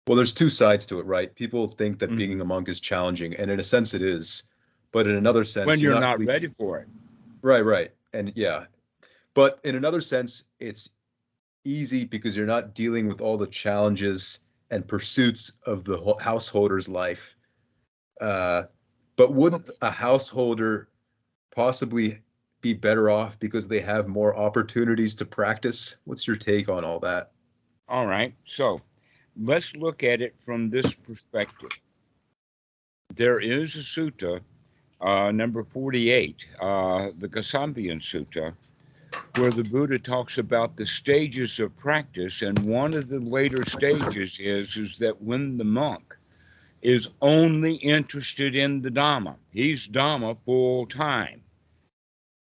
Well, 0.07 0.15
there's 0.15 0.33
two 0.33 0.49
sides 0.49 0.85
to 0.87 0.99
it, 0.99 1.05
right? 1.07 1.33
People 1.35 1.67
think 1.67 1.97
that 1.99 2.11
Mhm. 2.11 2.17
being 2.17 2.41
a 2.41 2.45
monk 2.45 2.69
is 2.69 2.79
challenging, 2.79 3.33
and 3.35 3.49
in 3.49 3.59
a 3.59 3.63
sense 3.63 3.95
it 3.95 4.03
is. 4.03 4.43
But 4.91 5.07
in 5.07 5.15
another 5.15 5.43
sense, 5.43 5.65
When 5.65 5.79
you're 5.79 5.99
not 5.99 6.19
really- 6.19 6.31
ready 6.31 6.47
for 6.59 6.77
it. 6.77 6.87
Right, 7.41 7.65
right. 7.65 7.91
And 8.13 8.31
yeah. 8.35 8.65
But 9.33 9.59
in 9.63 9.75
another 9.75 10.01
sense, 10.01 10.43
it's 10.59 10.91
easy 11.65 12.05
because 12.05 12.37
you're 12.37 12.45
not 12.45 12.73
dealing 12.73 13.07
with 13.07 13.21
all 13.21 13.37
the 13.37 13.47
challenges 13.47 14.39
and 14.71 14.87
pursuits 14.87 15.53
of 15.65 15.83
the 15.83 16.15
householder's 16.19 16.87
life. 16.87 17.35
Uh, 18.21 18.63
but 19.15 19.33
wouldn't 19.33 19.69
a 19.81 19.91
householder 19.91 20.89
possibly 21.53 22.19
be 22.61 22.73
better 22.73 23.09
off 23.09 23.39
because 23.39 23.67
they 23.67 23.79
have 23.79 24.07
more 24.07 24.35
opportunities 24.35 25.15
to 25.15 25.25
practice? 25.25 25.97
What's 26.05 26.25
your 26.25 26.35
take 26.35 26.69
on 26.69 26.83
all 26.83 26.99
that? 26.99 27.31
All 27.87 28.07
right. 28.07 28.33
So 28.45 28.81
let's 29.41 29.75
look 29.75 30.03
at 30.03 30.21
it 30.21 30.35
from 30.43 30.69
this 30.69 30.93
perspective. 30.93 31.69
There 33.13 33.39
is 33.39 33.75
a 33.75 33.79
sutta, 33.79 34.41
uh, 34.99 35.31
number 35.31 35.63
48, 35.63 36.35
uh, 36.59 37.09
the 37.17 37.27
Kosambiya 37.27 38.01
Sutta, 38.01 38.53
where 39.33 39.51
the 39.51 39.63
Buddha 39.63 39.99
talks 39.99 40.37
about 40.37 40.75
the 40.77 40.85
stages 40.85 41.59
of 41.59 41.75
practice. 41.77 42.41
And 42.41 42.65
one 42.65 42.93
of 42.95 43.07
the 43.09 43.19
later 43.19 43.63
stages 43.65 44.37
is, 44.39 44.75
is 44.77 44.97
that 44.99 45.21
when 45.21 45.57
the 45.57 45.63
monk 45.65 46.15
is 46.81 47.09
only 47.21 47.75
interested 47.75 48.55
in 48.55 48.81
the 48.81 48.89
Dhamma, 48.91 49.37
he's 49.51 49.87
Dhamma 49.87 50.37
full 50.45 50.85
time. 50.87 51.41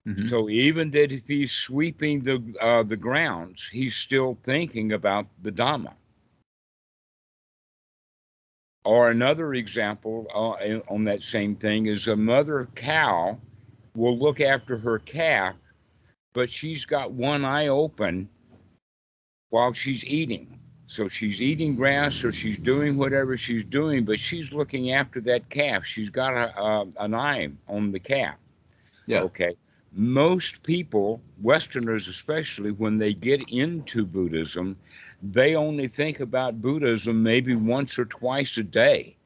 Mhm. 0.07 0.35
So 0.35 0.49
even 0.49 0.91
that 0.93 1.12
if 1.12 1.27
he's 1.27 1.53
sweeping 1.53 2.25
the 2.25 2.55
uh, 2.61 2.83
the 2.83 2.97
grounds, 2.97 3.68
he's 3.73 3.95
still 3.97 4.39
thinking 4.43 4.93
about 4.93 5.27
the 5.43 5.51
Dhamma. 5.53 5.95
Or 8.85 9.11
another 9.11 9.55
example 9.55 10.27
uh, 10.35 10.81
on 10.93 11.05
that 11.05 11.23
same 11.23 11.57
thing 11.57 11.87
is 11.87 12.07
a 12.07 12.16
mother 12.16 12.68
cow 12.75 13.39
will 13.95 14.16
look 14.18 14.41
after 14.41 14.79
her 14.79 14.99
calf, 14.99 15.57
but 16.33 16.51
she's 16.51 16.85
got 16.85 17.12
one 17.12 17.45
eye 17.45 17.68
open 17.68 18.28
while 19.51 19.72
she's 19.72 20.05
eating. 20.05 20.59
So 20.87 21.09
she's 21.09 21.41
eating 21.41 21.74
grass 21.74 22.22
or 22.22 22.33
she's 22.33 22.59
doing 22.59 22.99
whatever 22.99 23.39
she's 23.39 23.64
doing, 23.64 24.05
but 24.05 24.20
she's 24.20 24.53
looking 24.53 24.93
after 24.93 25.20
that 25.22 25.49
calf. 25.49 25.87
She's 25.87 26.11
got 26.11 26.35
a, 26.35 26.61
uh, 26.61 26.85
an 27.01 27.14
eye 27.14 27.51
on 27.68 27.93
the 27.93 27.99
calf. 27.99 28.37
Yeah. 29.07 29.22
Okay. 29.22 29.55
Most 29.95 30.62
people, 30.62 31.20
Westerners 31.41 32.09
especially, 32.09 32.72
when 32.72 32.99
they 32.99 33.12
get 33.12 33.49
into 33.51 34.05
Buddhism, 34.05 34.76
they 35.22 35.55
only 35.55 35.89
think 35.89 36.20
about 36.20 36.61
Buddhism 36.61 37.22
maybe 37.22 37.55
once 37.55 37.99
or 37.99 38.07
twice 38.07 38.57
a 38.59 38.62
day. 38.62 39.16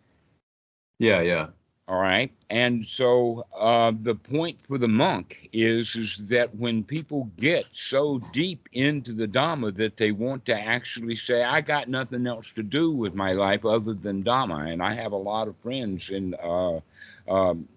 Yeah, 0.98 1.20
yeah. 1.20 1.48
All 1.88 2.00
right. 2.00 2.32
And 2.50 2.84
so 2.84 3.46
uh, 3.56 3.92
the 4.02 4.16
point 4.16 4.58
for 4.66 4.76
the 4.76 4.88
monk 4.88 5.48
is, 5.52 5.94
is 5.94 6.16
that 6.28 6.56
when 6.56 6.82
people 6.82 7.30
get 7.38 7.68
so 7.72 8.18
deep 8.32 8.68
into 8.72 9.12
the 9.12 9.28
Dhamma 9.28 9.76
that 9.76 9.96
they 9.96 10.10
want 10.10 10.44
to 10.46 10.54
actually 10.54 11.14
say, 11.14 11.44
I 11.44 11.60
got 11.60 11.88
nothing 11.88 12.26
else 12.26 12.46
to 12.56 12.64
do 12.64 12.90
with 12.90 13.14
my 13.14 13.34
life 13.34 13.64
other 13.64 13.94
than 13.94 14.24
Dhamma. 14.24 14.72
And 14.72 14.82
I 14.82 14.94
have 14.94 15.12
a 15.12 15.16
lot 15.16 15.46
of 15.46 15.56
friends 15.58 16.10
in 16.10 16.34
uh, 16.42 16.80
um, 17.28 17.68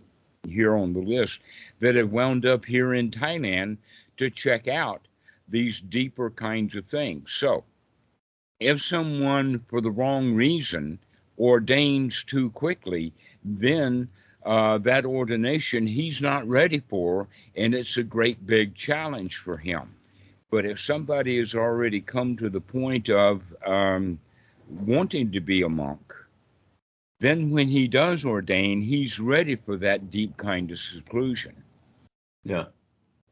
here 0.47 0.75
on 0.75 0.93
the 0.93 1.01
list 1.01 1.39
that 1.79 1.93
have 1.93 2.11
wound 2.11 2.47
up 2.47 2.65
here 2.65 2.95
in 2.95 3.11
Thailand 3.11 3.77
to 4.17 4.31
check 4.31 4.67
out 4.67 5.07
these 5.47 5.79
deeper 5.79 6.31
kinds 6.31 6.75
of 6.75 6.85
things. 6.85 7.31
So 7.31 7.63
if 8.59 8.81
someone, 8.83 9.63
for 9.67 9.81
the 9.81 9.91
wrong 9.91 10.33
reason, 10.33 10.97
ordains 11.37 12.23
too 12.23 12.49
quickly, 12.51 13.13
then 13.43 14.09
uh, 14.45 14.77
that 14.79 15.05
ordination 15.05 15.85
he's 15.85 16.21
not 16.21 16.47
ready 16.47 16.79
for, 16.89 17.27
and 17.55 17.73
it's 17.73 17.97
a 17.97 18.03
great 18.03 18.45
big 18.45 18.75
challenge 18.75 19.37
for 19.37 19.57
him. 19.57 19.95
But 20.51 20.65
if 20.65 20.79
somebody 20.79 21.37
has 21.37 21.53
already 21.53 22.01
come 22.01 22.35
to 22.37 22.49
the 22.49 22.61
point 22.61 23.09
of 23.09 23.43
um, 23.65 24.19
wanting 24.67 25.31
to 25.31 25.41
be 25.41 25.61
a 25.61 25.69
monk, 25.69 26.13
then 27.19 27.51
when 27.51 27.67
he 27.67 27.87
does 27.87 28.23
ordain, 28.23 28.81
he's 28.81 29.19
ready 29.19 29.55
for 29.55 29.77
that 29.77 30.09
deep 30.09 30.37
kind 30.37 30.71
of 30.71 30.79
seclusion. 30.79 31.55
Yeah. 32.43 32.65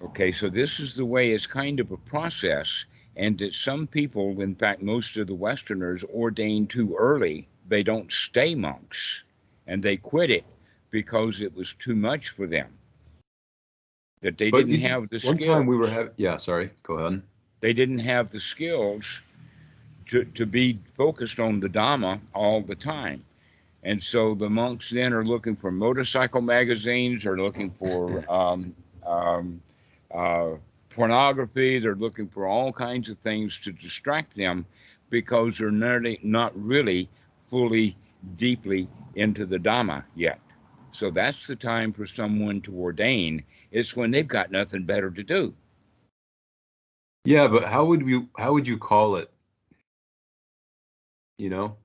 Okay, 0.01 0.31
so 0.31 0.49
this 0.49 0.79
is 0.79 0.95
the 0.95 1.05
way 1.05 1.31
it's 1.31 1.47
kind 1.47 1.79
of 1.79 1.91
a 1.91 1.97
process, 1.97 2.85
and 3.15 3.37
that 3.39 3.55
some 3.55 3.87
people, 3.87 4.41
in 4.41 4.53
fact, 4.53 4.83
most 4.83 5.17
of 5.17 5.25
the 5.25 5.33
Westerners, 5.33 6.03
ordain 6.03 6.67
too 6.67 6.95
early. 6.99 7.47
They 7.67 7.81
don't 7.81 8.11
stay 8.11 8.53
monks, 8.53 9.23
and 9.67 9.83
they 9.83 9.97
quit 9.97 10.31
it 10.31 10.45
because 10.91 11.41
it 11.41 11.55
was 11.55 11.73
too 11.73 11.95
much 11.95 12.29
for 12.29 12.47
them. 12.47 12.67
That 14.21 14.37
they 14.37 14.51
But 14.51 14.59
didn't 14.67 14.81
you- 14.81 14.87
have 14.89 15.09
the 15.09 15.19
One 15.19 15.37
skills. 15.37 15.45
time 15.57 15.67
we 15.67 15.77
were 15.77 15.87
having, 15.89 16.13
yeah, 16.17 16.37
sorry, 16.37 16.71
go 16.83 16.95
ahead. 16.95 17.21
They 17.59 17.73
didn't 17.73 17.99
have 17.99 18.31
the 18.31 18.39
skills 18.41 19.19
to 20.07 20.23
to 20.25 20.45
be 20.45 20.79
focused 20.95 21.39
on 21.39 21.59
the 21.59 21.69
Dhamma 21.69 22.19
all 22.33 22.61
the 22.61 22.75
time. 22.75 23.23
And 23.83 24.01
so 24.01 24.33
the 24.35 24.49
monks 24.49 24.89
then 24.89 25.13
are 25.13 25.23
looking 25.25 25.55
for 25.55 25.71
motorcycle 25.71 26.41
magazines, 26.41 27.25
are 27.25 27.37
looking 27.37 27.69
for 27.71 28.23
um, 28.29 28.73
um, 29.05 29.61
uh, 30.13 30.55
pornography, 30.89 31.79
they're 31.79 31.95
looking 31.95 32.27
for 32.27 32.47
all 32.47 32.71
kinds 32.73 33.09
of 33.09 33.17
things 33.19 33.59
to 33.59 33.71
distract 33.71 34.35
them 34.35 34.65
because 35.09 35.57
they're 35.57 35.71
not, 35.71 36.01
not 36.23 36.51
really 36.61 37.07
fully, 37.49 37.95
deeply 38.35 38.87
into 39.15 39.45
the 39.45 39.57
Dhamma 39.57 40.03
yet. 40.15 40.39
So 40.91 41.11
that's 41.11 41.45
the 41.47 41.55
time 41.55 41.93
for 41.93 42.07
someone 42.07 42.61
to 42.61 42.75
ordain. 42.75 43.43
It's 43.71 43.95
when 43.95 44.11
they've 44.11 44.27
got 44.27 44.51
nothing 44.51 44.83
better 44.83 45.11
to 45.11 45.23
do. 45.23 45.53
Yeah, 47.25 47.47
but 47.47 47.65
how 47.65 47.85
would 47.85 48.07
you 48.07 48.29
how 48.37 48.53
would 48.53 48.67
you 48.67 48.77
call 48.77 49.17
it? 49.17 49.29
You 51.37 51.49
know? 51.49 51.77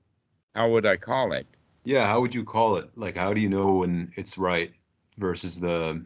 How 0.55 0.69
would 0.69 0.85
I 0.85 0.95
call 0.97 1.33
it? 1.33 1.47
Yeah, 1.83 2.07
how 2.07 2.21
would 2.21 2.33
you 2.33 2.43
call 2.43 2.77
it? 2.77 2.89
Like 2.95 3.15
how 3.15 3.33
do 3.33 3.41
you 3.41 3.49
know 3.49 3.73
when 3.73 4.13
it's 4.15 4.37
right 4.37 4.73
versus 5.17 5.59
the 5.59 6.05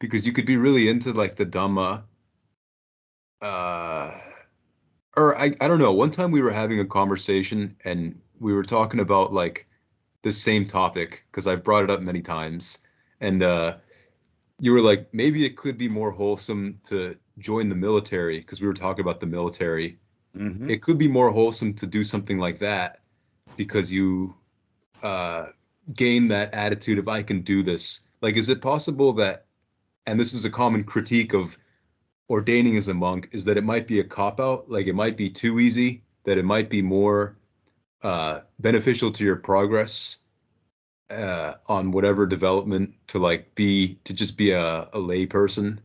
because 0.00 0.26
you 0.26 0.32
could 0.32 0.46
be 0.46 0.56
really 0.56 0.88
into 0.88 1.12
like 1.12 1.36
the 1.36 1.46
Dhamma 1.46 2.02
uh 3.40 4.10
or 5.16 5.38
I, 5.38 5.54
I 5.60 5.68
don't 5.68 5.78
know. 5.78 5.92
One 5.92 6.10
time 6.10 6.30
we 6.30 6.42
were 6.42 6.52
having 6.52 6.80
a 6.80 6.84
conversation 6.84 7.76
and 7.84 8.20
we 8.40 8.52
were 8.52 8.64
talking 8.64 9.00
about 9.00 9.32
like 9.32 9.66
the 10.22 10.32
same 10.32 10.64
topic 10.66 11.24
because 11.30 11.46
I've 11.46 11.64
brought 11.64 11.84
it 11.84 11.90
up 11.90 12.00
many 12.00 12.22
times. 12.22 12.78
And 13.20 13.42
uh 13.42 13.76
you 14.58 14.72
were 14.72 14.82
like, 14.82 15.08
maybe 15.14 15.44
it 15.46 15.56
could 15.56 15.78
be 15.78 15.88
more 15.88 16.10
wholesome 16.10 16.76
to 16.84 17.16
join 17.38 17.68
the 17.70 17.74
military 17.74 18.40
because 18.40 18.60
we 18.60 18.66
were 18.66 18.74
talking 18.74 19.02
about 19.02 19.20
the 19.20 19.26
military. 19.26 19.98
Mhm. 20.36 20.68
It 20.68 20.82
could 20.82 20.98
be 20.98 21.08
more 21.08 21.30
wholesome 21.30 21.72
to 21.74 21.86
do 21.86 22.04
something 22.04 22.38
like 22.38 22.58
that 22.58 23.00
because 23.56 23.92
you 23.92 24.34
uh 25.02 25.46
gain 25.94 26.28
that 26.28 26.52
attitude 26.54 26.98
of 26.98 27.08
I 27.08 27.22
can 27.22 27.40
do 27.40 27.62
this. 27.62 28.08
Like, 28.20 28.36
is 28.36 28.48
it 28.48 28.60
possible 28.60 29.12
that, 29.14 29.46
and 30.06 30.20
this 30.20 30.34
is 30.34 30.44
a 30.44 30.50
common 30.50 30.84
critique 30.84 31.32
of 31.32 31.58
ordaining 32.28 32.76
as 32.76 32.88
a 32.88 32.94
monk, 32.94 33.28
is 33.32 33.44
that 33.46 33.56
it 33.56 33.64
might 33.64 33.86
be 33.88 34.00
a 34.00 34.04
cop 34.04 34.40
out, 34.40 34.70
like 34.70 34.86
it 34.86 34.94
might 34.94 35.16
be 35.16 35.30
too 35.30 35.58
easy, 35.58 36.02
that 36.24 36.38
it 36.38 36.44
might 36.44 36.68
be 36.70 36.82
more 36.82 37.36
uh, 38.02 38.40
beneficial 38.58 39.10
to 39.12 39.24
your 39.24 39.36
progress 39.36 40.18
uh, 41.10 41.54
on 41.66 41.90
whatever 41.90 42.26
development 42.26 42.94
to 43.08 43.18
like 43.18 43.54
be 43.54 43.98
to 44.04 44.12
just 44.14 44.36
be 44.36 44.50
a, 44.50 44.88
a 44.92 44.98
lay 44.98 45.26
person, 45.26 45.80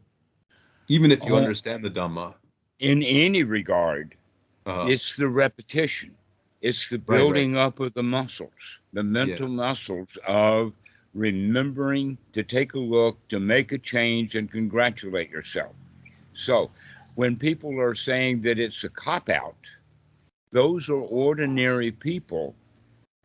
even 0.87 1.11
if 1.11 1.25
you 1.25 1.35
Oh. 1.35 1.37
understand 1.37 1.83
the 1.83 1.89
Dhamma. 1.91 2.35
In 2.79 3.03
any 3.03 3.43
regard, 3.43 4.15
Uh, 4.65 4.91
it's 4.91 5.15
the 5.15 5.27
repetition, 5.27 6.15
it's 6.61 6.89
the 6.89 6.97
Right, 7.07 7.27
right. 7.27 7.47
building 7.47 7.55
up 7.57 7.79
of 7.79 7.93
the 7.93 8.03
muscles, 8.03 8.51
the 8.93 9.03
mental 9.03 9.47
muscles 9.47 10.09
of 10.27 10.73
remembering 11.13 12.17
to 12.33 12.43
take 12.43 12.73
a 12.73 12.79
look, 12.79 13.17
to 13.29 13.39
make 13.39 13.71
a 13.71 13.77
change, 13.77 14.35
and 14.35 14.51
congratulate 14.51 15.29
yourself. 15.29 15.73
So, 16.35 16.71
when 17.15 17.37
people 17.37 17.79
are 17.79 17.95
saying 17.95 18.41
that 18.43 18.59
it's 18.59 18.83
a 18.83 18.89
cop 18.89 19.29
out, 19.29 19.55
those 20.55 20.87
are 20.87 20.93
ordinary 20.93 21.91
people 21.91 22.55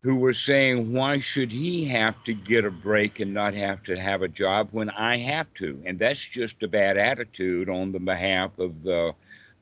who 0.03 0.17
were 0.17 0.33
saying, 0.33 0.91
why 0.91 1.17
should 1.21 1.49
he 1.49 1.85
have 1.85 2.21
to 2.25 2.33
get 2.33 2.65
a 2.65 2.69
break 2.69 3.21
and 3.21 3.33
not 3.33 3.53
have 3.53 3.81
to 3.83 3.97
have 3.97 4.21
a 4.21 4.27
job 4.27 4.67
when 4.71 4.89
I 4.89 5.17
have 5.17 5.47
to? 5.53 5.81
And 5.85 5.97
that's 5.97 6.19
just 6.19 6.61
a 6.61 6.67
bad 6.67 6.97
attitude 6.97 7.69
on 7.69 7.93
the 7.93 8.01
behalf 8.01 8.59
of 8.59 8.83
the 8.83 9.13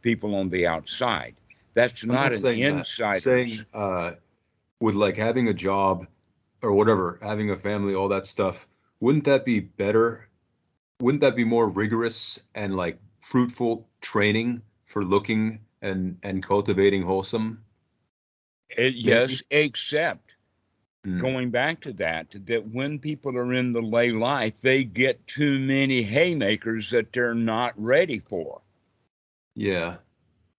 people 0.01 0.33
on 0.33 0.49
the 0.49 0.65
outside. 0.65 1.35
That's 1.75 2.01
I'm 2.01 2.09
not, 2.09 2.31
not 2.31 2.43
an 2.43 2.59
insider. 2.59 3.19
saying 3.19 3.65
uh, 3.71 4.13
with 4.79 4.95
like 4.95 5.15
having 5.15 5.49
a 5.49 5.53
job 5.53 6.07
or 6.63 6.73
whatever, 6.73 7.19
having 7.21 7.51
a 7.51 7.55
family, 7.55 7.93
all 7.93 8.07
that 8.07 8.25
stuff, 8.25 8.67
wouldn't 8.99 9.25
that 9.25 9.45
be 9.45 9.59
better? 9.59 10.27
Wouldn't 11.01 11.21
that 11.21 11.35
be 11.35 11.43
more 11.43 11.69
rigorous 11.69 12.39
and 12.55 12.75
like 12.75 12.97
fruitful 13.21 13.87
training 14.01 14.63
for 14.87 15.05
looking 15.05 15.59
and 15.81 16.17
and 16.23 16.43
cultivating 16.43 17.03
wholesome? 17.03 17.63
It- 18.77 18.95
yes, 18.95 19.41
except 19.51 20.35
Mm. 21.05 21.19
going 21.19 21.51
back 21.51 21.81
to 21.81 21.93
that, 21.93 22.31
that 22.47 22.67
when 22.69 22.99
people 22.99 23.37
are 23.37 23.53
in 23.53 23.73
the 23.73 23.81
lay 23.81 24.11
life, 24.11 24.59
they 24.59 24.83
get 24.83 25.27
too 25.27 25.59
many 25.59 26.03
haymakers 26.03 26.89
that 26.91 27.13
they're 27.13 27.33
not 27.35 27.73
ready 27.81 28.19
for. 28.19 28.61
Yeah. 29.55 29.97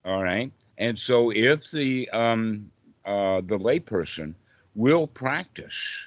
All 0.04 0.22
right. 0.22 0.52
And 0.78 0.98
so 0.98 1.30
if 1.30 1.70
the 1.70 2.08
um 2.10 2.70
uh 3.04 3.40
the 3.40 3.58
layperson 3.58 4.34
will 4.74 5.06
practice 5.06 6.06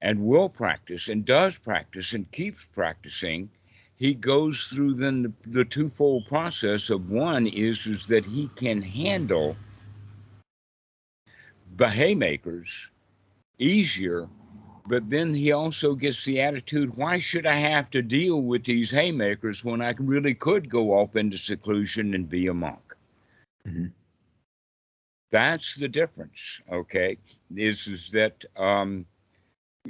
and 0.00 0.24
will 0.26 0.48
practice 0.48 1.08
and 1.08 1.24
does 1.24 1.56
practice 1.58 2.12
and 2.12 2.30
keeps 2.30 2.64
practicing, 2.66 3.50
he 3.96 4.14
goes 4.14 4.64
through 4.68 4.94
then 4.94 5.22
the, 5.22 5.32
the 5.46 5.64
twofold 5.64 6.26
process 6.26 6.90
of 6.90 7.10
one 7.10 7.46
is 7.46 7.86
is 7.86 8.06
that 8.08 8.26
he 8.26 8.48
can 8.56 8.82
handle 8.82 9.56
the 11.76 11.88
haymakers 11.90 12.68
easier 13.58 14.28
but 14.88 15.08
then 15.10 15.34
he 15.34 15.52
also 15.52 15.94
gets 15.94 16.24
the 16.24 16.40
attitude 16.40 16.96
why 16.96 17.18
should 17.18 17.46
i 17.46 17.56
have 17.56 17.90
to 17.90 18.02
deal 18.02 18.40
with 18.42 18.64
these 18.64 18.90
haymakers 18.90 19.64
when 19.64 19.80
i 19.82 19.92
really 19.98 20.34
could 20.34 20.68
go 20.70 20.92
off 20.92 21.16
into 21.16 21.36
seclusion 21.38 22.14
and 22.14 22.28
be 22.28 22.46
a 22.46 22.54
monk 22.54 22.94
Mhm. 23.64 23.92
that's 25.30 25.74
the 25.76 25.88
difference 25.88 26.60
okay 26.72 27.16
is 27.56 27.86
is 27.88 28.10
that 28.12 28.44
um 28.56 29.06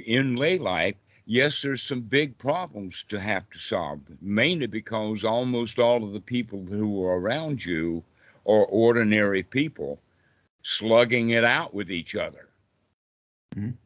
in 0.05 0.35
lay 0.35 0.57
life 0.57 0.95
yes 1.27 1.61
there's 1.61 1.83
some 1.83 2.01
big 2.01 2.37
problems 2.39 3.03
to 3.09 3.19
have 3.21 3.49
to 3.51 3.59
solve 3.59 4.01
mainly 4.21 4.67
because 4.67 5.23
almost 5.23 5.79
all 5.79 6.03
of 6.03 6.13
the 6.13 6.21
people 6.21 6.65
who 6.65 7.03
are 7.05 7.19
around 7.19 7.65
you 7.65 8.03
are 8.47 8.65
ordinary 8.65 9.43
people 9.43 9.99
slugging 10.63 11.29
it 11.29 11.43
out 11.45 11.73
with 11.73 11.91
each 11.91 12.15
other 12.15 12.49
Mhm. 13.55 13.77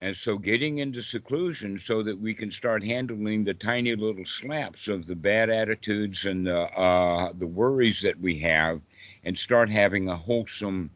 and 0.00 0.16
so 0.16 0.38
getting 0.38 0.78
into 0.78 1.02
seclusion 1.02 1.78
so 1.78 2.02
that 2.02 2.18
we 2.20 2.34
can 2.34 2.50
start 2.50 2.84
handling 2.84 3.44
the 3.44 3.54
tiny 3.54 3.94
little 3.96 4.24
slaps 4.26 4.88
of 4.88 5.06
the 5.06 5.16
bad 5.16 5.50
attitudes 5.50 6.24
and 6.26 6.46
the 6.46 6.60
uh, 6.78 7.32
the 7.32 7.46
worries 7.46 8.00
that 8.02 8.20
we 8.20 8.38
have 8.40 8.80
and 9.24 9.38
start 9.38 9.70
having 9.70 10.08
a 10.08 10.16
wholesome 10.16 10.90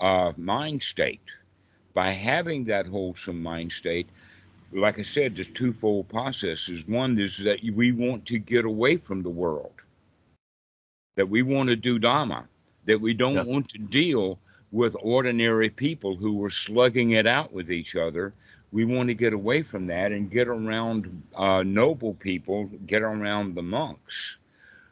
uh, 0.00 0.32
mind 0.36 0.82
state 0.82 1.28
by 1.94 2.12
having 2.12 2.64
that 2.64 2.86
wholesome 2.86 3.42
mind 3.42 3.72
state 3.72 4.08
like 4.74 4.98
i 4.98 5.02
said 5.02 5.36
there's 5.36 5.48
twofold 5.48 6.08
processes 6.08 6.86
one 6.88 7.18
is 7.18 7.38
that 7.38 7.60
we 7.74 7.92
want 7.92 8.26
to 8.26 8.38
get 8.38 8.64
away 8.64 8.96
from 8.96 9.22
the 9.22 9.30
world 9.30 9.72
that 11.16 11.28
we 11.28 11.42
want 11.42 11.68
to 11.68 11.76
do 11.76 11.98
dharma 11.98 12.44
that 12.86 13.00
we 13.00 13.12
don't 13.14 13.42
Yeah. 13.42 13.44
want 13.44 13.68
to 13.70 13.78
deal 13.78 14.38
with 14.72 14.96
ordinary 15.02 15.68
people 15.70 16.16
who 16.16 16.42
are 16.44 16.50
slugging 16.50 17.10
it 17.12 17.26
out 17.26 17.52
with 17.52 17.70
each 17.70 17.94
other 17.96 18.32
we 18.72 18.84
want 18.84 19.08
to 19.08 19.14
get 19.14 19.32
away 19.32 19.62
from 19.62 19.86
that 19.86 20.12
and 20.12 20.30
get 20.30 20.48
around 20.48 21.22
uh, 21.36 21.62
noble 21.62 22.14
people 22.14 22.70
get 22.86 23.02
around 23.02 23.54
the 23.54 23.62
monks 23.62 24.36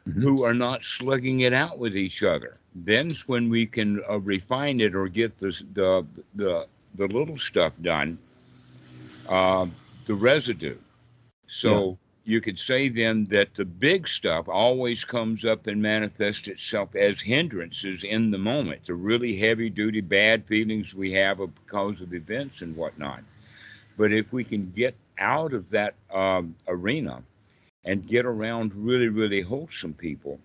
Mhm. 0.07 0.23
who 0.23 0.43
are 0.43 0.53
not 0.53 0.83
slugging 0.83 1.41
it 1.41 1.53
out 1.53 1.77
with 1.77 1.95
each 1.95 2.23
other 2.23 2.57
then's 2.75 3.27
when 3.27 3.49
we 3.49 3.65
can 3.65 4.01
uh, 4.09 4.19
refine 4.19 4.79
it 4.79 4.95
or 4.95 5.07
get 5.07 5.37
the, 5.39 5.49
the 5.73 6.05
the 6.35 6.65
the 6.95 7.07
little 7.07 7.37
stuff 7.37 7.73
done 7.81 8.17
uh, 9.29 9.65
the 10.05 10.13
residue. 10.13 10.77
So 11.47 11.97
you 12.25 12.41
could 12.41 12.57
say 12.57 12.89
then 12.89 13.25
that 13.25 13.53
the 13.53 13.65
big 13.65 14.07
stuff 14.07 14.47
always 14.47 15.03
comes 15.03 15.45
up 15.45 15.67
and 15.67 15.81
manifests 15.81 16.47
itself 16.47 16.95
as 16.95 17.21
hindrances 17.21 18.03
in 18.03 18.31
the 18.31 18.37
moment 18.37 18.85
the 18.85 18.93
really 18.93 19.37
heavy 19.37 19.69
duty 19.69 20.01
bad 20.01 20.45
feelings 20.45 20.93
we 20.93 21.11
have 21.11 21.37
because 21.37 22.01
of 22.01 22.13
events 22.13 22.61
and 22.61 22.75
whatnot. 22.75 23.23
But 23.97 24.11
if 24.11 24.31
we 24.31 24.43
can 24.43 24.71
get 24.71 24.95
out 25.19 25.53
of 25.53 25.69
that 25.69 25.93
um, 26.11 26.55
arena 26.67 27.21
and 27.85 28.07
get 28.07 28.25
around 28.25 28.73
really 28.73 29.09
really 29.09 29.41
wholesome 29.41 29.93
people 29.93 30.39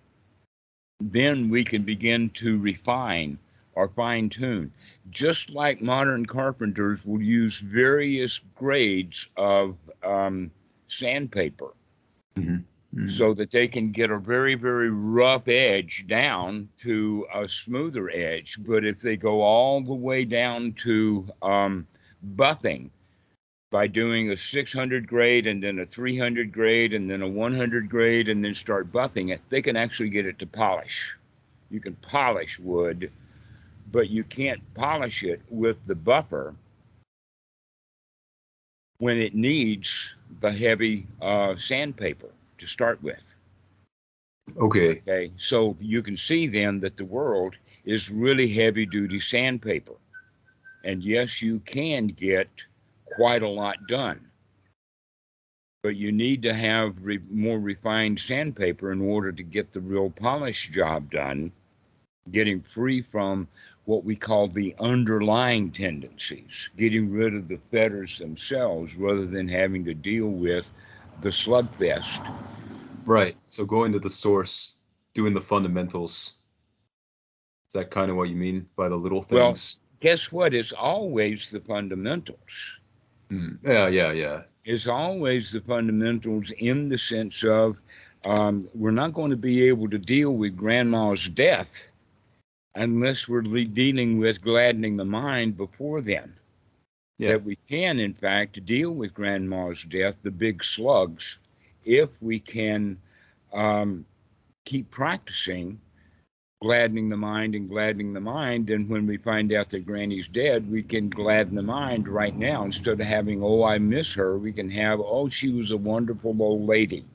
then 0.99 1.49
we 1.49 1.63
can 1.63 1.83
begin 1.83 2.29
to 2.31 2.59
refine 2.59 3.37
or 3.79 3.89
fine 3.89 4.29
tuned. 4.29 4.71
Just 5.09 5.49
like 5.51 5.81
modern 5.81 6.25
carpenters 6.25 7.05
will 7.05 7.21
use 7.21 7.59
various 7.59 8.39
grades 8.55 9.27
of 9.37 9.77
um, 10.03 10.51
sandpaper 10.87 11.73
Mhm. 12.37 12.65
Mhm. 12.93 13.09
so 13.09 13.33
that 13.33 13.51
they 13.51 13.67
can 13.67 13.91
get 13.91 14.11
a 14.11 14.19
very, 14.19 14.55
very 14.55 14.89
rough 14.89 15.47
edge 15.47 16.05
down 16.07 16.69
to 16.77 17.25
a 17.33 17.47
smoother 17.47 18.09
edge. 18.09 18.57
But 18.65 18.85
if 18.85 19.01
they 19.01 19.17
go 19.17 19.41
all 19.41 19.81
the 19.81 19.93
way 19.93 20.25
down 20.25 20.73
to 20.83 21.27
um, 21.41 21.87
buffing 22.35 22.89
by 23.71 23.87
doing 23.87 24.29
a 24.31 24.37
600 24.37 25.07
grade 25.07 25.47
and 25.47 25.63
then 25.63 25.79
a 25.79 25.85
300 25.85 26.51
grade 26.51 26.93
and 26.93 27.09
then 27.09 27.21
a 27.21 27.27
100 27.29 27.89
grade 27.89 28.29
and 28.29 28.43
then 28.43 28.53
start 28.53 28.91
buffing 28.91 29.31
it, 29.31 29.41
they 29.49 29.61
can 29.61 29.75
actually 29.77 30.09
get 30.09 30.25
it 30.25 30.39
to 30.39 30.45
polish. 30.47 31.15
You 31.69 31.79
can 31.79 31.95
polish 31.95 32.59
wood, 32.59 33.11
but 33.91 34.09
you 34.09 34.23
can't 34.23 34.61
polish 34.73 35.23
it 35.23 35.41
with 35.49 35.77
the 35.87 35.95
buffer 35.95 36.55
when 38.99 39.17
it 39.19 39.33
needs 39.33 40.09
the 40.41 40.51
heavy 40.51 41.07
uh, 41.21 41.55
sandpaper 41.57 42.29
to 42.57 42.67
start 42.67 43.01
with. 43.01 43.23
Okay. 44.57 45.01
Okay, 45.07 45.31
so 45.37 45.75
you 45.79 46.01
can 46.01 46.17
see 46.17 46.47
then 46.47 46.79
that 46.81 46.97
the 46.97 47.05
world 47.05 47.55
is 47.85 48.09
really 48.09 48.53
heavy 48.53 48.85
duty 48.85 49.19
sandpaper. 49.19 49.95
And 50.83 51.03
yes, 51.03 51.41
you 51.41 51.59
can 51.59 52.07
get 52.07 52.47
quite 53.15 53.43
a 53.43 53.47
lot 53.47 53.87
done. 53.87 54.19
But 55.81 55.95
you 55.95 56.11
need 56.11 56.41
to 56.43 56.53
have 56.53 56.95
re- 57.01 57.21
more 57.29 57.59
refined 57.59 58.19
sandpaper 58.19 58.91
in 58.91 59.01
order 59.01 59.31
to 59.31 59.43
get 59.43 59.71
the 59.71 59.79
real 59.79 60.09
polish 60.09 60.69
job 60.69 61.09
done, 61.09 61.51
getting 62.31 62.61
free 62.61 63.01
from 63.01 63.47
what 63.89 64.05
we 64.05 64.15
call 64.15 64.47
the 64.47 64.75
underlying 64.79 65.71
tendencies, 65.71 66.69
getting 66.77 67.11
rid 67.11 67.33
of 67.33 67.47
the 67.47 67.57
fetters 67.71 68.19
themselves 68.19 68.93
rather 68.95 69.25
than 69.25 69.47
having 69.47 69.83
to 69.83 69.95
deal 69.95 70.27
with 70.27 70.71
the 71.21 71.29
slugfest. 71.29 72.39
Right. 73.05 73.35
So 73.47 73.65
going 73.65 73.91
to 73.93 73.99
the 73.99 74.09
source, 74.09 74.75
doing 75.15 75.33
the 75.33 75.41
fundamentals. 75.41 76.35
Is 77.67 77.73
that 77.73 77.89
kind 77.89 78.11
of 78.11 78.17
what 78.17 78.29
you 78.29 78.35
mean 78.35 78.69
by 78.75 78.89
the 78.89 78.95
little 78.95 79.23
things? 79.23 79.79
Well-? 79.81 79.89
Guess 80.01 80.31
what? 80.31 80.53
It's 80.53 80.71
always 80.71 81.49
the 81.49 81.59
fundamentals. 81.59 82.37
Hmm. 83.31 83.55
Yeah, 83.65 83.87
yeah, 83.87 84.11
yeah. 84.11 84.41
is 84.65 84.87
always 84.87 85.51
the 85.51 85.61
fundamentals 85.61 86.51
in 86.59 86.89
the 86.89 86.97
sense 86.99 87.43
of 87.43 87.77
um, 88.23 88.69
we're 88.75 88.91
not 88.91 89.13
going 89.13 89.31
to 89.31 89.37
be 89.37 89.63
able 89.63 89.89
to 89.89 89.97
deal 89.97 90.35
with 90.35 90.55
grandma's 90.55 91.27
death 91.27 91.88
unless 92.75 93.27
we're 93.27 93.43
le- 93.43 93.65
dealing 93.65 94.19
with 94.19 94.41
gladdening 94.41 94.97
the 94.97 95.05
mind 95.05 95.57
before 95.57 96.01
then. 96.01 96.33
Yeah. 97.17 97.33
That 97.33 97.43
we 97.43 97.57
can, 97.67 97.99
in 97.99 98.13
fact, 98.13 98.65
deal 98.65 98.91
with 98.91 99.13
grandma's 99.13 99.83
death, 99.89 100.15
the 100.23 100.31
big 100.31 100.63
slugs, 100.63 101.37
if 101.83 102.09
we 102.21 102.39
can 102.39 102.97
um, 103.53 104.05
keep 104.65 104.89
practicing 104.89 105.79
gladdening 106.61 107.07
the 107.07 107.17
mind 107.17 107.55
and 107.55 107.69
gladdening 107.69 108.13
the 108.13 108.19
mind. 108.19 108.69
And 108.69 108.89
when 108.89 109.07
we 109.07 109.17
find 109.17 109.53
out 109.53 109.69
that 109.69 109.85
Granny's 109.85 110.27
dead, 110.27 110.69
we 110.69 110.83
can 110.83 111.09
gladden 111.09 111.55
the 111.55 111.61
mind 111.61 112.07
right 112.07 112.35
now 112.35 112.63
instead 112.65 112.99
of 112.99 113.07
having, 113.07 113.41
oh, 113.41 113.63
I 113.63 113.77
miss 113.77 114.13
her. 114.13 114.37
We 114.37 114.51
can 114.51 114.69
have, 114.71 114.99
oh, 114.99 115.29
she 115.29 115.49
was 115.49 115.71
a 115.71 115.77
wonderful 115.77 116.35
old 116.41 116.67
lady. 116.67 117.05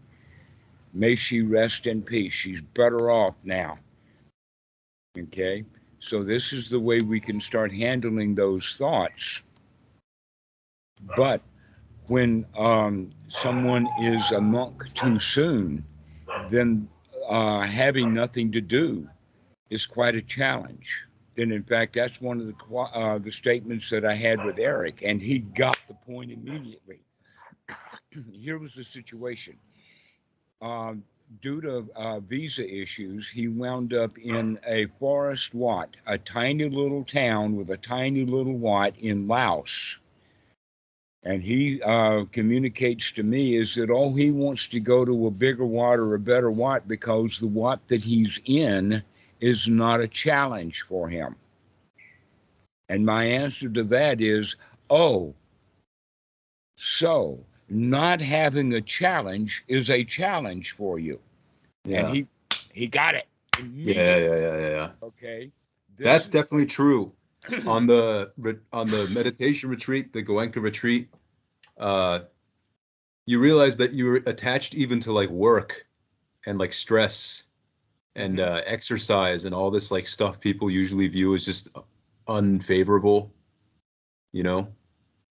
May 0.95 1.17
she 1.17 1.43
rest 1.43 1.87
in 1.87 2.03
peace. 2.03 2.33
She's 2.33 2.61
better 2.75 3.11
off 3.11 3.35
now. 3.45 3.79
Okay. 5.19 5.65
So 6.01 6.23
this 6.23 6.53
is 6.53 6.69
the 6.69 6.81
way 6.81 6.99
we 6.99 7.21
can 7.21 7.41
start 7.41 7.73
handling 7.73 8.35
those 8.35 8.75
thoughts. 8.77 9.41
But 11.17 11.41
when 12.09 12.45
um, 12.57 13.11
someone 13.29 13.89
is 14.01 14.31
a 14.33 14.41
monk 14.41 14.93
too 14.95 15.21
soon, 15.21 15.85
then 16.51 16.89
uh, 17.29 17.63
having 17.63 18.13
nothing 18.13 18.53
to 18.53 18.61
do 18.61 19.09
is 19.71 19.87
quite 19.87 20.15
a 20.15 20.23
challenge. 20.23 21.05
Then, 21.37 21.51
in 21.53 21.65
fact, 21.65 21.95
that's 21.95 22.21
one 22.21 22.41
of 22.41 22.47
the 22.47 22.77
uh, 22.77 23.19
the 23.19 23.33
statements 23.33 23.91
that 23.91 24.05
I 24.05 24.15
had 24.15 24.45
with 24.45 24.59
Eric, 24.59 25.03
and 25.03 25.21
he 25.21 25.39
got 25.39 25.77
the 25.89 25.95
point 25.95 26.31
immediately. 26.31 27.01
Here 28.33 28.59
was 28.59 28.75
the 28.75 28.85
situation. 28.85 29.57
Um, 30.63 31.03
due 31.41 31.61
to 31.61 31.89
uh, 31.97 32.21
visa 32.21 32.69
issues, 32.69 33.29
he 33.29 33.49
wound 33.49 33.95
up 33.95 34.17
in 34.19 34.59
a 34.67 34.87
forest 34.99 35.55
wat, 35.55 35.91
a 36.07 36.19
tiny 36.19 36.69
little 36.69 37.05
town 37.05 37.57
with 37.57 37.71
a 37.71 37.77
tiny 37.77 38.25
little 38.25 38.57
wat 38.57 38.95
in 38.99 39.27
Laos. 39.27 39.97
And 41.23 41.43
he 41.43 41.81
uh, 41.83 42.25
communicates 42.33 43.11
to 43.13 43.23
me 43.23 43.57
is 43.57 43.75
that 43.77 43.91
oh 43.91 44.15
he 44.15 44.31
wants 44.31 44.69
to 44.69 44.81
go 44.81 45.05
to 45.05 45.27
a 45.27 45.31
bigger 45.31 45.65
wat 45.65 45.99
or 45.99 46.15
a 46.15 46.19
better 46.19 46.51
wat 46.51 46.87
because 46.87 47.39
the 47.39 47.47
wat 47.47 47.81
that 47.89 48.05
he's 48.05 48.39
in 48.45 49.03
is 49.41 49.67
not 49.67 50.01
a 50.01 50.09
challenge 50.09 50.85
for 50.87 51.09
him. 51.09 51.35
And 52.91 53.07
my 53.07 53.25
answer 53.25 53.71
to 53.71 53.85
that 53.85 54.21
is 54.21 54.57
oh, 54.91 55.35
so 56.77 57.39
not 57.75 58.21
having 58.21 58.73
a 58.75 58.81
challenge 58.81 59.65
is 59.69 59.91
a 59.91 60.05
challenge 60.05 60.73
for 60.73 60.99
you. 60.99 61.21
Yeah. 61.85 62.07
And 62.07 62.17
he 62.17 62.27
he 62.73 62.87
got 62.87 63.15
it. 63.15 63.27
yeah, 63.59 63.95
yeah, 63.95 64.17
yeah, 64.17 64.37
yeah, 64.37 64.69
yeah. 64.69 64.91
Okay. 65.03 65.51
That's 65.99 66.29
definitely 66.29 66.67
true. 66.67 67.13
on 67.67 67.87
the 67.87 68.31
on 68.73 68.87
the 68.89 69.07
meditation 69.09 69.69
retreat, 69.69 70.13
the 70.13 70.23
Goenka 70.23 70.63
retreat, 70.63 71.11
uh, 71.79 72.21
you 73.27 73.39
realize 73.39 73.77
that 73.77 73.93
you're 73.95 74.17
attached 74.17 74.75
even 74.75 75.01
to 75.01 75.13
like 75.13 75.29
work 75.31 75.87
and 76.47 76.59
like 76.59 76.73
stress 76.73 77.45
and 78.17 78.41
uh, 78.41 78.63
exercise 78.67 79.45
and 79.45 79.55
all 79.55 79.71
this 79.71 79.91
like 79.91 80.07
stuff 80.07 80.41
people 80.41 80.71
usually 80.71 81.09
view 81.09 81.35
as 81.35 81.45
just 81.45 81.69
unfavorable, 82.29 83.33
you 84.33 84.43
know, 84.43 84.69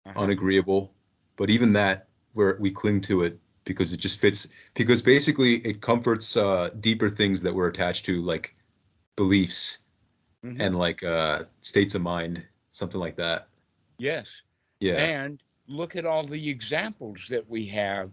Uh-huh. 0.07 0.21
unagreeable. 0.21 0.93
But 1.37 1.49
even 1.51 1.73
that, 1.75 2.09
where 2.35 2.57
we 2.61 2.71
cling 2.71 3.01
to 3.03 3.23
it 3.23 3.39
because 3.65 3.93
it 3.93 3.99
just 3.99 4.21
fits. 4.21 4.49
Because 4.75 5.03
basically, 5.03 5.57
it 5.59 5.81
comforts 5.81 6.37
uh, 6.37 6.71
deeper 6.81 7.09
things 7.11 7.43
that 7.43 7.55
we're 7.55 7.69
attached 7.69 8.05
to, 8.07 8.21
like 8.23 8.55
beliefs 9.17 9.79
Mhm. 10.45 10.61
and 10.61 10.79
like 10.79 11.03
uh 11.03 11.45
states 11.61 11.95
of 11.95 12.03
mind 12.03 12.45
something 12.71 13.01
like 13.01 13.17
that 13.17 13.49
yes. 13.99 14.27
yeah 14.81 15.11
And 15.11 15.43
look 15.67 15.97
at 15.97 16.05
all 16.07 16.27
the 16.27 16.49
examples 16.51 17.21
that 17.29 17.49
we 17.49 17.67
have 17.67 18.11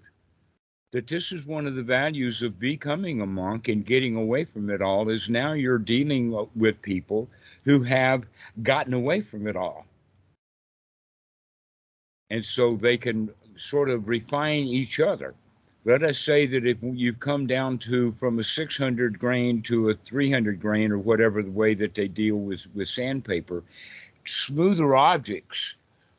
that 0.91 1.07
this 1.07 1.32
is 1.32 1.45
one 1.45 1.65
of 1.67 1.76
the 1.76 1.84
values 1.84 2.41
of 2.41 2.59
becoming 2.59 3.22
a 3.22 3.26
monk 3.26 3.67
and 3.67 3.86
getting 3.86 4.15
away 4.15 4.43
from 4.45 4.70
it 4.70 4.82
all 4.82 5.09
is 5.09 5.30
now 5.30 5.53
you're 5.53 5.78
dealing 5.80 6.34
with 6.55 6.82
people 6.82 7.30
who 7.63 7.84
have 7.84 8.26
gotten 8.63 8.93
away 8.93 9.22
from 9.22 9.47
it 9.47 9.55
all. 9.55 9.86
And 12.30 12.45
so 12.45 12.76
they 12.76 12.97
can 12.97 13.30
sort 13.60 13.89
of 13.89 14.07
refine 14.07 14.66
each 14.66 14.99
other. 14.99 15.36
Let 15.86 16.03
us 16.03 16.20
say 16.20 16.45
that 16.47 16.66
if 16.66 16.78
you've 16.82 17.20
come 17.20 17.47
down 17.47 17.78
to 17.80 18.14
from 18.20 18.39
a 18.39 18.43
600 18.43 19.18
grain 19.18 19.62
to 19.64 19.89
a 19.89 19.93
300 19.93 20.60
grain 20.60 20.91
or 20.91 20.97
whatever 20.97 21.41
the 21.41 21.51
way 21.51 21.74
that 21.76 21.95
they 21.95 22.07
deal 22.07 22.36
with, 22.36 22.66
with 22.76 22.89
sandpaper, 22.89 23.64
smoother 24.26 24.95
objects 24.95 25.76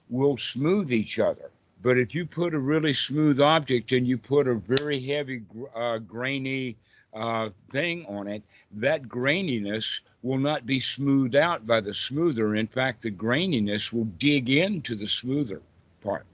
will 0.08 0.36
smooth 0.36 0.92
each 0.92 1.18
other. 1.18 1.50
But 1.82 1.98
if 1.98 2.14
you 2.14 2.26
put 2.26 2.54
a 2.54 2.58
really 2.58 2.94
smooth 2.94 3.40
object 3.40 3.92
and 3.92 4.06
you 4.06 4.18
put 4.18 4.48
a 4.48 4.54
very 4.54 5.00
heavy, 5.00 5.42
uh, 5.74 5.98
grainy 5.98 6.76
uh, 7.14 7.50
thing 7.70 8.04
on 8.06 8.28
it, 8.28 8.42
that 8.72 9.08
graininess 9.08 10.00
will 10.22 10.38
not 10.38 10.66
be 10.66 10.80
smoothed 10.80 11.36
out 11.36 11.66
by 11.66 11.80
the 11.80 11.94
smoother. 11.94 12.54
In 12.54 12.66
fact, 12.66 13.02
the 13.02 13.10
graininess 13.10 13.92
will 13.92 14.04
dig 14.04 14.50
into 14.50 14.94
the 14.94 15.08
smoother 15.08 15.62
part. 16.02 16.26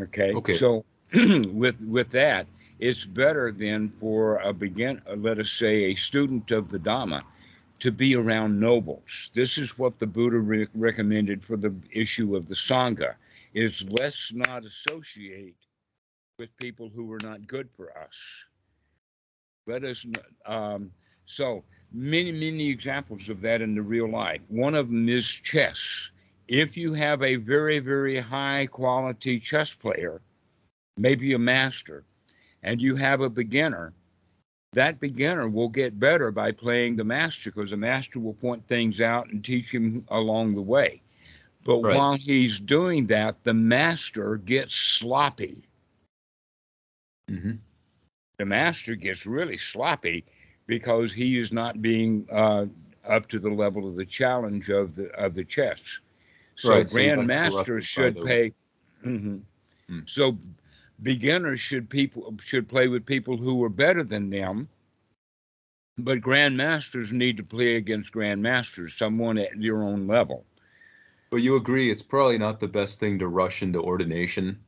Okay. 0.00 0.34
Okay. 0.34 0.52
So 0.52 0.84
with 1.14 1.80
with 1.80 2.10
that, 2.10 2.46
it's 2.78 3.04
better 3.04 3.52
than 3.52 3.90
for 4.00 4.38
a 4.38 4.52
begin, 4.52 5.02
uh, 5.08 5.14
let 5.14 5.38
us 5.38 5.50
say, 5.50 5.84
a 5.84 5.94
student 5.94 6.50
of 6.50 6.70
the 6.70 6.78
Dhamma 6.78 7.22
to 7.80 7.90
be 7.92 8.14
around 8.16 8.60
nobles. 8.60 9.30
This 9.34 9.58
is 9.58 9.78
what 9.78 9.98
the 9.98 10.06
Buddha 10.06 10.38
re- 10.38 10.68
recommended 10.74 11.44
for 11.44 11.56
the 11.56 11.74
issue 11.92 12.36
of 12.36 12.48
the 12.48 12.54
Sangha 12.54 13.14
is 13.54 13.82
let's 13.88 14.32
not 14.32 14.64
associate 14.64 15.56
with 16.38 16.56
people 16.56 16.88
who 16.90 17.10
are 17.12 17.20
not 17.20 17.46
good 17.46 17.68
for 17.76 17.96
us. 17.96 18.16
Let 19.66 19.84
us, 19.84 20.04
um, 20.46 20.92
so 21.26 21.64
many, 21.92 22.32
many 22.32 22.68
examples 22.68 23.28
of 23.28 23.40
that 23.42 23.62
in 23.62 23.74
the 23.74 23.82
real 23.82 24.10
life. 24.10 24.40
One 24.48 24.74
of 24.74 24.88
them 24.88 25.08
is 25.08 25.26
chess. 25.28 26.10
If 26.50 26.76
you 26.76 26.92
have 26.94 27.22
a 27.22 27.36
very, 27.36 27.78
very 27.80 28.20
high 28.20 28.66
quality 28.66 29.40
chess 29.40 29.74
player, 29.74 30.20
maybe 30.96 31.32
a 31.32 31.38
master, 31.38 32.04
and 32.62 32.80
you 32.82 32.96
have 32.96 33.20
a 33.20 33.30
beginner, 33.30 33.94
that 34.72 35.00
beginner 35.00 35.48
will 35.48 35.68
get 35.68 35.98
better 36.00 36.30
by 36.30 36.52
playing 36.52 36.96
the 36.96 37.04
master 37.04 37.50
because 37.50 37.70
the 37.70 37.76
master 37.76 38.20
will 38.20 38.34
point 38.34 38.66
things 38.66 39.00
out 39.00 39.28
and 39.30 39.44
teach 39.44 39.72
him 39.74 40.04
along 40.08 40.54
the 40.54 40.62
way. 40.62 41.02
But 41.64 41.84
Right. 41.84 41.86
while 41.86 42.16
he's 42.16 42.60
doing 42.60 43.06
that, 43.08 43.44
the 43.44 43.54
master 43.54 44.36
gets 44.36 44.74
sloppy. 44.74 45.62
hmm 47.28 47.52
The 48.38 48.44
master 48.46 48.94
gets 48.96 49.26
really 49.26 49.58
sloppy 49.58 50.24
because 50.66 51.12
he 51.12 51.38
is 51.38 51.52
not 51.52 51.82
being 51.82 52.26
uh, 52.30 52.66
up 53.04 53.28
to 53.28 53.38
the 53.38 53.50
level 53.50 53.88
of 53.88 53.96
the 53.96 54.04
challenge 54.06 54.68
of 54.70 54.94
the 54.96 55.08
of 55.14 55.34
the 55.34 55.44
chess. 55.44 56.00
So 56.60 56.70
Right, 56.70 56.88
so 56.88 56.98
you 56.98 57.06
got 57.16 57.16
corrupted 57.16 57.26
by 57.26 57.62
grandmasters 57.64 57.82
should 57.82 58.14
the- 58.16 58.24
pay. 58.24 58.52
Mhm. 59.02 59.42
Hmm. 59.88 60.00
So 60.06 60.38
beginners 61.02 61.58
should 61.58 61.88
people 61.88 62.36
should 62.42 62.68
play 62.68 62.86
with 62.86 63.06
people 63.06 63.38
who 63.38 63.64
are 63.64 63.70
better 63.70 64.02
than 64.02 64.28
them. 64.28 64.68
But 65.96 66.20
grandmasters 66.20 67.12
need 67.12 67.38
to 67.38 67.42
play 67.42 67.76
against 67.76 68.12
grandmasters, 68.12 68.96
someone 68.98 69.38
at 69.38 69.56
your 69.56 69.82
own 69.82 70.06
level. 70.06 70.44
but 71.30 71.36
you 71.38 71.54
agree 71.54 71.90
it's 71.90 72.02
probably 72.02 72.36
not 72.36 72.58
the 72.58 72.66
best 72.66 72.98
thing 72.98 73.16
to 73.20 73.28
rush 73.28 73.62
into 73.62 73.80
ordination 73.80 74.58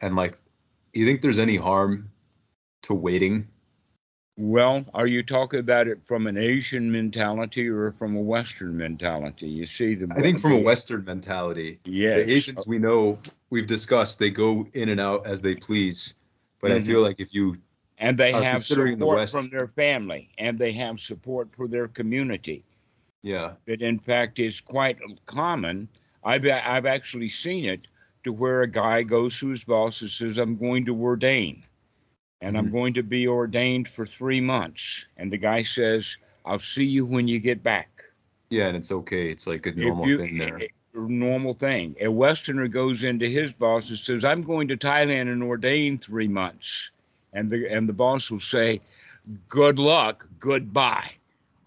and 0.00 0.16
like 0.16 0.38
you 0.94 1.04
think 1.04 1.20
there's 1.20 1.38
any 1.38 1.56
harm 1.56 2.10
to 2.82 2.94
waiting. 2.94 3.46
Well, 4.36 4.84
are 4.94 5.06
you 5.06 5.22
talking 5.22 5.60
about 5.60 5.86
it 5.86 6.00
from 6.06 6.26
an 6.26 6.36
Asian 6.36 6.90
mentality 6.90 7.68
or 7.68 7.92
from 7.92 8.16
a 8.16 8.20
Western 8.20 8.76
mentality? 8.76 9.46
You 9.46 9.64
see, 9.64 9.94
the 9.94 10.08
I 10.10 10.20
think 10.20 10.40
from 10.40 10.52
a 10.52 10.58
Western 10.58 11.04
mentality. 11.04 11.78
Yeah, 11.84 12.16
The 12.16 12.32
Asians 12.32 12.66
we 12.66 12.78
know 12.78 13.18
we've 13.50 13.68
discussed 13.68 14.18
they 14.18 14.30
go 14.30 14.66
in 14.74 14.88
and 14.88 15.00
out 15.00 15.24
as 15.24 15.40
they 15.40 15.54
please. 15.54 16.14
But 16.60 16.72
I 16.72 16.80
feel 16.80 16.96
mm-hmm. 16.96 17.04
like 17.04 17.20
if 17.20 17.32
you 17.32 17.56
and 17.98 18.18
they 18.18 18.32
have 18.32 18.54
considering 18.54 18.98
the 18.98 19.06
West- 19.06 19.32
from 19.32 19.50
their 19.50 19.68
family, 19.68 20.30
and 20.38 20.58
they 20.58 20.72
have 20.72 20.98
support 20.98 21.48
for 21.56 21.68
their 21.68 21.86
community. 21.86 22.64
yeah 23.22 23.52
That 23.66 23.82
in 23.82 24.00
fact 24.00 24.40
is 24.40 24.60
quite 24.60 24.98
common. 25.26 25.88
I've 26.24 26.44
I've 26.44 26.86
actually 26.86 27.28
seen 27.28 27.66
it 27.66 27.86
to 28.24 28.32
where 28.32 28.62
a 28.62 28.66
guy 28.66 29.02
goes 29.02 29.38
to 29.38 29.48
his 29.48 29.62
boss 29.62 30.00
and 30.00 30.10
says, 30.10 30.38
"I'm 30.38 30.56
going 30.56 30.86
to 30.86 31.00
ordain, 31.00 31.62
and 32.44 32.56
I'm 32.58 32.68
Mhm. 32.68 32.72
going 32.72 32.94
to 32.94 33.02
be 33.02 33.26
ordained 33.26 33.88
for 33.88 34.06
three 34.06 34.40
months," 34.40 35.04
and 35.18 35.32
the 35.32 35.38
guy 35.38 35.62
says, 35.64 36.04
"I'll 36.44 36.60
see 36.74 36.84
you 36.84 37.04
when 37.06 37.26
you 37.28 37.38
get 37.40 37.62
back." 37.62 37.88
yeah 38.50 38.68
and 38.68 38.76
it's 38.76 38.92
okay. 38.92 39.30
It's 39.30 39.46
like 39.48 39.66
a 39.66 39.72
normal 39.72 40.06
you- 40.08 40.18
thing 40.18 40.38
there. 40.38 40.58
a 40.58 40.68
normal 41.08 41.54
thing. 41.54 41.96
A 42.00 42.08
Westerner 42.08 42.68
goes 42.68 43.02
into 43.02 43.26
his 43.28 43.52
boss 43.52 43.88
and 43.90 43.98
says, 43.98 44.24
"I'm 44.24 44.42
going 44.42 44.68
to 44.68 44.76
Thailand 44.76 45.32
and 45.32 45.42
ordain 45.42 45.98
three 45.98 46.28
months," 46.28 46.90
and 47.32 47.50
the 47.50 47.66
and 47.74 47.88
the 47.88 47.92
boss 48.04 48.30
will 48.30 48.40
say, 48.56 48.80
"Good 49.48 49.78
luck, 49.78 50.28
goodbye." 50.38 51.10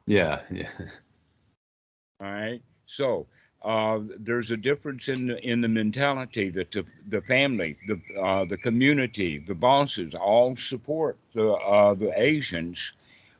Yeah, 0.05 0.41
yeah. 0.49 0.71
All 2.21 2.32
right. 2.32 2.61
So 2.86 3.28
uh, 3.68 3.99
there's 4.20 4.51
a 4.51 4.57
difference 4.57 5.07
in 5.07 5.28
the, 5.28 5.38
in 5.47 5.61
the 5.61 5.68
mentality 5.68 6.49
that 6.49 6.72
the, 6.72 6.86
the 7.09 7.22
family, 7.22 7.78
the 7.88 7.99
uh, 8.20 8.45
the 8.45 8.57
community, 8.57 9.39
the 9.39 9.55
bosses 9.55 10.13
all 10.15 10.55
support 10.55 11.18
the 11.34 11.51
uh, 11.51 11.93
the 11.93 12.11
Asians. 12.20 12.80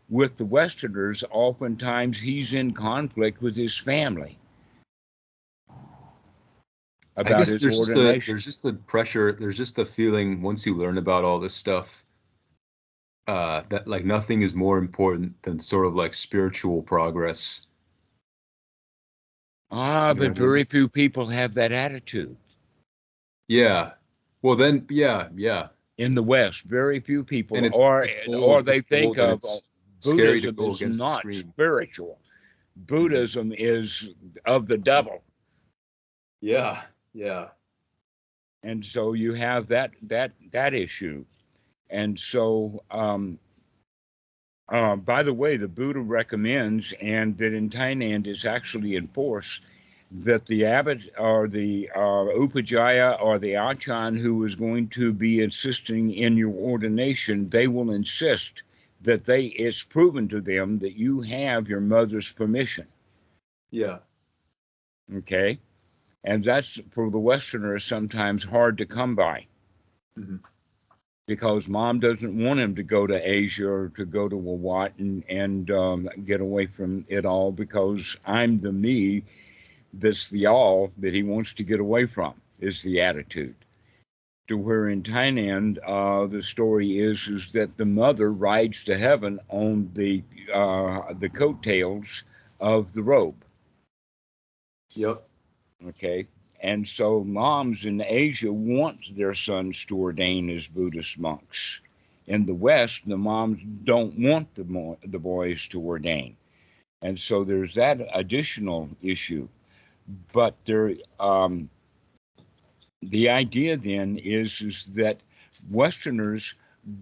With 0.10 0.38
the 0.38 0.46
Westerners, 0.46 1.26
oftentimes 1.32 2.18
he's 2.18 2.54
in 2.54 2.74
conflict 2.74 3.42
with 3.42 3.58
his 3.58 3.78
family 3.78 4.40
I 7.18 7.22
about 7.22 7.38
guess 7.40 7.50
there's 7.50 7.62
just 7.62 7.90
a 7.90 8.22
there's 8.26 8.46
just 8.46 8.66
a 8.66 8.74
pressure. 8.74 9.34
There's 9.34 9.58
just 9.58 9.80
a 9.80 9.86
feeling 9.86 10.42
once 10.42 10.66
you 10.66 10.76
learn 10.76 11.00
about 11.00 11.24
all 11.24 11.40
this 11.40 11.56
stuff, 11.56 12.06
uh, 13.26 13.64
that 13.70 13.88
like 13.88 14.06
nothing 14.06 14.44
is 14.44 14.54
more 14.54 14.78
important 14.78 15.42
than 15.42 15.60
sort 15.60 15.88
of 15.88 15.96
like 15.96 16.14
spiritual 16.14 16.84
progress. 16.84 17.67
Ah, 19.72 20.10
You 20.10 20.14
know 20.14 20.20
but 20.20 20.20
what 20.20 20.26
I 20.26 20.28
mean? 20.30 20.36
very 20.36 20.64
few 20.66 20.88
people 20.88 21.28
have 21.28 21.54
that 21.56 21.72
attitude 21.72 22.36
Yeah. 23.48 23.94
Well, 24.42 24.56
then, 24.56 24.86
yeah, 24.90 25.30
yeah. 25.36 25.70
in 25.98 26.14
the 26.16 26.24
West. 26.24 26.62
Very 26.64 27.00
few 27.00 27.24
people, 27.24 27.58
it's 27.66 27.78
or 27.78 28.04
it's 28.04 28.16
or 28.28 28.62
they 28.62 28.82
think 28.82 29.18
of 29.18 29.42
to 29.42 30.52
Buddhism 30.52 30.56
go 30.56 30.72
is 30.72 30.98
not 30.98 31.22
spiritual. 31.22 32.20
Buddhism 32.76 33.52
is 33.58 34.10
of 34.46 34.68
the 34.68 34.78
devil, 34.78 35.24
Yeah, 36.42 36.84
yeah. 37.14 37.50
and 38.64 38.86
so 38.86 39.14
you 39.14 39.34
have 39.34 39.68
that 39.68 39.92
that 40.04 40.32
that 40.52 40.74
issue, 40.74 41.26
and 41.90 42.18
so. 42.20 42.84
Um, 42.92 43.40
uh, 44.70 44.96
by 44.96 45.24
the 45.24 45.34
way, 45.34 45.58
the 45.58 45.68
Buddha 45.68 46.00
recommends, 46.00 46.94
and 47.02 47.38
that 47.38 47.54
in 47.54 47.70
Thailand 47.70 48.28
is 48.28 48.46
actually 48.46 48.96
enforced, 48.96 49.62
that 50.12 50.46
the 50.46 50.66
abbot 50.66 51.02
or 51.18 51.48
the 51.48 51.90
uh, 51.96 52.00
upajjhaya 52.00 53.22
or 53.22 53.40
the 53.40 53.56
achan 53.56 54.16
who 54.16 54.44
is 54.46 54.56
going 54.56 54.88
to 54.90 55.12
be 55.12 55.42
assisting 55.42 56.14
in 56.14 56.38
your 56.38 56.54
ordination, 56.54 57.50
they 57.50 57.68
will 57.68 57.92
insist 57.92 58.64
that 59.02 59.26
they 59.26 59.46
it's 59.46 59.84
proven 59.84 60.28
to 60.30 60.42
them 60.42 60.80
that 60.80 60.98
you 60.98 61.22
have 61.22 61.68
your 61.68 61.82
mother's 61.82 62.32
permission. 62.32 62.88
Yeah. 63.72 64.00
Okay, 65.14 65.60
and 66.24 66.44
that's 66.44 66.80
for 66.92 67.10
the 67.10 67.20
Westerner 67.20 67.80
sometimes 67.80 68.44
hard 68.44 68.78
to 68.78 68.86
come 68.86 69.16
by. 69.16 69.46
Mhm. 70.18 70.40
Because 71.28 71.68
mom 71.68 72.00
doesn't 72.00 72.42
want 72.42 72.60
him 72.62 72.76
to 72.76 72.84
go 72.84 73.06
to 73.06 73.30
Asia 73.30 73.68
or 73.68 73.90
to 73.98 74.06
go 74.06 74.30
to 74.30 74.36
Wawat 74.36 74.92
and, 74.98 75.24
and 75.30 75.70
um, 75.72 76.10
get 76.26 76.40
away 76.40 76.68
from 76.68 77.06
it 77.10 77.26
all 77.26 77.52
because 77.52 78.16
I'm 78.26 78.62
the 78.62 78.72
me 78.72 79.24
that's 79.94 80.30
the 80.30 80.48
all 80.48 80.92
that 80.98 81.14
he 81.14 81.24
wants 81.24 81.54
to 81.54 81.64
get 81.64 81.80
away 81.80 82.06
from, 82.06 82.34
is 82.60 82.82
the 82.82 83.02
attitude. 83.02 83.56
To 84.48 84.58
where 84.58 84.88
in 84.88 85.04
Thailand, 85.04 85.80
uh, 85.86 86.28
the 86.28 86.42
story 86.42 87.00
is 87.00 87.20
is 87.28 87.52
that 87.52 87.76
the 87.76 87.86
mother 87.86 88.32
rides 88.32 88.84
to 88.86 88.98
heaven 88.98 89.40
on 89.50 89.92
the 89.94 90.24
uh, 90.54 91.14
the 91.20 91.28
coattails 91.28 92.24
of 92.62 92.94
the 92.94 93.04
robe. 93.04 93.44
Yep. 94.92 95.28
Okay. 95.90 96.28
And 96.60 96.88
so 96.88 97.24
moms 97.24 97.86
in 97.86 98.02
Asia 98.02 98.52
want 98.52 99.16
their 99.16 99.36
sons 99.36 99.86
to 99.86 99.98
ordain 99.98 100.50
as 100.50 100.68
Buddhist 100.68 101.20
monks. 101.20 101.80
In 102.26 102.46
the 102.46 102.54
West, 102.54 103.02
the 103.06 103.18
moms 103.18 103.62
don't 103.84 104.18
want 104.20 104.54
the, 104.56 104.66
mo- 104.66 104.98
the 105.06 105.20
boys 105.20 105.68
to 105.68 105.82
ordain. 105.82 106.36
And 107.02 107.20
so 107.20 107.44
there's 107.44 107.76
that 107.76 108.00
additional 108.14 108.90
issue. 109.02 109.48
But 110.34 110.56
there, 110.66 110.96
um, 111.20 111.70
the 113.02 113.30
idea 113.30 113.78
then 113.78 114.18
is, 114.18 114.62
is 114.62 114.88
that 114.96 115.20
Westerners 115.70 116.54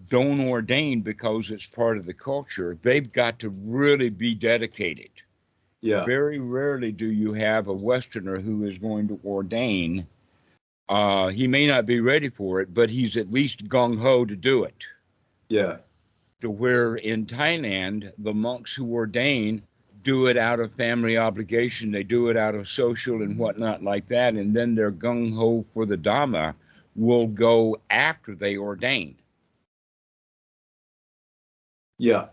don't 0.09 0.41
ordain 0.49 1.01
because 1.01 1.49
it's 1.49 1.65
part 1.65 1.97
of 1.97 2.05
the 2.05 2.13
culture. 2.13 2.77
They've 2.81 3.11
got 3.11 3.39
to 3.39 3.49
really 3.49 4.09
be 4.09 4.35
dedicated. 4.35 5.09
Yeah. 5.85 6.03
Very 6.03 6.39
rarely 6.39 6.91
do 6.91 7.05
you 7.05 7.31
have 7.33 7.67
a 7.67 7.73
Westerner 7.73 8.39
who 8.39 8.65
is 8.65 8.75
going 8.79 9.07
to 9.07 9.19
ordain. 9.23 10.07
Uh, 10.89 11.27
he 11.27 11.47
may 11.47 11.67
not 11.67 11.85
be 11.85 11.99
ready 11.99 12.27
for 12.27 12.59
it, 12.59 12.73
but 12.73 12.89
he's 12.89 13.17
at 13.17 13.31
least 13.31 13.69
gung 13.69 13.99
ho 13.99 14.25
to 14.25 14.35
do 14.35 14.63
it. 14.63 14.83
Yeah. 15.47 15.77
To 16.41 16.49
where 16.49 16.95
in 16.95 17.27
Thailand, 17.27 18.11
the 18.17 18.33
monks 18.33 18.73
who 18.73 18.91
ordain 18.95 19.61
do 20.01 20.25
it 20.25 20.37
out 20.37 20.59
of 20.59 20.73
family 20.73 21.19
obligation, 21.19 21.91
they 21.91 22.01
do 22.01 22.29
it 22.29 22.37
out 22.37 22.55
of 22.55 22.67
social 22.67 23.21
and 23.21 23.37
whatnot 23.37 23.83
like 23.83 24.07
that, 24.07 24.33
and 24.33 24.55
then 24.55 24.73
their 24.73 24.91
gung 24.91 25.35
ho 25.35 25.63
for 25.71 25.85
the 25.85 25.97
Dhamma 25.97 26.55
will 26.95 27.27
go 27.27 27.77
after 27.91 28.33
they 28.33 28.57
ordain. 28.57 29.13
Yeah. 31.99 32.29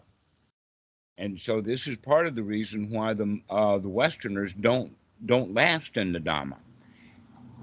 And 1.18 1.40
so 1.40 1.60
this 1.60 1.86
is 1.86 1.96
part 1.98 2.26
of 2.26 2.34
the 2.34 2.42
reason 2.42 2.90
why 2.90 3.14
the 3.14 3.40
uh, 3.50 3.78
the 3.78 3.88
Westerners 3.88 4.52
don't 4.60 4.96
don't 5.26 5.54
last 5.54 5.96
in 5.96 6.12
the 6.12 6.20
Dhamma, 6.20 6.58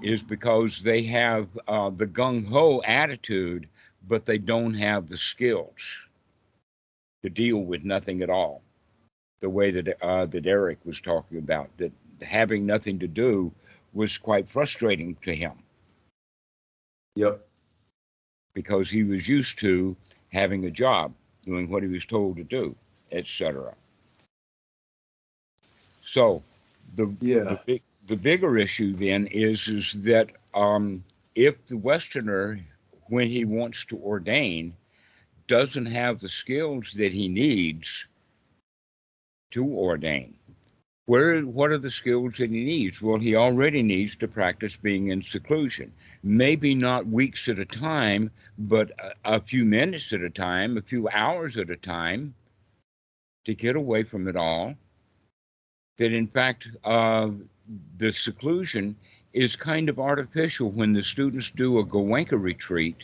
is 0.02 0.22
because 0.22 0.82
they 0.82 1.02
have 1.04 1.48
uh, 1.68 1.90
the 1.90 2.06
gung 2.06 2.46
ho 2.48 2.82
attitude, 2.86 3.68
but 4.08 4.26
they 4.26 4.38
don't 4.38 4.74
have 4.74 5.08
the 5.08 5.18
skills 5.18 5.74
to 7.22 7.30
deal 7.30 7.58
with 7.58 7.84
nothing 7.84 8.22
at 8.22 8.30
all. 8.30 8.62
The 9.42 9.50
way 9.50 9.70
that 9.72 10.02
uh, 10.02 10.26
that 10.26 10.46
Eric 10.46 10.78
was 10.84 11.00
talking 11.00 11.38
about 11.38 11.70
that 11.78 11.92
having 12.22 12.66
nothing 12.66 12.98
to 13.00 13.08
do 13.08 13.52
was 13.92 14.18
quite 14.18 14.48
frustrating 14.48 15.16
to 15.24 15.34
him 15.34 15.52
Yep. 17.16 17.46
because 18.54 18.90
he 18.90 19.02
was 19.04 19.28
used 19.28 19.58
to 19.60 19.96
having 20.32 20.64
a 20.64 20.70
job, 20.70 21.12
doing 21.44 21.68
what 21.68 21.82
he 21.82 21.88
was 21.88 22.04
told 22.06 22.36
to 22.36 22.44
do, 22.44 22.74
etc. 23.12 23.74
So 26.04 26.42
the 26.96 27.14
Yeah. 27.20 27.44
the, 27.44 27.60
big, 27.66 27.82
the 28.08 28.16
bigger 28.16 28.58
issue 28.58 28.94
then 28.94 29.26
is 29.28 29.68
is 29.68 29.92
that 30.02 30.30
um, 30.54 31.04
if 31.34 31.66
the 31.66 31.76
Westerner, 31.76 32.60
when 33.08 33.28
he 33.28 33.44
wants 33.44 33.84
to 33.86 33.98
ordain, 33.98 34.74
doesn't 35.46 35.86
have 35.86 36.20
the 36.20 36.28
skills 36.28 36.92
that 36.96 37.12
he 37.12 37.28
needs 37.28 38.06
to 39.52 39.64
ordain, 39.64 40.34
where 41.06 41.40
what 41.42 41.70
are 41.70 41.78
the 41.78 41.90
skills 41.90 42.34
that 42.38 42.50
he 42.50 42.64
needs? 42.64 43.02
Well, 43.02 43.18
he 43.18 43.34
already 43.36 43.82
needs 43.82 44.16
to 44.16 44.28
practice 44.28 44.76
being 44.76 45.08
in 45.08 45.22
seclusion. 45.22 45.92
Maybe 46.22 46.74
not 46.74 47.06
weeks 47.06 47.48
at 47.48 47.58
a 47.58 47.64
time, 47.64 48.30
but 48.58 48.92
a, 48.98 49.36
a 49.36 49.40
few 49.40 49.64
minutes 49.64 50.12
at 50.12 50.20
a 50.20 50.30
time, 50.30 50.76
a 50.76 50.82
few 50.82 51.08
hours 51.08 51.56
at 51.56 51.70
a 51.70 51.76
time, 51.76 52.34
to 53.50 53.54
get 53.54 53.74
away 53.74 54.04
from 54.04 54.28
it 54.28 54.36
all. 54.36 54.74
That 55.98 56.12
in 56.12 56.28
fact, 56.28 56.68
uh, 56.84 57.30
the 57.98 58.12
seclusion 58.12 58.94
is 59.32 59.56
kind 59.56 59.88
of 59.88 59.98
artificial. 59.98 60.70
When 60.70 60.92
the 60.92 61.02
students 61.02 61.50
do 61.50 61.78
a 61.78 61.84
Goenka 61.84 62.40
retreat, 62.40 62.96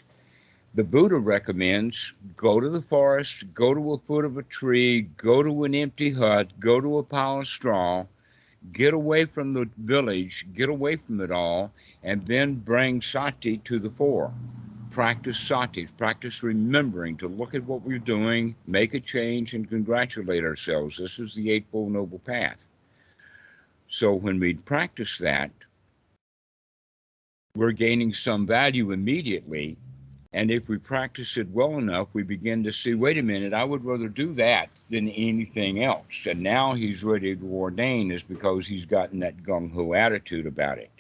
the 0.75 0.85
Buddha 0.85 1.17
recommends 1.17 2.13
go 2.37 2.61
to 2.61 2.69
the 2.69 2.83
forest, 2.83 3.43
go 3.55 3.75
to 3.75 3.95
a 3.95 3.99
foot 3.99 4.25
of 4.25 4.39
a 4.39 4.45
tree, 4.45 5.03
go 5.17 5.43
to 5.43 5.65
an 5.65 5.75
empty 5.75 6.13
hut, 6.13 6.49
go 6.61 6.81
to 6.81 6.99
a 6.99 7.03
pile 7.03 7.41
of 7.41 7.49
straw, 7.49 8.05
get 8.73 8.95
away 8.95 9.25
from 9.25 9.53
the 9.53 9.69
village, 9.79 10.47
get 10.55 10.69
away 10.69 10.95
from 10.97 11.21
it 11.21 11.33
all, 11.33 11.73
and 12.05 12.25
then 12.27 12.55
bring 12.55 13.03
sati 13.03 13.59
to 13.59 13.81
the 13.81 13.91
fore. 13.91 14.33
Practice 14.97 15.39
satis, 15.39 15.91
practice 15.99 16.43
remembering 16.43 17.19
to 17.19 17.29
look 17.29 17.55
at 17.55 17.63
what 17.65 17.83
we're 17.83 17.99
doing, 17.99 18.57
make 18.67 18.95
a 18.95 18.99
change, 18.99 19.53
and 19.53 19.69
congratulate 19.69 20.43
ourselves. 20.43 20.97
This 20.97 21.19
is 21.19 21.35
the 21.35 21.51
Eightfold 21.51 21.93
Noble 21.93 22.19
Path. 22.21 22.57
So 23.91 24.15
when 24.15 24.41
we 24.41 24.55
practice 24.55 25.19
that, 25.19 25.51
we're 27.55 27.73
gaining 27.73 28.15
some 28.15 28.47
value 28.47 28.93
immediately. 28.93 29.77
And 30.33 30.51
if 30.51 30.67
we 30.67 30.79
practice 30.79 31.37
it 31.37 31.51
well 31.51 31.77
enough, 31.77 32.09
we 32.15 32.23
begin 32.23 32.65
to 32.65 32.73
see, 32.73 32.95
wait 32.95 33.19
a 33.19 33.23
minute, 33.23 33.53
I 33.53 33.65
would 33.65 33.85
rather 33.85 34.09
do 34.09 34.33
that 34.37 34.71
than 34.89 35.11
anything 35.11 35.85
else. 35.85 36.25
And 36.25 36.41
now 36.41 36.73
he's 36.73 37.05
ready 37.05 37.37
to 37.37 37.45
ordain 37.45 38.11
is 38.11 38.23
because 38.23 38.67
he's 38.67 38.87
gotten 38.87 39.21
that 39.21 39.43
gung 39.43 39.71
ho 39.75 39.93
attitude 39.93 40.47
about 40.47 40.79
it. 40.79 40.96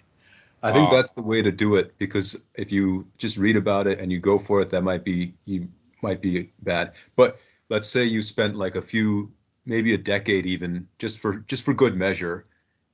I 0.66 0.72
think 0.72 0.88
Uh, 0.88 0.96
that's 0.96 1.12
the 1.12 1.22
way 1.22 1.42
to 1.42 1.52
do 1.52 1.76
it 1.76 1.96
because 1.98 2.36
if 2.54 2.72
you 2.72 3.06
just 3.18 3.36
read 3.36 3.56
about 3.56 3.86
it 3.86 4.00
and 4.00 4.10
you 4.12 4.18
go 4.20 4.38
for 4.38 4.60
it, 4.60 4.70
that 4.70 4.82
might 4.82 5.04
be 5.04 5.34
you 5.44 5.68
might 6.02 6.20
be 6.20 6.52
bad. 6.62 6.92
But 7.16 7.40
let's 7.68 7.88
say 7.88 8.04
you 8.04 8.22
spent 8.22 8.56
like 8.56 8.74
a 8.76 8.82
few, 8.82 9.32
maybe 9.64 9.94
a 9.94 9.98
decade 9.98 10.46
even, 10.46 10.88
just 10.98 11.18
for 11.20 11.38
just 11.48 11.64
for 11.64 11.74
good 11.74 11.96
measure, 11.96 12.46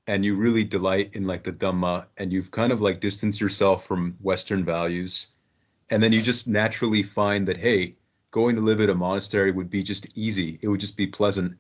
and 0.07 0.25
you 0.25 0.37
really 0.37 0.65
delight 0.65 1.17
in 1.17 1.27
like 1.27 1.45
the 1.45 1.53
Dhamma, 1.53 2.07
and 2.19 2.33
you've 2.33 2.51
kind 2.51 2.73
of 2.73 2.81
like 2.81 3.01
distanced 3.01 3.41
yourself 3.41 3.87
from 3.87 4.17
Western 4.21 4.65
values, 4.65 5.33
and 5.91 6.03
then 6.03 6.13
you 6.13 6.23
just 6.23 6.49
naturally 6.49 7.03
find 7.03 7.47
that 7.49 7.57
hey, 7.59 7.97
going 8.33 8.57
to 8.57 8.63
live 8.63 8.81
at 8.81 8.91
a 8.91 8.95
monastery 8.95 9.51
would 9.53 9.71
be 9.71 9.83
just 9.83 10.07
easy. 10.19 10.59
It 10.63 10.69
would 10.69 10.81
just 10.81 10.97
be 10.97 11.07
pleasant. 11.07 11.57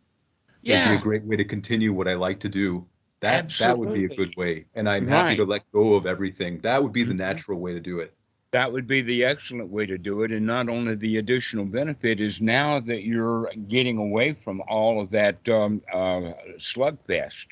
It'd 0.68 0.84
be 0.84 0.94
a 0.94 0.98
great 0.98 1.24
way 1.24 1.36
to 1.36 1.44
continue 1.44 1.92
what 1.92 2.08
I 2.08 2.14
like 2.14 2.40
to 2.40 2.48
do. 2.50 2.86
That 3.22 3.56
that 3.58 3.78
would 3.78 3.92
be 3.92 4.04
a 4.04 4.10
good 4.10 4.36
way. 4.36 4.66
And 4.74 4.88
I'm 4.88 5.06
happy 5.08 5.34
to 5.36 5.44
let 5.44 5.70
go 5.72 5.94
of 5.94 6.06
everything. 6.06 6.60
That 6.60 6.82
would 6.82 6.92
be 6.92 7.04
the 7.04 7.14
Mhm. 7.14 7.16
natural 7.16 7.60
way 7.60 7.72
to 7.72 7.80
do 7.80 8.00
it. 8.00 8.14
That 8.52 8.72
would 8.72 8.86
be 8.86 9.02
the 9.02 9.24
excellent 9.24 9.70
way 9.70 9.86
to 9.86 9.98
do 9.98 10.22
it. 10.22 10.30
And 10.32 10.46
not 10.46 10.68
only 10.68 10.94
the 10.94 11.16
additional 11.18 11.64
benefit 11.66 12.20
is 12.20 12.40
now 12.40 12.80
that 12.80 13.02
you're 13.02 13.50
getting 13.68 13.98
away 13.98 14.32
from 14.34 14.62
all 14.68 15.00
of 15.00 15.10
that 15.10 15.48
um, 15.48 15.82
uh, 15.92 16.32
slugfest. 16.58 17.46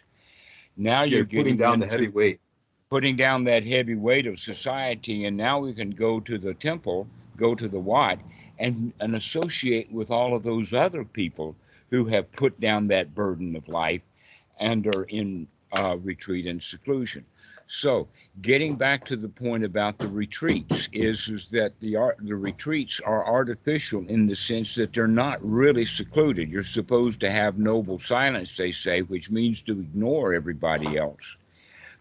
Now 0.76 1.02
You're 1.06 1.24
you're 1.24 1.24
putting 1.24 1.56
down 1.56 1.80
the 1.80 1.86
heavy 1.86 2.08
weight. 2.08 2.40
putting 2.90 3.16
down 3.16 3.44
that 3.44 3.64
heavy 3.64 3.94
weight 3.94 4.26
of 4.26 4.38
society, 4.38 5.24
and 5.24 5.36
now 5.36 5.58
we 5.60 5.72
can 5.72 5.90
go 5.90 6.20
to 6.20 6.38
the 6.38 6.54
temple, 6.54 7.08
go 7.36 7.54
to 7.54 7.68
the 7.68 7.78
Wat, 7.80 8.20
and 8.58 8.92
and 9.00 9.14
associate 9.14 9.90
with 9.92 10.10
all 10.10 10.34
of 10.34 10.42
those 10.42 10.72
other 10.72 11.04
people 11.04 11.56
who 11.90 12.06
have 12.06 12.32
put 12.32 12.60
down 12.60 12.88
that 12.88 13.14
burden 13.14 13.56
of 13.56 13.68
life 13.68 14.02
and 14.58 14.86
are 14.86 15.04
in 15.04 15.48
uh, 15.72 15.96
retreat 15.98 16.46
and 16.46 16.62
seclusion. 16.62 17.24
So, 17.72 18.08
getting 18.42 18.74
back 18.74 19.06
to 19.06 19.16
the 19.16 19.28
point 19.28 19.64
about 19.64 19.98
the 20.00 20.08
retreats 20.08 20.88
is 20.92 21.28
is 21.28 21.46
that 21.52 21.78
the 21.80 21.94
art 21.96 22.18
the 22.20 22.34
retreats 22.34 23.00
are 23.04 23.24
artificial 23.24 24.04
in 24.08 24.26
the 24.26 24.34
sense 24.34 24.74
that 24.74 24.92
they're 24.92 25.06
not 25.06 25.38
really 25.48 25.86
secluded. 25.86 26.50
You're 26.50 26.64
supposed 26.64 27.20
to 27.20 27.30
have 27.30 27.58
noble 27.58 28.00
silence, 28.00 28.56
they 28.56 28.72
say, 28.72 29.02
which 29.02 29.30
means 29.30 29.62
to 29.62 29.78
ignore 29.78 30.34
everybody 30.34 30.98
else. 30.98 31.20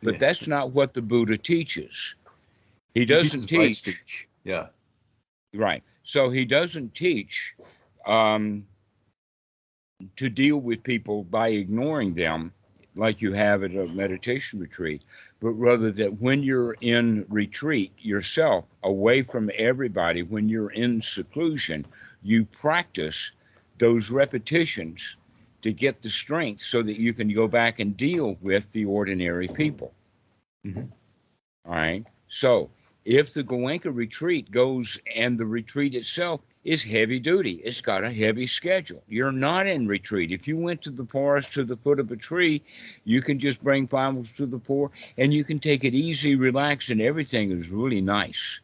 But 0.01 0.13
Yeah. 0.13 0.20
that's 0.20 0.47
not 0.47 0.72
what 0.72 0.93
the 0.95 1.01
Buddha 1.03 1.38
teaches. 1.38 2.15
He 2.95 3.05
doesn't 3.05 3.51
right 3.51 3.76
teach. 3.76 4.28
Yeah. 4.43 4.67
right. 5.53 5.84
So 6.03 6.32
he 6.32 6.45
doesn't 6.45 6.95
teach 6.95 7.53
um, 8.07 8.65
to 10.15 10.30
deal 10.30 10.57
with 10.57 10.84
people 10.84 11.24
by 11.24 11.49
ignoring 11.49 12.15
them 12.15 12.53
like 13.00 13.22
you 13.22 13.34
have 13.34 13.64
at 13.64 13.72
a 13.76 13.88
meditation 13.88 14.60
retreat, 14.60 15.04
but 15.39 15.52
rather 15.52 15.91
that 15.93 16.22
when 16.22 16.43
you're 16.43 16.76
in 16.82 17.26
retreat 17.30 17.93
yourself, 18.00 18.66
away 18.84 19.24
from 19.24 19.50
everybody, 19.58 20.24
when 20.24 20.50
you're 20.50 20.72
in 20.72 21.02
seclusion, 21.02 21.86
you 22.22 22.45
practice 22.45 23.32
those 23.80 24.12
repetitions 24.12 25.18
to 25.62 25.74
get 25.74 26.02
the 26.02 26.10
strength 26.10 26.64
so 26.64 26.84
that 26.84 27.00
you 27.00 27.14
can 27.14 27.34
go 27.34 27.47
back 27.47 27.80
and 27.80 27.97
deal 27.97 28.38
with 28.41 28.66
the 28.74 28.86
ordinary 28.86 29.47
people. 29.47 29.93
Mhm. 30.66 30.89
All 31.66 31.74
right. 31.74 32.06
So 32.28 32.72
if 33.06 33.34
the 33.34 33.43
Goenka 33.43 33.95
retreat 33.95 34.52
goes 34.52 35.00
and 35.16 35.38
the 35.38 35.45
retreat 35.45 35.95
itself 35.95 36.41
is 36.64 36.84
heavy 36.84 37.20
duty, 37.20 37.62
it's 37.64 37.82
got 37.82 38.03
a 38.03 38.12
heavy 38.12 38.45
schedule. 38.45 39.01
You're 39.07 39.32
not 39.32 39.66
in 39.66 39.88
retreat. 39.88 40.32
If 40.32 40.47
you 40.47 40.57
went 40.57 40.82
to 40.84 40.91
the 40.91 41.05
forest 41.05 41.53
to 41.53 41.64
the 41.64 41.78
foot 41.78 41.99
of 41.99 42.12
a 42.12 42.18
tree, 42.18 42.62
you 43.05 43.22
can 43.22 43.39
just 43.39 43.64
bring 43.64 43.86
Bibles 43.86 44.28
to 44.38 44.45
the 44.45 44.60
poor 44.60 44.91
and 45.18 45.34
you 45.34 45.43
can 45.43 45.60
take 45.60 45.84
it 45.84 45.93
easy, 45.93 46.36
relax, 46.36 46.89
and 46.89 47.01
everything 47.01 47.51
is 47.51 47.70
really 47.70 48.01
nice. 48.01 48.60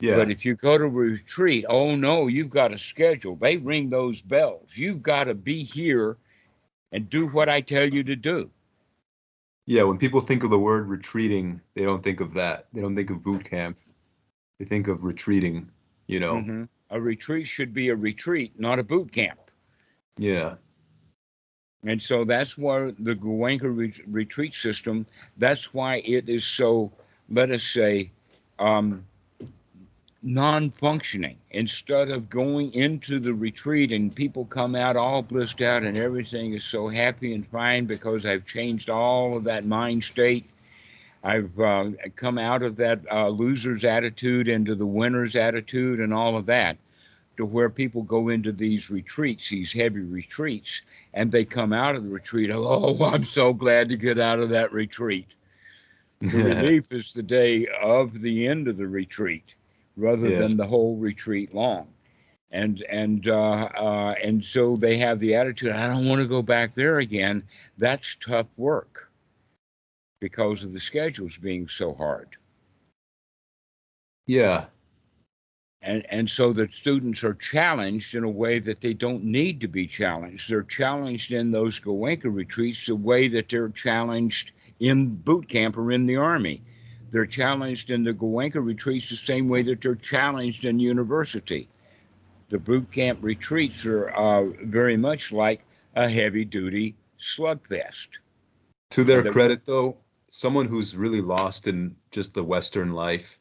Yeah. 0.00 0.16
But 0.16 0.30
if 0.30 0.44
you 0.44 0.54
go 0.54 0.76
to 0.76 0.86
retreat, 0.86 1.64
oh 1.68 1.96
no, 1.96 2.26
you've 2.26 2.50
got 2.50 2.74
a 2.74 2.78
schedule. 2.78 3.36
They 3.36 3.56
ring 3.56 3.88
those 3.88 4.20
bells. 4.20 4.68
You've 4.74 5.02
got 5.02 5.24
to 5.24 5.34
be 5.34 5.64
here 5.64 6.18
and 6.92 7.08
do 7.08 7.26
what 7.28 7.48
I 7.48 7.62
tell 7.62 7.88
you 7.88 8.04
to 8.04 8.14
do. 8.14 8.50
yeah. 9.66 9.82
When 9.82 9.98
people 9.98 10.20
think 10.20 10.44
of 10.44 10.50
the 10.50 10.58
word 10.58 10.88
retreating, 10.88 11.60
they 11.74 11.82
don't 11.84 12.02
think 12.02 12.20
of 12.20 12.34
that. 12.34 12.66
They 12.72 12.82
don't 12.82 12.94
think 12.94 13.10
of 13.10 13.22
boot 13.24 13.44
camp. 13.44 13.78
They 14.58 14.64
think 14.66 14.86
of 14.86 15.02
retreating, 15.02 15.68
you 16.06 16.20
know? 16.20 16.34
Mhm. 16.36 16.68
A 16.90 17.00
retreat 17.00 17.46
should 17.46 17.74
be 17.74 17.88
a 17.88 17.96
retreat, 17.96 18.52
not 18.58 18.78
a 18.78 18.82
boot 18.82 19.12
camp. 19.12 19.38
Yeah. 20.16 20.54
And 21.84 22.02
so 22.02 22.24
that's 22.24 22.56
why 22.58 22.92
the 22.98 23.14
Goenka 23.14 23.74
re- 23.74 24.04
retreat 24.06 24.54
system, 24.54 25.06
that's 25.36 25.72
why 25.72 25.96
it 25.98 26.28
is 26.28 26.44
so, 26.44 26.90
let 27.30 27.50
us 27.50 27.62
say, 27.62 28.10
um, 28.58 29.04
non 30.22 30.70
functioning. 30.72 31.36
Instead 31.52 32.10
of 32.10 32.28
going 32.28 32.72
into 32.74 33.20
the 33.20 33.32
retreat 33.32 33.92
and 33.92 34.14
people 34.14 34.44
come 34.46 34.74
out 34.74 34.96
all 34.96 35.22
blissed 35.22 35.60
out 35.60 35.84
and 35.84 35.96
everything 35.96 36.54
is 36.54 36.64
so 36.64 36.88
happy 36.88 37.34
and 37.34 37.46
fine 37.48 37.86
because 37.86 38.26
I've 38.26 38.44
changed 38.46 38.90
all 38.90 39.36
of 39.36 39.44
that 39.44 39.64
mind 39.64 40.02
state. 40.02 40.44
I've 41.26 41.58
uh, 41.58 41.90
come 42.14 42.38
out 42.38 42.62
of 42.62 42.76
that 42.76 43.00
uh, 43.10 43.28
loser's 43.28 43.84
attitude 43.84 44.46
into 44.46 44.76
the 44.76 44.86
winner's 44.86 45.34
attitude 45.34 45.98
and 45.98 46.14
all 46.14 46.36
of 46.36 46.46
that 46.46 46.78
to 47.36 47.44
where 47.44 47.68
people 47.68 48.02
go 48.02 48.28
into 48.28 48.52
these 48.52 48.90
retreats, 48.90 49.50
these 49.50 49.72
heavy 49.72 50.02
retreats, 50.02 50.82
and 51.12 51.32
they 51.32 51.44
come 51.44 51.72
out 51.72 51.96
of 51.96 52.04
the 52.04 52.10
retreat. 52.10 52.50
Oh, 52.52 52.96
I'm 53.04 53.24
so 53.24 53.52
glad 53.52 53.88
to 53.88 53.96
get 53.96 54.20
out 54.20 54.38
of 54.38 54.50
that 54.50 54.72
retreat. 54.72 55.26
The 56.20 56.38
relief 56.38 56.92
is 56.92 57.12
the 57.12 57.24
day 57.24 57.66
of 57.82 58.20
the 58.22 58.46
end 58.46 58.68
of 58.68 58.76
the 58.76 58.86
retreat, 58.86 59.54
rather 59.96 60.30
Yeah. 60.30 60.38
than 60.38 60.56
the 60.56 60.66
whole 60.66 60.96
retreat 60.96 61.52
long. 61.54 61.88
And 62.52 62.82
and 62.82 63.28
uh, 63.28 63.68
uh, 63.76 64.14
and 64.22 64.44
so 64.44 64.76
they 64.76 64.98
have 64.98 65.18
the 65.18 65.34
attitude, 65.34 65.72
I 65.72 65.88
don't 65.88 66.08
want 66.08 66.20
to 66.22 66.28
go 66.28 66.40
back 66.40 66.74
there 66.74 66.98
again. 66.98 67.42
That's 67.78 68.16
tough 68.20 68.46
work 68.56 69.05
because 70.20 70.62
of 70.62 70.72
the 70.72 70.80
schedules 70.80 71.36
being 71.40 71.68
so 71.68 71.94
hard. 71.94 72.28
yeah. 74.26 74.66
and 75.82 76.04
and 76.10 76.28
so 76.28 76.52
the 76.52 76.68
students 76.74 77.22
are 77.22 77.34
challenged 77.34 78.14
in 78.14 78.24
a 78.24 78.30
way 78.30 78.58
that 78.58 78.80
they 78.80 78.94
don't 78.94 79.22
need 79.24 79.60
to 79.60 79.68
be 79.68 79.86
challenged. 79.86 80.48
They're 80.50 80.62
challenged 80.62 81.32
in 81.32 81.50
those 81.52 81.78
Goenka 81.78 82.24
retreats 82.34 82.86
the 82.86 82.96
way 82.96 83.28
that 83.28 83.48
they're 83.48 83.68
challenged 83.68 84.52
in 84.80 85.14
boot 85.16 85.48
camp 85.48 85.76
or 85.76 85.92
in 85.92 86.06
the 86.06 86.16
army. 86.16 86.62
They're 87.12 87.26
challenged 87.26 87.90
in 87.90 88.02
the 88.04 88.12
Goenka 88.12 88.64
retreats 88.64 89.10
the 89.10 89.16
same 89.16 89.48
way 89.48 89.62
that 89.62 89.80
they're 89.80 89.94
challenged 89.94 90.64
in 90.64 90.78
university. 90.80 91.68
The 92.48 92.58
boot 92.58 92.90
camp 92.90 93.18
retreats 93.22 93.84
are 93.86 94.08
uh, 94.10 94.44
very 94.64 94.96
much 94.96 95.30
like 95.32 95.64
a 95.94 96.08
heavy 96.08 96.44
duty 96.44 96.94
slugfest. 97.20 98.08
To 98.90 99.04
their 99.04 99.22
the- 99.22 99.30
credit, 99.30 99.64
though, 99.64 99.96
someone 100.36 100.66
who's 100.66 100.94
really 100.94 101.22
lost 101.22 101.66
in 101.66 101.96
just 102.10 102.34
the 102.34 102.44
Western 102.44 102.92
life, 102.92 103.38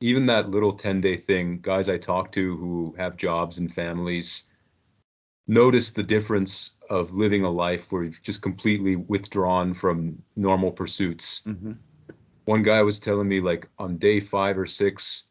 even 0.00 0.24
that 0.24 0.50
little 0.50 0.72
10 0.72 1.02
day 1.02 1.14
thing, 1.14 1.58
guys 1.60 1.90
I 1.90 1.98
talk 1.98 2.32
to 2.32 2.56
who 2.56 2.94
have 2.96 3.18
jobs 3.18 3.58
and 3.58 3.70
families, 3.70 4.44
notice 5.46 5.90
the 5.90 6.02
difference 6.02 6.76
of 6.88 7.12
living 7.12 7.44
a 7.44 7.50
life 7.50 7.92
where 7.92 8.04
you've 8.04 8.22
just 8.22 8.40
completely 8.40 8.96
withdrawn 8.96 9.74
from 9.74 10.22
normal 10.36 10.72
pursuits. 10.72 11.42
Mm-hmm. 11.46 11.72
One 12.46 12.62
guy 12.62 12.80
was 12.80 12.98
telling 12.98 13.28
me, 13.28 13.40
like, 13.40 13.68
on 13.78 13.98
day 13.98 14.18
five 14.18 14.58
or 14.58 14.66
six, 14.66 15.24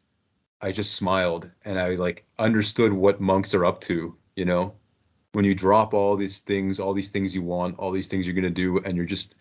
I 0.60 0.70
just 0.70 0.94
smiled 0.94 1.50
and 1.64 1.76
I 1.76 1.96
like 1.96 2.24
understood 2.38 2.92
what 2.92 3.20
monks 3.20 3.52
are 3.52 3.64
up 3.64 3.80
to, 3.80 4.16
you 4.36 4.44
know? 4.44 4.74
When 5.32 5.44
you 5.44 5.56
drop 5.56 5.92
all 5.92 6.16
these 6.16 6.38
things, 6.38 6.78
all 6.78 6.94
these 6.94 7.10
things 7.10 7.34
you 7.34 7.42
want, 7.42 7.78
all 7.80 7.90
these 7.90 8.06
things 8.06 8.26
you're 8.26 8.34
going 8.34 8.44
to 8.44 8.50
do, 8.50 8.78
and 8.84 8.96
you're 8.96 9.06
just 9.06 9.34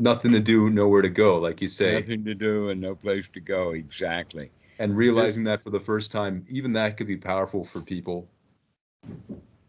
nothing 0.00 0.32
to 0.32 0.40
do, 0.40 0.70
nowhere 0.70 1.02
to 1.02 1.08
go, 1.08 1.38
like 1.38 1.60
you 1.60 1.68
say. 1.68 2.00
Nothing 2.00 2.24
to 2.24 2.34
do 2.34 2.70
and 2.70 2.80
no 2.80 2.94
place 2.94 3.24
to 3.32 3.40
go. 3.40 3.70
Exactly. 3.70 4.50
And 4.78 4.96
realizing 4.96 5.44
that 5.44 5.62
for 5.62 5.70
the 5.70 5.80
first 5.80 6.12
time, 6.12 6.44
even 6.48 6.72
that 6.74 6.96
could 6.96 7.06
be 7.06 7.16
powerful 7.16 7.64
for 7.64 7.80
people. 7.80 8.28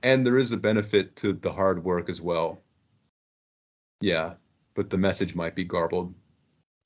And 0.04 0.26
there 0.26 0.38
is 0.38 0.52
a 0.52 0.58
benefit 0.58 1.16
to 1.18 1.34
the 1.34 1.52
hard 1.52 1.84
work 1.84 2.10
as 2.10 2.22
well. 2.22 2.60
Yeah, 4.02 4.34
but 4.74 4.90
the 4.90 4.98
message 4.98 5.34
might 5.34 5.56
be 5.56 5.64
garbled. 5.64 6.14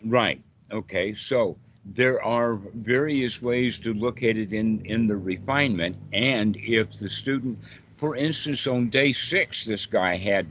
Right. 0.06 0.42
Okay. 0.72 1.16
So 1.16 1.58
there 1.84 2.24
are 2.24 2.56
various 2.76 3.42
ways 3.42 3.78
to 3.80 3.94
look 3.94 4.24
at 4.24 4.38
it 4.38 4.54
in, 4.54 4.86
in 4.86 5.08
the 5.08 5.18
refinement. 5.18 5.98
And 6.14 6.56
if 6.58 6.98
the 7.00 7.10
student, 7.10 7.58
for 7.98 8.16
instance, 8.16 8.68
on 8.68 8.90
day 8.90 9.14
six, 9.14 9.66
this 9.66 9.86
guy 9.86 10.16
had 10.16 10.48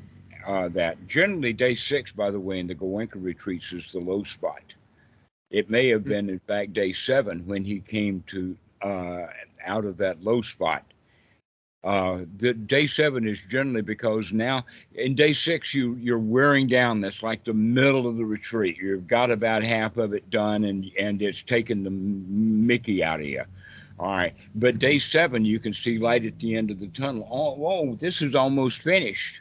uh, 0.47 0.69
that. 0.69 1.07
Generally, 1.07 1.55
day 1.55 1.75
six, 1.77 2.13
by 2.13 2.31
the 2.31 2.41
way, 2.41 2.59
in 2.59 2.67
the 2.67 2.75
Goenka 2.75 3.17
retreats 3.17 3.73
is 3.73 3.85
the 3.93 3.99
low 3.99 4.25
spot. 4.25 4.63
It 5.51 5.69
may 5.69 5.89
have 5.89 6.05
been, 6.05 6.31
in 6.31 6.39
fact, 6.41 6.73
day 6.73 6.93
seven 6.93 7.41
when 7.47 7.65
he 7.65 7.81
came 7.81 8.23
to 8.29 8.57
uh, 8.83 9.27
out 9.65 9.85
of 9.85 9.97
that 9.99 10.23
low 10.23 10.43
spot. 10.43 10.85
Uh, 11.83 12.21
the 12.37 12.53
day 12.53 12.87
seven 12.87 13.27
is 13.27 13.39
generally 13.49 13.81
because 13.81 14.33
now 14.33 14.67
in 14.95 15.15
day 15.15 15.33
six 15.33 15.73
you 15.73 15.95
you're 15.95 16.19
wearing 16.19 16.67
down. 16.67 17.01
That's 17.01 17.23
like 17.23 17.43
the 17.43 17.55
middle 17.55 18.07
of 18.07 18.19
the 18.19 18.25
retreat. 18.25 18.77
You've 18.77 19.09
got 19.09 19.31
about 19.31 19.63
half 19.63 19.97
of 19.97 20.13
it 20.13 20.29
done, 20.29 20.65
and 20.65 20.91
and 20.99 21.23
it's 21.23 21.43
taken 21.43 21.83
the 21.83 21.91
Mickey 21.91 23.03
out 23.03 23.21
of 23.21 23.27
you. 23.27 23.45
All 23.99 24.09
right, 24.09 24.35
but 24.55 24.79
day 24.79 24.99
seven 24.99 25.47
you 25.47 25.59
can 25.59 25.73
see 25.73 25.99
light 25.99 26.27
at 26.27 26.39
the 26.39 26.55
end 26.55 26.71
of 26.71 26.81
the 26.81 26.89
tunnel. 26.89 27.27
Oh, 27.31 27.55
whoa, 27.55 27.95
this 27.95 28.21
is 28.21 28.35
almost 28.35 28.83
finished. 28.83 29.40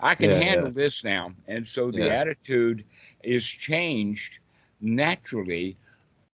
I 0.00 0.14
can 0.14 0.30
Yeah, 0.30 0.36
handle 0.40 0.68
yeah. 0.68 0.70
this 0.70 1.04
now, 1.04 1.32
and 1.48 1.66
so 1.66 1.90
the 1.90 2.08
Yeah. 2.08 2.12
attitude 2.12 2.84
is 3.22 3.46
changed 3.46 4.38
naturally 4.80 5.76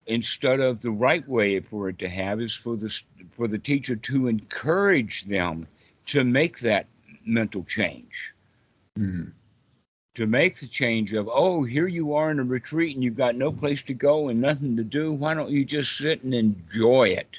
instead 0.07 0.59
of 0.59 0.81
the 0.81 0.91
right 0.91 1.27
way 1.27 1.59
for 1.59 1.89
it 1.89 1.99
to 1.99 2.09
have 2.09 2.41
is 2.41 2.55
for 2.55 2.75
the 2.77 2.93
for 3.31 3.47
the 3.47 3.57
teacher 3.59 3.95
to 3.95 4.27
encourage 4.27 5.25
them 5.25 5.67
to 6.07 6.23
make 6.23 6.59
that 6.59 6.87
mental 7.25 7.63
change 7.63 8.33
Mhm. 8.97 9.33
to 10.15 10.25
make 10.27 10.59
the 10.59 10.67
change 10.67 11.13
of 11.13 11.29
oh 11.31 11.63
here 11.63 11.87
you 11.87 12.13
are 12.13 12.31
in 12.31 12.39
a 12.39 12.43
retreat 12.43 12.95
and 12.95 13.03
you've 13.03 13.15
got 13.17 13.35
no 13.35 13.51
place 13.51 13.81
to 13.83 13.93
go 13.93 14.29
and 14.29 14.39
nothing 14.41 14.75
to 14.77 14.83
do 14.83 15.11
why 15.11 15.33
don't 15.33 15.51
you 15.51 15.65
just 15.65 15.97
sit 15.97 16.23
and 16.23 16.33
enjoy 16.33 17.03
it 17.05 17.37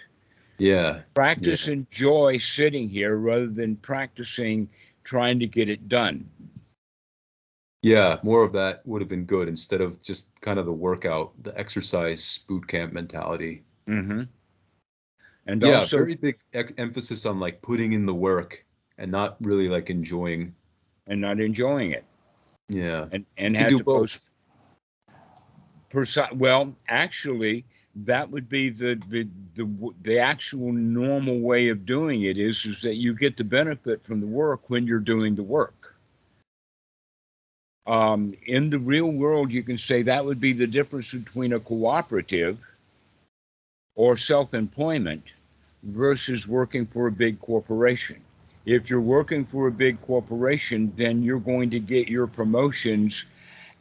Yeah. 0.59 1.03
practice 1.15 1.67
enjoy 1.69 2.39
sitting 2.39 2.89
here 2.89 3.17
rather 3.17 3.47
than 3.47 3.77
practicing 3.77 4.69
trying 5.07 5.39
to 5.39 5.47
get 5.47 5.71
it 5.71 5.89
done 5.89 6.27
Yeah, 7.83 8.19
more 8.27 8.43
of 8.43 8.53
that 8.59 8.83
would 8.85 9.01
have 9.01 9.09
been 9.09 9.25
good 9.25 9.47
instead 9.49 9.81
of 9.81 10.03
just 10.03 10.35
kind 10.43 10.59
of 10.59 10.67
the 10.67 10.73
workout, 10.75 11.31
the 11.47 11.55
exercise 11.57 12.41
boot 12.49 12.67
camp 12.67 12.93
mentality. 12.93 13.63
mm-hmm. 13.87 14.23
and 15.47 15.63
yeah, 15.63 15.87
also 15.87 15.97
very 16.03 16.17
big 16.19 16.37
ec- 16.53 16.75
emphasis 16.79 17.25
on 17.27 17.39
like 17.39 17.63
putting 17.63 17.93
in 17.93 18.05
the 18.07 18.15
work 18.15 18.67
and 18.99 19.11
not 19.11 19.37
really 19.41 19.69
like 19.69 19.89
enjoying. 19.91 20.51
and 21.07 21.21
not 21.21 21.39
enjoying 21.39 21.93
it 21.93 22.05
Yeah, 22.69 23.07
and 23.13 23.25
and 23.39 23.55
you 23.55 23.63
has 23.63 23.71
do 23.71 23.79
to 23.79 23.85
both. 23.85 24.31
Perci- 25.93 26.35
well, 26.35 26.75
actually, 26.89 27.65
that 28.05 28.31
would 28.31 28.49
be 28.49 28.69
the, 28.69 29.01
the 29.09 29.27
the 29.55 29.93
the 30.03 30.19
actual 30.19 30.73
normal 30.73 31.41
way 31.41 31.69
of 31.69 31.87
doing 31.87 32.23
it 32.23 32.37
is 32.37 32.65
is 32.67 32.83
that 32.83 32.97
you 32.97 33.15
get 33.15 33.37
the 33.37 33.45
benefit 33.45 34.05
from 34.05 34.21
the 34.21 34.27
work 34.27 34.69
when 34.69 34.87
you're 34.87 34.99
doing 34.99 35.35
the 35.35 35.43
work. 35.43 35.95
Um, 37.87 38.35
in 38.47 38.69
the 38.69 38.81
real 38.81 39.11
world, 39.11 39.51
you 39.51 39.63
can 39.63 39.79
say 39.79 40.03
that 40.03 40.25
would 40.25 40.41
be 40.41 40.53
the 40.53 40.67
difference 40.67 41.13
between 41.13 41.53
a 41.53 41.61
cooperative 41.61 42.59
or 43.95 44.17
self-employment 44.17 45.23
versus 45.85 46.49
working 46.49 46.87
for 46.87 47.07
a 47.07 47.13
big 47.13 47.41
corporation. 47.41 48.21
If 48.67 48.91
you're 48.91 49.01
working 49.01 49.47
for 49.47 49.69
a 49.69 49.73
big 49.73 50.03
corporation, 50.03 50.93
then 50.97 51.23
you're 51.23 51.39
going 51.39 51.71
to 51.71 51.79
get 51.79 52.09
your 52.09 52.27
promotions 52.27 53.25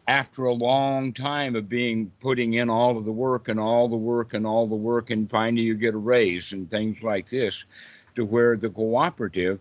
after 0.08 0.46
a 0.46 0.54
long 0.54 1.14
time 1.14 1.56
of 1.56 1.70
being 1.70 2.12
putting 2.22 2.54
in 2.54 2.70
all 2.70 2.98
of 2.98 3.06
the 3.06 3.12
work 3.12 3.48
and 3.50 3.60
all 3.60 3.88
the 3.88 3.96
work 3.96 4.34
and 4.34 4.46
all 4.46 4.68
the 4.68 4.76
work 4.76 5.10
and 5.12 5.30
finally 5.30 5.64
you 5.64 5.76
get 5.76 5.94
a 5.94 5.98
raise 5.98 6.52
and 6.54 6.70
things 6.70 7.02
like 7.04 7.30
this 7.30 7.64
to 8.16 8.26
where 8.26 8.58
the 8.58 8.70
cooperative 8.70 9.60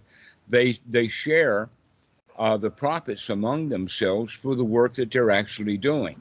they 0.48 0.78
they 0.88 1.08
share 1.08 1.70
uh, 2.38 2.56
the 2.56 2.70
profits 2.70 3.28
among 3.30 3.68
themselves 3.68 4.32
for 4.34 4.54
the 4.56 4.64
work 4.64 4.94
that 4.94 5.10
they're 5.10 5.30
actually 5.30 5.76
doing 5.78 6.20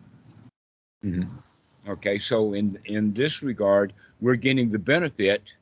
Mhm. 1.03 1.43
okay 1.88 2.19
so 2.19 2.53
in 2.53 2.80
in 2.86 3.13
this 3.13 3.43
regard 3.43 3.93
we're 4.21 4.36
getting 4.36 4.71
the 4.71 4.80
benefit 4.80 5.53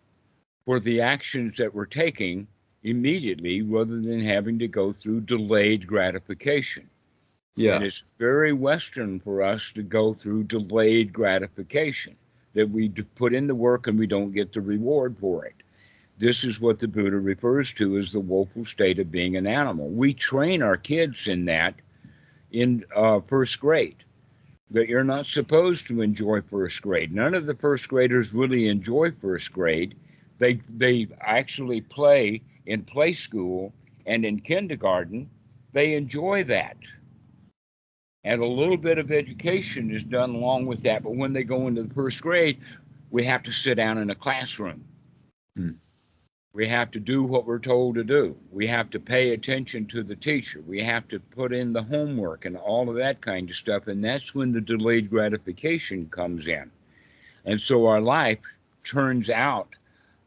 for 0.66 0.80
the 0.80 1.02
actions 1.02 1.58
that 1.58 1.74
we're 1.76 1.86
taking 1.86 2.48
immediately 2.84 3.62
rather 3.62 4.02
than 4.02 4.22
having 4.22 4.60
to 4.60 4.68
go 4.68 4.94
through 4.94 5.22
delayed 5.22 5.88
gratification 5.88 6.91
Yeah, 7.56 7.76
and 7.76 7.84
it's 7.84 8.04
very 8.18 8.54
Western 8.54 9.20
for 9.20 9.42
us 9.42 9.72
to 9.76 9.84
go 9.84 10.14
through 10.14 10.44
delayed 10.46 11.14
gratification, 11.14 12.16
that 12.54 12.70
we 12.70 12.90
put 12.90 13.34
in 13.34 13.48
the 13.48 13.56
work 13.56 13.88
and 13.88 13.98
we 14.00 14.08
don't 14.08 14.32
get 14.34 14.54
the 14.54 14.62
reward 14.62 15.18
for 15.20 15.46
it. 15.46 15.56
This 16.18 16.44
is 16.44 16.60
what 16.60 16.80
the 16.80 16.88
Buddha 16.88 17.18
refers 17.20 17.74
to 17.74 17.98
as 17.98 18.12
the 18.12 18.20
woeful 18.20 18.66
state 18.66 19.00
of 19.00 19.12
being 19.12 19.36
an 19.38 19.48
animal. 19.48 19.90
We 19.90 20.14
train 20.14 20.62
our 20.62 20.78
kids 20.78 21.28
in 21.28 21.46
that 21.46 21.76
in 22.52 22.84
uh, 22.96 23.22
first 23.22 23.60
grade, 23.60 24.04
that 24.72 24.88
you're 24.90 25.04
not 25.04 25.26
supposed 25.28 25.88
to 25.88 26.02
enjoy 26.02 26.42
first 26.42 26.82
grade. 26.82 27.14
None 27.14 27.34
of 27.34 27.46
the 27.46 27.56
first 27.56 27.88
graders 27.88 28.34
really 28.34 28.68
enjoy 28.68 29.12
first 29.12 29.52
grade. 29.52 29.96
They, 30.40 30.62
they 30.70 31.08
actually 31.22 31.82
play 31.82 32.42
in 32.66 32.84
play 32.84 33.14
school 33.14 33.74
and 34.06 34.26
in 34.26 34.40
kindergarten, 34.40 35.30
they 35.74 35.94
enjoy 35.96 36.44
that 36.46 36.78
and 38.24 38.42
a 38.42 38.46
little 38.46 38.78
bit 38.78 38.98
of 38.98 39.12
education 39.12 39.94
is 39.94 40.04
done 40.04 40.36
along 40.36 40.66
with 40.66 40.84
that. 40.84 41.04
But 41.04 41.16
when 41.16 41.34
they 41.34 41.44
go 41.44 41.68
into 41.68 41.84
the 41.84 41.94
first 41.94 42.22
grade, 42.22 42.60
we 43.10 43.24
have 43.26 43.44
to 43.44 43.52
sit 43.52 43.76
down 43.76 43.98
in 43.98 44.10
a 44.10 44.16
classroom. 44.16 44.86
Hmm. 45.56 45.72
We 46.54 46.68
have 46.68 46.92
to 46.92 47.00
do 47.00 47.24
what 47.24 47.46
we're 47.46 47.60
told 47.60 47.96
to 47.96 48.04
do. 48.04 48.36
We 48.52 48.68
have 48.68 48.90
to 48.92 49.00
pay 49.00 49.32
attention 49.32 49.86
to 49.88 50.04
the 50.04 50.18
teacher. 50.18 50.62
We 50.68 50.84
have 50.84 51.08
to 51.08 51.20
put 51.20 51.54
in 51.54 51.72
the 51.72 51.82
homework 51.82 52.46
and 52.46 52.58
all 52.58 52.90
of 52.90 52.98
that 52.98 53.22
kind 53.22 53.50
of 53.50 53.56
stuff. 53.56 53.88
And 53.88 54.04
that's 54.04 54.36
when 54.36 54.52
the 54.52 54.60
delayed 54.60 55.10
gratification 55.10 56.10
comes 56.10 56.48
in. 56.48 56.70
And 57.46 57.62
so 57.62 57.88
our 57.88 58.02
life 58.02 58.40
turns 58.84 59.30
out 59.30 59.70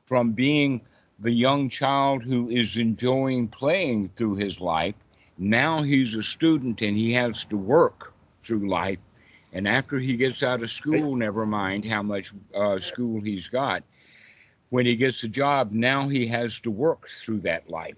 from 0.07 0.33
being 0.33 0.81
the 1.21 1.33
young 1.33 1.69
child 1.69 2.23
who 2.23 2.49
is 2.49 2.77
enjoying 2.79 3.49
playing 3.49 4.11
through 4.17 4.37
his 4.37 4.61
life 4.61 4.95
now 5.39 5.83
he's 5.83 6.15
a 6.15 6.23
student 6.23 6.81
and 6.83 6.97
he 6.97 7.13
has 7.13 7.45
to 7.47 7.57
work 7.57 8.13
through 8.45 8.69
life. 8.69 8.99
And 9.53 9.69
after 9.69 9.99
he 9.99 10.17
gets 10.17 10.43
out 10.43 10.63
of 10.63 10.71
school, 10.71 11.17
never 11.17 11.47
mind 11.47 11.85
how 11.85 12.03
much 12.03 12.33
uh, 12.55 12.81
school 12.81 13.21
he's 13.21 13.47
got, 13.49 13.85
when 14.71 14.87
he 14.87 14.97
gets 14.97 15.23
a 15.23 15.29
job, 15.29 15.71
now 15.71 16.09
he 16.09 16.27
has 16.27 16.59
to 16.61 16.71
work 16.71 17.09
through 17.23 17.41
that 17.41 17.71
life. 17.71 17.97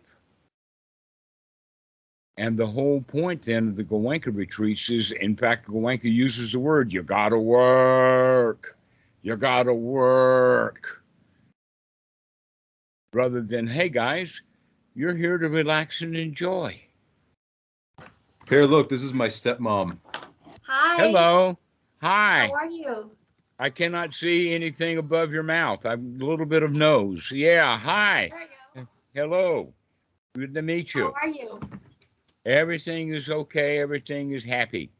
And 2.36 2.58
the 2.58 2.66
whole 2.66 3.00
point 3.00 3.42
then 3.42 3.68
of 3.68 3.76
the 3.76 3.84
Goenka 3.84 4.34
retreats 4.34 4.90
is, 4.90 5.10
in 5.10 5.36
fact, 5.36 5.68
Goenka 5.68 6.04
uses 6.04 6.52
the 6.52 6.58
word, 6.58 6.92
you 6.92 7.02
gotta 7.02 7.38
work. 7.38 8.76
You 9.22 9.36
gotta 9.36 9.72
work. 9.72 11.02
Rather 13.14 13.40
than, 13.40 13.66
hey 13.66 13.88
guys, 13.88 14.28
you're 14.94 15.16
here 15.16 15.38
to 15.38 15.48
relax 15.48 16.02
and 16.02 16.14
enjoy. 16.14 16.78
Here, 18.48 18.64
look, 18.64 18.88
this 18.88 19.02
is 19.02 19.12
my 19.12 19.28
stepmom. 19.28 19.98
Hi. 20.62 20.96
Hello. 20.96 21.58
Hi. 22.00 22.46
How 22.46 22.54
are 22.54 22.66
you? 22.66 23.10
I 23.58 23.70
cannot 23.70 24.14
see 24.14 24.54
anything 24.54 24.98
above 24.98 25.32
your 25.32 25.42
mouth. 25.42 25.86
I'm 25.86 26.20
a 26.20 26.24
little 26.24 26.46
bit 26.46 26.62
of 26.62 26.72
nose. 26.72 27.30
Yeah. 27.30 27.78
Hi. 27.78 28.30
There 28.30 28.40
you 28.40 28.82
go. 28.82 28.88
Hello. 29.14 29.72
Good 30.34 30.54
to 30.54 30.62
meet 30.62 30.94
you. 30.94 31.12
How 31.20 31.28
are 31.28 31.32
you? 31.32 31.60
Everything 32.44 33.14
is 33.14 33.28
okay. 33.28 33.78
Everything 33.78 34.32
is 34.32 34.44
happy. 34.44 34.90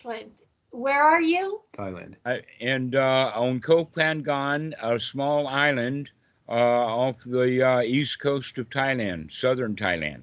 Clint. 0.00 0.42
Where 0.70 1.02
are 1.02 1.20
you? 1.20 1.60
Thailand. 1.76 2.14
I, 2.24 2.42
and 2.60 2.94
uh, 2.94 3.32
on 3.34 3.60
Koh 3.60 3.86
Phangan, 3.86 4.74
a 4.82 4.98
small 4.98 5.46
island 5.46 6.10
uh, 6.48 6.52
off 6.52 7.16
the 7.24 7.62
uh, 7.62 7.80
east 7.82 8.20
coast 8.20 8.58
of 8.58 8.68
Thailand, 8.70 9.32
southern 9.32 9.76
Thailand. 9.76 10.22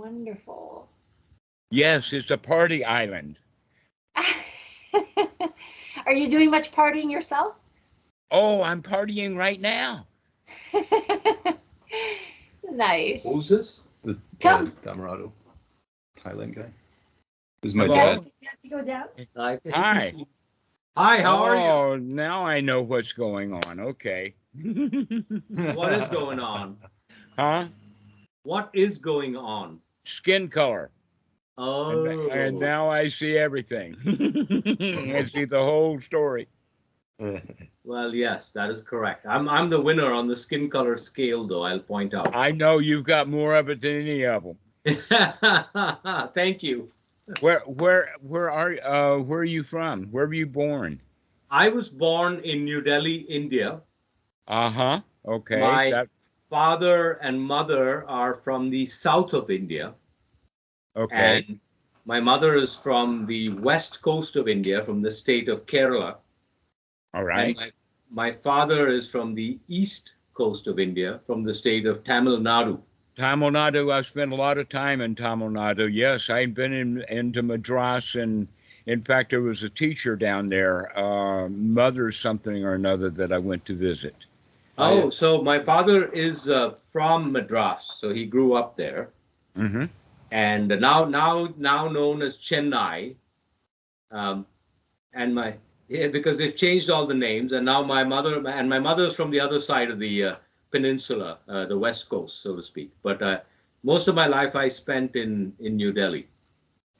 Wonderful. 0.00 0.88
Yes, 1.70 2.14
it's 2.14 2.30
a 2.30 2.38
party 2.38 2.82
island. 2.86 3.38
are 6.06 6.14
you 6.14 6.26
doing 6.26 6.50
much 6.50 6.72
partying 6.72 7.10
yourself? 7.10 7.56
Oh, 8.30 8.62
I'm 8.62 8.82
partying 8.82 9.36
right 9.36 9.60
now. 9.60 10.06
nice. 12.70 13.22
Who's 13.24 13.48
this? 13.48 13.80
The 14.02 14.16
Come. 14.40 14.68
uh, 14.68 14.88
Dhammarato, 14.88 15.32
Thailand 16.18 16.56
guy. 16.56 16.70
This 17.60 17.72
is 17.72 17.74
my 17.74 17.84
Hello? 17.84 17.94
dad. 17.94 18.14
Dad, 18.24 18.32
you 18.38 18.48
have 18.48 18.60
to 18.60 18.68
go 18.68 18.82
down. 18.82 19.04
Hi. 19.36 19.58
Hi. 19.70 20.14
Hi, 20.96 21.20
how 21.20 21.42
are 21.44 21.56
you? 21.56 21.62
Oh, 21.62 21.96
now 21.96 22.46
I 22.46 22.62
know 22.62 22.80
what's 22.80 23.12
going 23.12 23.52
on. 23.52 23.80
Okay. 23.80 24.34
What 25.74 25.92
is 25.92 26.08
going 26.08 26.40
on? 26.40 26.78
Huh? 27.38 27.66
What 28.44 28.70
is 28.72 28.98
going 28.98 29.36
on? 29.36 29.80
Skin 30.04 30.48
color. 30.48 30.90
Oh. 31.58 32.04
And, 32.04 32.30
and 32.32 32.58
now 32.58 32.88
I 32.88 33.08
see 33.08 33.36
everything. 33.36 33.94
I 34.06 35.24
see 35.24 35.44
the 35.44 35.60
whole 35.62 36.00
story. 36.00 36.48
Well, 37.82 38.14
yes, 38.14 38.50
that 38.50 38.70
is 38.70 38.82
correct. 38.82 39.26
I'm 39.26 39.48
I'm 39.48 39.68
the 39.68 39.80
winner 39.80 40.12
on 40.12 40.28
the 40.28 40.36
skin 40.36 40.68
color 40.70 40.96
scale, 40.96 41.46
though. 41.46 41.62
I'll 41.62 41.80
point 41.80 42.14
out. 42.14 42.36
I 42.36 42.52
know 42.52 42.78
you've 42.78 43.04
got 43.04 43.26
more 43.26 43.54
of 43.54 43.68
it 43.68 43.80
than 43.80 44.02
any 44.02 44.24
of 44.24 44.44
them. 44.44 44.56
Thank 46.34 46.62
you. 46.62 46.92
Where 47.40 47.60
where 47.66 48.10
where 48.20 48.50
are 48.50 48.78
uh 48.84 49.18
where 49.18 49.40
are 49.40 49.44
you 49.44 49.64
from? 49.64 50.04
Where 50.12 50.26
were 50.26 50.34
you 50.34 50.46
born? 50.46 51.00
I 51.50 51.68
was 51.68 51.88
born 51.88 52.40
in 52.40 52.64
New 52.64 52.80
Delhi, 52.80 53.26
India. 53.28 53.80
Uh 54.46 54.70
huh. 54.70 55.00
Okay. 55.26 55.58
My- 55.58 56.04
Father 56.50 57.12
and 57.22 57.40
mother 57.40 58.08
are 58.08 58.34
from 58.34 58.70
the 58.70 58.84
south 58.84 59.32
of 59.32 59.50
India, 59.50 59.94
okay. 60.96 61.44
and 61.48 61.60
my 62.04 62.18
mother 62.18 62.56
is 62.56 62.74
from 62.74 63.24
the 63.26 63.50
west 63.50 64.02
coast 64.02 64.34
of 64.34 64.48
India, 64.48 64.82
from 64.82 65.00
the 65.00 65.10
state 65.10 65.48
of 65.48 65.64
Kerala. 65.66 66.16
All 67.14 67.22
right. 67.22 67.56
And 67.56 67.56
my, 67.56 67.70
my 68.10 68.32
father 68.32 68.88
is 68.88 69.08
from 69.08 69.34
the 69.34 69.58
east 69.68 70.16
coast 70.34 70.66
of 70.66 70.80
India, 70.80 71.20
from 71.24 71.44
the 71.44 71.54
state 71.54 71.86
of 71.86 72.02
Tamil 72.02 72.38
Nadu. 72.38 72.80
Tamil 73.16 73.50
Nadu. 73.50 73.92
I've 73.92 74.06
spent 74.06 74.32
a 74.32 74.36
lot 74.36 74.58
of 74.58 74.68
time 74.68 75.00
in 75.00 75.14
Tamil 75.14 75.50
Nadu. 75.50 75.88
Yes, 75.92 76.30
I've 76.30 76.54
been 76.54 76.72
in 76.72 77.04
into 77.08 77.42
Madras, 77.42 78.16
and 78.16 78.48
in 78.86 79.02
fact, 79.02 79.30
there 79.30 79.42
was 79.42 79.62
a 79.62 79.70
teacher 79.70 80.16
down 80.16 80.48
there, 80.48 80.98
uh, 80.98 81.48
mother 81.48 82.10
something 82.10 82.64
or 82.64 82.74
another, 82.74 83.10
that 83.10 83.32
I 83.32 83.38
went 83.38 83.64
to 83.66 83.76
visit. 83.76 84.16
Oh, 84.82 85.10
so 85.10 85.42
my 85.42 85.58
father 85.58 86.06
is 86.12 86.48
uh, 86.48 86.70
from 86.70 87.32
Madras, 87.32 87.96
so 87.98 88.12
he 88.12 88.24
grew 88.26 88.54
up 88.54 88.76
there, 88.76 89.10
Mm-hmm. 89.56 89.84
and 90.30 90.68
now 90.68 91.04
now 91.04 91.48
now 91.56 91.88
known 91.88 92.22
as 92.22 92.36
Chennai. 92.38 93.14
Um, 94.10 94.46
and 95.12 95.34
my 95.34 95.54
yeah, 95.88 96.06
because 96.08 96.38
they've 96.38 96.54
changed 96.54 96.88
all 96.88 97.06
the 97.06 97.14
names, 97.14 97.52
and 97.52 97.64
now 97.66 97.82
my 97.82 98.04
mother 98.04 98.46
and 98.46 98.68
my 98.68 98.78
mother's 98.78 99.14
from 99.14 99.30
the 99.30 99.40
other 99.40 99.58
side 99.58 99.90
of 99.90 99.98
the 99.98 100.24
uh, 100.24 100.34
peninsula, 100.70 101.38
uh, 101.48 101.66
the 101.66 101.76
west 101.76 102.08
coast, 102.08 102.42
so 102.42 102.54
to 102.56 102.62
speak. 102.62 102.90
But 103.02 103.20
uh, 103.22 103.40
most 103.82 104.08
of 104.08 104.14
my 104.14 104.26
life 104.26 104.54
I 104.56 104.68
spent 104.68 105.16
in 105.16 105.52
in 105.58 105.76
New 105.76 105.92
Delhi. 105.92 106.28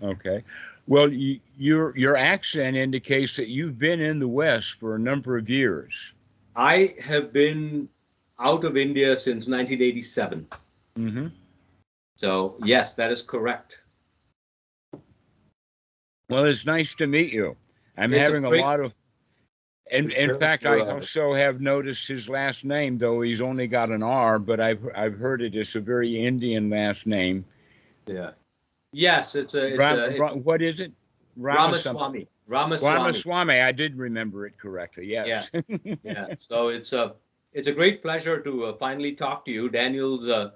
Okay. 0.03 0.43
Well, 0.87 1.13
you, 1.13 1.39
your 1.57 1.97
your 1.97 2.17
accent 2.17 2.77
indicates 2.77 3.37
that 3.37 3.49
you've 3.49 3.79
been 3.79 4.01
in 4.01 4.19
the 4.19 4.29
West 4.29 4.75
for 4.81 4.97
a 4.97 4.99
number 4.99 5.37
of 5.37 5.49
years. 5.49 5.93
I 6.61 6.95
have 7.01 7.33
been 7.33 7.89
out 8.39 8.65
of 8.65 8.77
India 8.77 9.17
since 9.17 9.49
1987. 9.49 10.47
Mm-hmm. 10.99 11.27
So 12.17 12.57
yes, 12.63 12.93
that 12.95 13.11
is 13.11 13.23
correct. 13.23 13.81
Well, 16.29 16.45
it's 16.45 16.67
nice 16.67 16.95
to 16.97 17.07
meet 17.07 17.33
you. 17.33 17.57
I'm 17.97 18.13
It's 18.13 18.27
having 18.27 18.45
a, 18.45 18.49
great- 18.51 18.61
lot 18.61 18.81
of. 18.81 18.93
In, 19.91 20.09
in 20.13 20.39
fact, 20.39 20.67
I 20.67 20.79
also 20.81 21.35
have 21.35 21.61
noticed 21.61 22.07
his 22.07 22.29
last 22.29 22.65
name, 22.65 22.97
though 22.99 23.23
he's 23.23 23.41
only 23.41 23.67
got 23.67 23.89
an 23.91 24.05
R, 24.05 24.39
but 24.39 24.61
I've 24.61 24.87
I've 24.95 25.19
heard 25.19 25.43
it 25.43 25.57
is 25.57 25.75
a 25.75 25.81
very 25.81 26.25
Indian 26.25 26.71
last 26.71 27.07
name. 27.07 27.45
Yeah. 28.07 28.33
Yes, 28.93 29.35
it's 29.35 29.55
a, 29.55 29.69
it's 29.69 29.79
Ram, 29.79 29.99
a 29.99 30.03
it's 30.05 30.45
what 30.45 30.63
is 30.63 30.79
it? 30.79 30.93
Rama 31.37 31.79
something. 31.79 32.03
Ramaswamy. 32.05 32.29
Ramaswamy. 32.51 32.95
Ramaswamy. 32.97 33.61
I 33.61 33.71
did 33.73 33.97
remember 33.97 34.45
it 34.45 34.59
correctly. 34.59 35.07
Yes. 35.07 35.51
Yes, 35.53 35.65
yeah. 36.03 36.27
So 36.39 36.69
it's 36.69 36.93
a 36.93 37.15
it's 37.53 37.69
a 37.69 37.73
great 37.73 38.03
pleasure 38.03 38.41
to 38.41 38.67
uh, 38.67 38.73
finally 38.77 39.13
talk 39.15 39.45
to 39.45 39.53
you. 39.53 39.69
Daniel's 39.69 40.27
uh, 40.27 40.51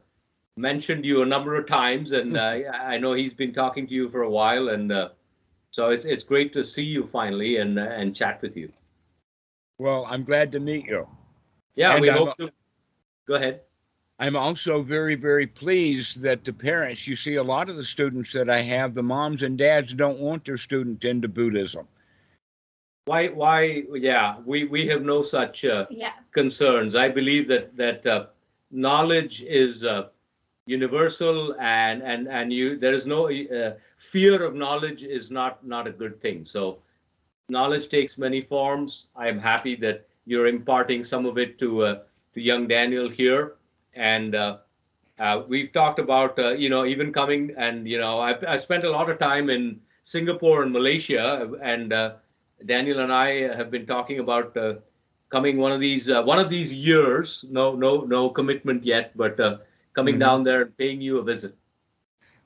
mentioned 0.57 1.05
you 1.05 1.23
a 1.23 1.27
number 1.27 1.55
of 1.55 1.67
times, 1.67 2.11
and 2.13 2.37
uh, 2.37 2.59
I 2.75 2.99
know 2.99 3.13
he's 3.13 3.33
been 3.33 3.53
talking 3.53 3.87
to 3.87 3.95
you 3.95 4.09
for 4.09 4.23
a 4.23 4.31
while, 4.31 4.71
and 4.71 4.91
uh, 4.91 5.11
so 5.71 5.91
it's 5.91 6.05
it's 6.05 6.25
great 6.25 6.53
to 6.55 6.65
see 6.65 6.83
you 6.85 7.07
finally 7.07 7.59
and 7.59 7.79
uh, 7.79 7.83
and 7.83 8.15
chat 8.15 8.43
with 8.43 8.57
you. 8.57 8.73
well, 9.79 10.05
I'm 10.11 10.25
glad 10.25 10.51
to 10.53 10.61
meet 10.61 10.87
you. 10.87 11.07
Yeah, 11.77 11.93
And 11.93 12.03
we 12.03 12.11
I'm- 12.11 12.19
hope 12.19 12.37
to. 12.39 12.51
Go 13.27 13.35
ahead. 13.37 13.61
I'm 14.25 14.37
also 14.37 14.81
very, 14.81 15.17
very 15.17 15.47
pleased 15.47 16.23
that 16.23 16.45
the 16.45 16.53
parents, 16.55 17.07
you 17.07 17.15
see, 17.15 17.35
a 17.35 17.43
lot 17.43 17.69
of 17.69 17.77
the 17.77 17.85
students 17.85 18.33
that 18.33 18.49
I 18.49 18.63
have, 18.63 18.95
the 18.95 19.03
moms 19.03 19.43
and 19.43 19.59
dads 19.59 19.93
don't 19.93 20.19
want 20.19 20.47
their 20.47 20.57
student 20.57 21.05
into 21.05 21.29
Buddhism. 21.29 21.87
Why 23.05 23.29
why 23.29 23.83
yeah 23.93 24.37
we 24.47 24.65
we 24.65 24.87
have 24.87 25.03
no 25.03 25.21
such 25.21 25.67
uh, 25.67 25.85
Yeah. 25.91 26.15
concerns. 26.33 26.95
I 26.95 27.11
believe 27.11 27.49
that 27.49 27.77
that 27.77 28.07
uh, 28.07 28.27
knowledge 28.71 29.43
is 29.43 29.85
uh, 29.85 30.09
universal, 30.65 31.55
and 31.61 32.03
and 32.03 32.27
and 32.27 32.51
you 32.51 32.79
there 32.79 32.95
is 32.95 33.07
no 33.07 33.31
uh, 33.31 33.75
fear 33.99 34.43
of 34.43 34.55
knowledge 34.55 35.03
is 35.03 35.31
not 35.31 35.67
not 35.67 35.87
a 35.87 35.93
good 35.93 36.19
thing. 36.23 36.47
So 36.47 36.79
knowledge 37.51 37.91
takes 37.91 38.17
many 38.17 38.41
forms. 38.41 39.09
I 39.15 39.29
am 39.29 39.39
happy 39.39 39.77
that 39.85 40.09
you're 40.25 40.47
imparting 40.47 41.05
some 41.05 41.27
of 41.27 41.37
it 41.37 41.59
to 41.59 41.85
uh, 41.85 41.95
to 42.33 42.41
young 42.41 42.67
Daniel 42.69 43.11
here, 43.11 43.57
and. 43.97 44.35
Uh, 44.35 44.59
uh, 45.19 45.45
we've 45.47 45.73
talked 45.73 46.01
about, 46.01 46.37
uh, 46.41 46.51
you 46.55 46.69
know, 46.69 46.85
even 46.85 47.13
coming 47.13 47.55
and, 47.57 47.87
you 47.89 47.99
know, 47.99 48.19
I, 48.19 48.37
I 48.55 48.57
spent 48.57 48.85
a 48.85 48.91
lot 48.91 49.09
of 49.09 49.19
time 49.19 49.49
in 49.49 49.81
Singapore 50.03 50.63
and 50.65 50.73
Malaysia, 50.73 51.53
and 51.63 51.93
uh, 51.93 52.15
Daniel 52.67 52.99
and 52.99 53.13
I 53.13 53.55
have 53.55 53.71
been 53.71 53.87
talking 53.87 54.19
about 54.19 54.57
uh, 54.57 54.75
coming 55.31 55.57
one 55.57 55.73
of 55.73 55.81
these 55.81 56.11
uh, 56.11 56.23
one 56.23 56.39
of 56.39 56.51
these 56.51 56.73
years. 56.75 57.45
No, 57.49 57.75
no, 57.75 58.01
no 58.03 58.29
commitment 58.29 58.85
yet, 58.85 59.17
but 59.17 59.39
uh, 59.39 59.59
coming 59.93 60.17
Mhm. 60.17 60.21
down 60.21 60.43
there 60.43 60.63
and 60.63 60.77
paying 60.77 61.01
you 61.01 61.19
a 61.19 61.23
visit. 61.23 61.55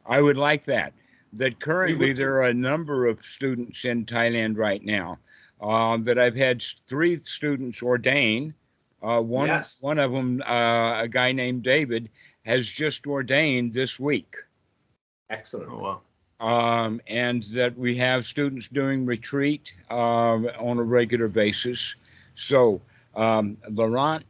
I 0.06 0.20
would 0.20 0.36
like 0.36 0.64
that. 0.66 0.92
That 1.32 1.60
currently 1.60 2.12
there 2.12 2.34
are 2.36 2.48
a 2.48 2.54
number 2.54 3.06
of 3.06 3.24
students 3.24 3.84
in 3.84 4.06
Thailand 4.06 4.56
right 4.56 4.84
now 4.84 5.18
um, 5.60 6.04
that 6.04 6.18
I've 6.18 6.36
had 6.36 6.62
three 6.86 7.20
students 7.24 7.82
ordain. 7.82 8.54
Uh, 9.02 9.20
one, 9.20 9.48
Yes. 9.48 9.80
one 9.80 9.98
of 9.98 10.12
them, 10.12 10.42
uh, 10.42 11.02
a 11.02 11.08
guy 11.08 11.32
named 11.32 11.62
David, 11.62 12.10
has 12.44 12.66
just 12.68 13.06
ordained 13.06 13.72
this 13.74 13.98
week. 13.98 14.36
Excellent. 15.30 15.70
Oh 15.70 15.78
wow. 15.78 16.02
um, 16.40 17.00
and 17.06 17.42
that 17.54 17.76
we 17.78 17.96
have 17.96 18.26
students 18.26 18.68
doing 18.68 19.06
retreat 19.06 19.72
um, 19.90 20.48
on 20.58 20.78
a 20.78 20.82
regular 20.82 21.28
basis. 21.28 21.94
So, 22.36 22.80
um, 23.14 23.56
Laurent, 23.70 24.24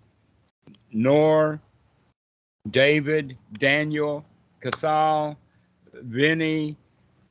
Nor, 0.93 1.61
David, 2.71 3.37
Daniel, 3.53 4.25
Cathal, 4.61 5.37
Vinny, 5.95 6.77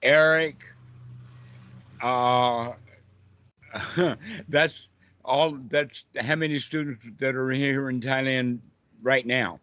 Eric, 0.02 0.64
uh, 2.02 2.74
that's 4.50 4.87
all. 5.28 5.58
That's 5.70 6.04
how 6.20 6.36
many 6.36 6.60
students 6.60 7.06
that 7.20 7.36
are 7.36 7.52
here 7.52 7.90
in 7.90 8.02
Thailand 8.02 8.60
right 9.04 9.26
now. 9.26 9.60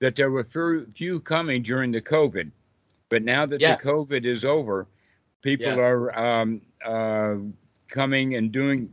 That 0.00 0.14
there 0.16 0.30
were 0.30 0.44
few, 0.44 0.86
few 0.94 1.20
coming 1.20 1.62
during 1.62 1.90
the 1.92 2.02
COVID, 2.02 2.50
but 3.08 3.22
now 3.22 3.46
that 3.46 3.60
Yes. 3.60 3.82
the 3.82 3.88
COVID 3.90 4.24
is 4.26 4.44
over, 4.44 4.86
people 5.42 5.66
Yes. 5.66 5.78
are 5.78 6.18
um, 6.18 6.60
uh, 6.84 7.36
coming 7.88 8.34
and 8.36 8.52
doing 8.52 8.90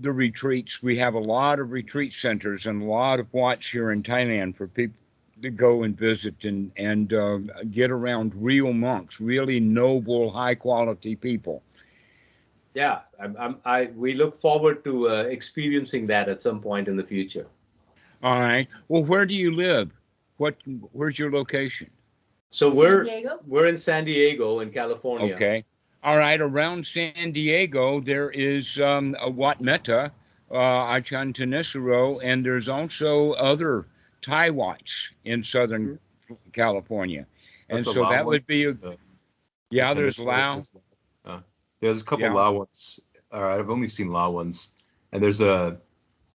the 0.00 0.12
retreats. 0.12 0.82
We 0.82 0.96
have 0.98 1.14
a 1.14 1.18
lot 1.20 1.60
of 1.60 1.70
retreat 1.72 2.12
centers 2.12 2.66
and 2.66 2.82
a 2.82 2.84
lot 2.84 3.20
of 3.20 3.32
watch 3.32 3.70
here 3.70 3.90
in 3.92 4.02
Thailand 4.02 4.56
for 4.56 4.66
people 4.68 4.98
to 5.42 5.50
go 5.50 5.82
and 5.82 5.96
visit 5.98 6.44
and 6.44 6.70
and 6.76 7.12
uh, 7.12 7.38
get 7.70 7.90
around 7.90 8.32
real 8.36 8.72
monks, 8.72 9.20
really 9.20 9.60
noble, 9.60 10.30
high 10.30 10.54
quality 10.54 11.16
people. 11.16 11.62
Yeah, 12.74 13.00
I'm, 13.24 13.36
I'm, 13.38 13.56
I 13.64 13.86
we 13.96 14.14
look 14.14 14.38
forward 14.40 14.84
to 14.84 15.08
uh, 15.08 15.12
experiencing 15.22 16.06
that 16.08 16.28
at 16.28 16.42
some 16.42 16.60
point 16.60 16.88
in 16.88 16.96
the 16.96 17.02
future. 17.02 17.46
All 18.22 18.38
right. 18.40 18.68
Well, 18.88 19.02
where 19.04 19.24
do 19.26 19.34
you 19.34 19.54
live? 19.54 19.90
What? 20.36 20.56
Where's 20.92 21.18
your 21.18 21.32
location? 21.32 21.90
So 22.50 22.72
we're 22.72 23.04
Diego? 23.04 23.40
we're 23.46 23.66
in 23.66 23.76
San 23.76 24.04
Diego 24.04 24.60
in 24.60 24.70
California. 24.70 25.34
Okay. 25.34 25.64
All 26.02 26.18
right. 26.18 26.40
Around 26.40 26.86
San 26.86 27.32
Diego, 27.32 28.00
there 28.00 28.30
is 28.30 28.78
um, 28.78 29.16
a 29.20 29.30
Wat 29.30 29.60
Metta, 29.60 30.12
uh, 30.50 30.56
Achan 30.96 31.32
Thanissaro, 31.32 32.20
and 32.22 32.44
there's 32.44 32.68
also 32.68 33.32
other 33.32 33.86
Thai 34.22 34.50
Wats 34.50 35.08
in 35.24 35.42
Southern 35.42 35.98
California. 36.52 37.26
And 37.70 37.78
That's 37.78 37.86
so 37.86 38.02
Lao 38.02 38.10
that 38.10 38.24
one? 38.26 38.34
would 38.34 38.46
be 38.46 38.64
a, 38.64 38.72
The- 38.74 38.98
yeah, 39.70 39.88
the 39.88 40.02
there's 40.02 40.16
tennis 40.16 40.28
Lao. 40.28 40.58
is- 40.58 40.76
Uh, 41.24 41.40
there's 41.80 42.02
a 42.02 42.04
couple 42.04 42.26
Yeah. 42.26 42.34
Lao 42.34 42.52
ones. 42.52 43.00
All 43.34 43.42
right, 43.42 43.58
I've 43.58 43.68
only 43.68 43.88
seen 43.88 44.10
Lao 44.10 44.30
ones, 44.30 44.68
and 45.10 45.20
there's 45.20 45.40
a 45.40 45.76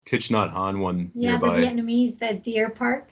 Thich 0.05 0.31
Nhat 0.31 0.53
Hanh 0.53 0.81
one 0.81 1.13
Yeah, 1.15 1.39
the. 1.39 1.47
Vietnamese, 1.47 2.19
the 2.19 2.35
Deer 2.35 2.71
Park. 2.71 3.09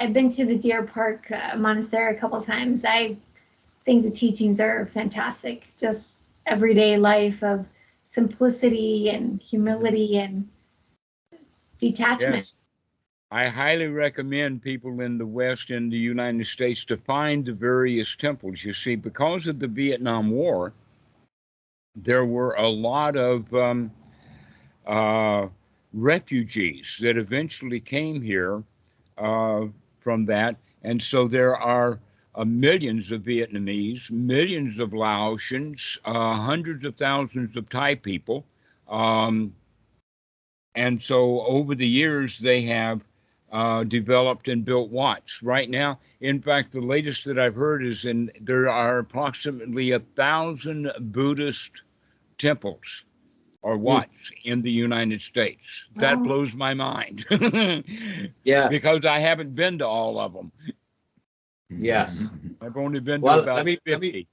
I've 0.00 0.12
been 0.12 0.28
to 0.30 0.44
the 0.44 0.58
Deer 0.58 0.82
Park 0.82 1.30
uh, 1.30 1.56
Monastery 1.56 2.16
a 2.16 2.18
couple 2.18 2.40
times. 2.42 2.84
I 2.84 3.16
think 3.84 4.02
the 4.02 4.10
teachings 4.10 4.58
are 4.58 4.86
fantastic. 4.86 5.68
Just 5.78 6.22
everyday 6.46 6.96
life 6.96 7.44
of 7.44 7.68
simplicity 8.02 9.08
and 9.08 9.40
humility 9.40 10.18
and 10.18 10.48
detachment. 11.78 12.36
Yes. 12.36 12.52
I 13.30 13.48
highly 13.48 13.86
recommend 13.86 14.62
people 14.62 15.00
in 15.00 15.16
the 15.16 15.26
West 15.26 15.70
and 15.70 15.92
the 15.92 15.96
United 15.96 16.46
States 16.48 16.84
to 16.86 16.96
find 16.96 17.44
the 17.44 17.52
various 17.52 18.16
temples. 18.16 18.64
You 18.64 18.74
see, 18.74 18.96
because 18.96 19.46
of 19.46 19.60
the 19.60 19.68
Vietnam 19.68 20.32
War, 20.32 20.72
there 21.96 22.24
were 22.24 22.54
a 22.54 22.68
lot 22.68 23.16
of 23.16 23.52
um, 23.54 23.90
uh, 24.86 25.46
refugees 25.92 26.98
that 27.00 27.16
eventually 27.16 27.80
came 27.80 28.20
here 28.20 28.62
uh, 29.18 29.66
from 30.00 30.24
that. 30.26 30.56
And 30.82 31.02
so 31.02 31.28
there 31.28 31.56
are 31.56 32.00
uh, 32.34 32.44
millions 32.44 33.12
of 33.12 33.22
Vietnamese, 33.22 34.10
millions 34.10 34.78
of 34.80 34.90
Laotians, 34.90 35.98
uh, 36.04 36.34
hundreds 36.34 36.84
of 36.84 36.96
thousands 36.96 37.56
of 37.56 37.68
Thai 37.70 37.94
people. 37.94 38.44
Um, 38.88 39.54
and 40.74 41.00
so 41.00 41.42
over 41.46 41.74
the 41.76 41.86
years, 41.86 42.38
they 42.38 42.62
have 42.62 43.02
uh, 43.52 43.84
developed 43.84 44.48
and 44.48 44.64
built 44.64 44.90
Wats. 44.90 45.42
Right 45.42 45.70
now, 45.70 45.98
in 46.20 46.40
fact, 46.42 46.72
the 46.72 46.80
latest 46.80 47.24
that 47.26 47.38
I've 47.38 47.54
heard 47.54 47.84
is 47.84 48.04
in 48.04 48.30
there 48.40 48.68
are 48.68 48.98
approximately 48.98 49.92
a 49.92 50.00
thousand 50.00 50.90
Buddhist 51.00 51.70
temples 52.38 53.04
or 53.62 53.76
Wats 53.78 54.30
in 54.44 54.60
the 54.62 54.70
United 54.70 55.22
States. 55.22 55.62
That 55.96 56.22
blows 56.22 56.52
my 56.52 56.74
mind 56.74 57.24
Yes. 58.44 58.70
because 58.70 59.04
I 59.06 59.18
haven't 59.20 59.54
been 59.54 59.78
to 59.78 59.86
all 59.86 60.18
of 60.18 60.32
them. 60.32 60.50
Yes. 61.70 62.26
I've 62.60 62.76
only 62.76 63.00
been 63.00 63.20
Well, 63.20 63.36
to 63.36 63.40
let 63.42 63.52
about 63.52 63.64
me- 63.64 63.78
let 63.86 64.00
me- 64.00 64.10
50. 64.10 64.28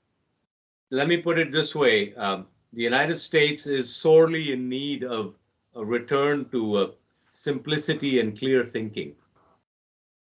let 0.92 1.08
me 1.08 1.18
put 1.18 1.38
it 1.40 1.52
this 1.52 1.74
way 1.76 2.14
um, 2.16 2.48
the 2.74 2.82
united 2.82 3.20
states 3.20 3.66
is 3.68 3.94
sorely 3.94 4.52
in 4.52 4.68
need 4.70 5.04
of 5.04 5.38
a 5.76 5.84
return 5.86 6.46
to 6.50 6.76
uh, 6.76 6.88
simplicity 7.32 8.20
and 8.20 8.38
clear 8.38 8.64
thinking 8.64 9.16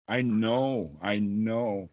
I 0.08 0.22
know, 0.22 0.92
I 1.02 1.20
know. 1.20 1.90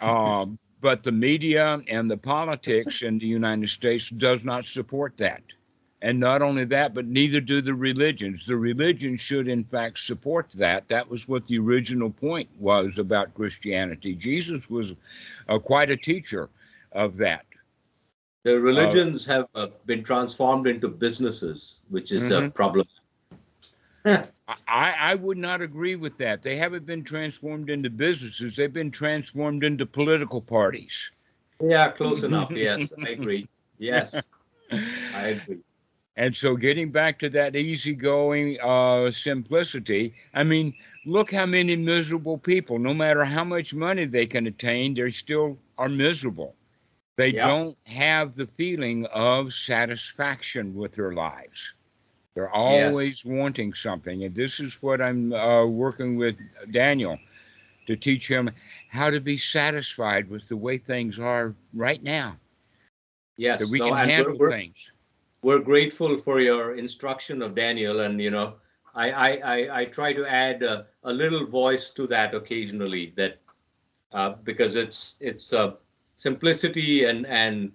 Um, 0.00 0.58
but 0.80 1.02
the 1.02 1.12
media 1.12 1.82
and 1.88 2.10
the 2.10 2.16
politics 2.16 3.02
in 3.02 3.18
the 3.18 3.26
United 3.26 3.68
States 3.70 4.08
does 4.10 4.44
not 4.44 4.64
support 4.64 5.16
that. 5.18 5.42
And 6.02 6.18
not 6.20 6.42
only 6.42 6.64
that, 6.66 6.94
but 6.94 7.06
neither 7.06 7.40
do 7.40 7.60
the 7.60 7.74
religions. 7.74 8.46
The 8.46 8.56
religions 8.56 9.20
should, 9.20 9.48
in 9.48 9.64
fact, 9.64 9.98
support 9.98 10.50
that. 10.52 10.88
That 10.88 11.08
was 11.10 11.28
what 11.28 11.46
the 11.46 11.58
original 11.58 12.10
point 12.10 12.48
was 12.58 12.98
about 12.98 13.34
Christianity. 13.34 14.14
Jesus 14.14 14.68
was 14.70 14.92
uh, 15.48 15.58
quite 15.58 15.90
a 15.90 15.96
teacher 15.96 16.48
of 16.92 17.16
that. 17.18 17.44
the 18.44 18.58
religions 18.60 19.24
have 19.26 19.48
uh, 19.54 19.68
been 19.86 20.02
transformed 20.02 20.66
into 20.66 20.88
businesses 20.88 21.80
which 21.88 22.12
is 22.12 22.30
a 22.30 22.42
Mhm. 22.42 22.54
problem 22.54 22.86
I, 24.66 24.94
I 24.98 25.14
would 25.14 25.36
not 25.38 25.60
agree 25.60 25.96
with 25.96 26.18
that. 26.18 26.42
They 26.42 26.56
haven't 26.56 26.86
been 26.86 27.04
transformed 27.04 27.70
into 27.70 27.90
businesses, 27.90 28.56
they've 28.56 28.72
been 28.72 28.90
transformed 28.90 29.64
into 29.64 29.86
political 29.86 30.40
parties. 30.40 31.10
yeah 31.60 31.90
close 31.90 32.22
enough 32.24 32.54
yes 32.54 32.92
i 33.04 33.08
agree 33.10 33.48
yes 33.78 34.28
i 35.12 35.26
agree 35.28 35.60
And 36.16 36.36
so 36.36 36.56
getting 36.56 36.90
back 36.90 37.18
to 37.20 37.28
that 37.30 37.56
easygoing 37.56 38.58
uh, 38.60 39.10
simplicity, 39.10 40.14
I 40.34 40.42
mean, 40.44 40.74
look 41.04 41.32
how 41.32 41.46
many 41.46 41.76
miserable 41.76 42.38
people, 42.38 42.78
no 42.78 42.94
matter 42.94 43.24
how 43.24 43.44
much 43.44 43.74
money 43.74 44.04
they 44.06 44.26
can 44.26 44.46
attain, 44.46 44.94
they 44.94 45.10
still 45.10 45.58
are 45.78 45.88
miserable. 45.88 46.54
They 47.16 47.32
Yeah. 47.32 47.46
don't 47.48 47.76
have 47.86 48.36
the 48.36 48.46
feeling 48.46 49.06
of 49.06 49.54
satisfaction 49.54 50.74
with 50.74 50.94
their 50.94 51.12
lives. 51.12 51.74
They're 52.40 52.48
Yes. 52.54 52.88
always 52.90 53.24
wanting 53.24 53.74
something. 53.74 54.24
And 54.24 54.34
this 54.34 54.60
is 54.60 54.72
what 54.80 55.00
I'm 55.02 55.32
uh, 55.32 55.66
working 55.66 56.16
with 56.16 56.36
Daniel 56.70 57.18
to 57.86 57.96
teach 57.96 58.28
him 58.28 58.50
how 58.88 59.10
to 59.10 59.20
be 59.20 59.36
satisfied 59.36 60.30
with 60.30 60.48
the 60.48 60.56
way 60.56 60.78
things 60.78 61.18
are 61.18 61.54
right 61.74 62.02
now, 62.02 62.38
yes 63.36 63.60
that 63.60 63.68
we 63.68 63.78
no, 63.78 63.88
can 63.90 63.98
and 63.98 64.06
we're- 64.08 64.14
handle 64.16 64.38
we're- 64.38 64.52
things. 64.56 64.76
we're 65.42 65.58
grateful 65.58 66.16
for 66.16 66.40
your 66.40 66.76
instruction 66.76 67.42
of 67.42 67.54
Daniel, 67.54 68.00
and 68.00 68.20
you 68.22 68.30
know, 68.30 68.54
I 68.94 69.06
I 69.12 69.30
I, 69.54 69.80
I 69.80 69.84
try 69.86 70.12
to 70.14 70.24
add 70.26 70.62
a, 70.62 70.86
a 71.04 71.12
little 71.12 71.44
voice 71.46 71.90
to 71.90 72.06
that 72.08 72.34
occasionally, 72.34 73.12
that 73.16 73.38
uh, 74.12 74.30
because 74.44 74.74
it's 74.76 75.16
it's 75.20 75.52
uh, 75.52 75.72
simplicity 76.16 77.04
and 77.04 77.26
and 77.26 77.72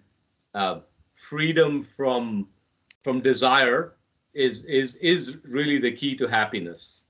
uh, 0.56 0.80
freedom 1.16 1.84
from 1.84 2.48
from 3.04 3.22
desire 3.22 3.94
is 4.36 4.64
is 4.66 4.96
is 4.98 5.38
really 5.46 5.80
the 5.80 5.92
key 5.94 6.18
to 6.18 6.28
happiness. 6.28 7.02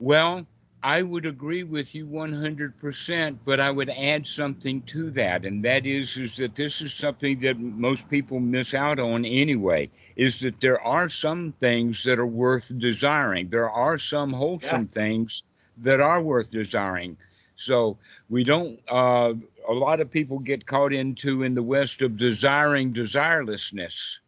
Well, 0.00 0.46
I 0.82 1.02
would 1.02 1.26
agree 1.26 1.62
with 1.64 1.94
you 1.94 2.06
100%, 2.06 3.40
but 3.44 3.60
I 3.60 3.70
would 3.70 3.90
add 3.90 4.26
something 4.26 4.82
to 4.84 5.10
that, 5.12 5.44
and 5.44 5.64
that 5.64 5.86
is 5.86 6.16
is 6.16 6.36
that 6.36 6.56
this 6.56 6.80
is 6.82 6.92
something 6.94 7.40
that 7.40 7.58
most 7.58 8.08
people 8.08 8.40
miss 8.40 8.74
out 8.74 8.98
on 8.98 9.24
anyway, 9.24 9.90
is 10.16 10.40
that 10.40 10.60
there 10.60 10.80
are 10.80 11.08
some 11.10 11.52
things 11.52 12.02
that 12.04 12.18
are 12.18 12.26
worth 12.26 12.78
desiring. 12.78 13.48
There 13.50 13.70
are 13.70 13.98
some 13.98 14.32
wholesome 14.34 14.86
Yes. 14.86 14.88
things 14.88 15.42
that 15.78 16.00
are 16.00 16.22
worth 16.22 16.50
desiring. 16.50 17.16
So 17.56 17.98
we 18.28 18.44
don't 18.44 18.80
uh, 18.88 19.34
a 19.68 19.74
lot 19.74 20.00
of 20.00 20.10
people 20.10 20.38
get 20.38 20.66
caught 20.66 20.92
into 20.92 21.42
in 21.42 21.54
the 21.54 21.62
West 21.62 22.02
of 22.02 22.16
desiring 22.16 22.92
desirelessness. 22.94 24.18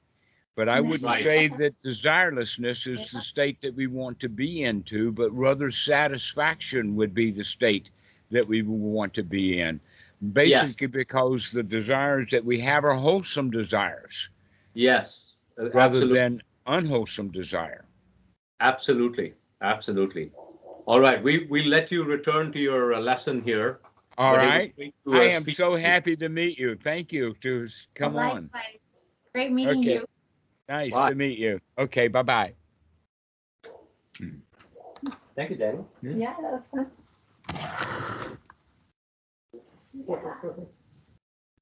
But 0.59 0.69
I 0.69 0.81
wouldn't 0.81 1.13
Right. 1.13 1.23
say 1.23 1.47
that 1.47 1.81
desirelessness 1.85 2.89
is 2.89 3.13
the 3.13 3.21
state 3.21 3.63
that 3.63 3.77
we 3.77 3.87
want 3.87 4.19
to 4.21 4.29
be 4.29 4.65
into, 4.65 5.13
but 5.13 5.31
rather 5.31 5.71
satisfaction 5.71 6.97
would 6.97 7.15
be 7.15 7.31
the 7.31 7.45
state 7.45 7.91
that 8.33 8.49
we 8.49 8.63
would 8.63 8.81
want 8.81 9.15
to 9.15 9.23
be 9.23 9.61
in. 9.61 9.81
Basically, 10.33 10.89
Yes. 10.89 10.89
because 10.89 11.53
the 11.53 11.63
desires 11.63 12.31
that 12.33 12.45
we 12.45 12.61
have 12.61 12.85
are 12.85 12.95
wholesome 12.95 13.51
desires 13.53 14.29
Yes, 14.75 15.37
rather 15.73 16.03
absolutely, 16.03 16.19
than 16.19 16.43
unwholesome 16.67 17.31
desire. 17.31 17.85
absolutely, 18.61 19.35
absolutely. 19.63 20.33
All 20.87 21.01
right, 21.01 21.23
we 21.23 21.47
we 21.47 21.63
let 21.65 21.91
you 21.91 22.05
return 22.05 22.53
to 22.53 22.59
your 22.59 22.95
uh, 22.95 23.01
lesson 23.01 23.43
here. 23.43 23.81
All 24.19 24.33
but 24.33 24.41
right. 24.41 24.75
I 25.11 25.25
uh, 25.25 25.29
am 25.29 25.47
so 25.47 25.77
happy 25.77 26.17
to 26.17 26.29
meet 26.29 26.59
you. 26.59 26.77
Thank 26.77 27.13
you 27.13 27.35
to 27.43 27.65
s- 27.67 27.87
come 27.95 28.17
on. 28.17 28.51
Likewise. 28.53 28.93
Great 29.35 29.53
meeting 29.53 29.83
Okay. 29.83 29.91
you. 29.91 30.07
Nice 30.69 30.93
Bye. 30.93 31.11
to 31.11 31.15
meet 31.15 31.39
you. 31.39 31.61
Okay, 31.79 32.09
bye 32.09 32.23
bye. 32.23 32.55
Thank 35.37 35.51
you, 35.51 35.57
Daniel. 35.57 35.89
Yeah, 36.03 36.35
that 36.41 36.53
was 36.53 36.67
fun. 36.67 36.91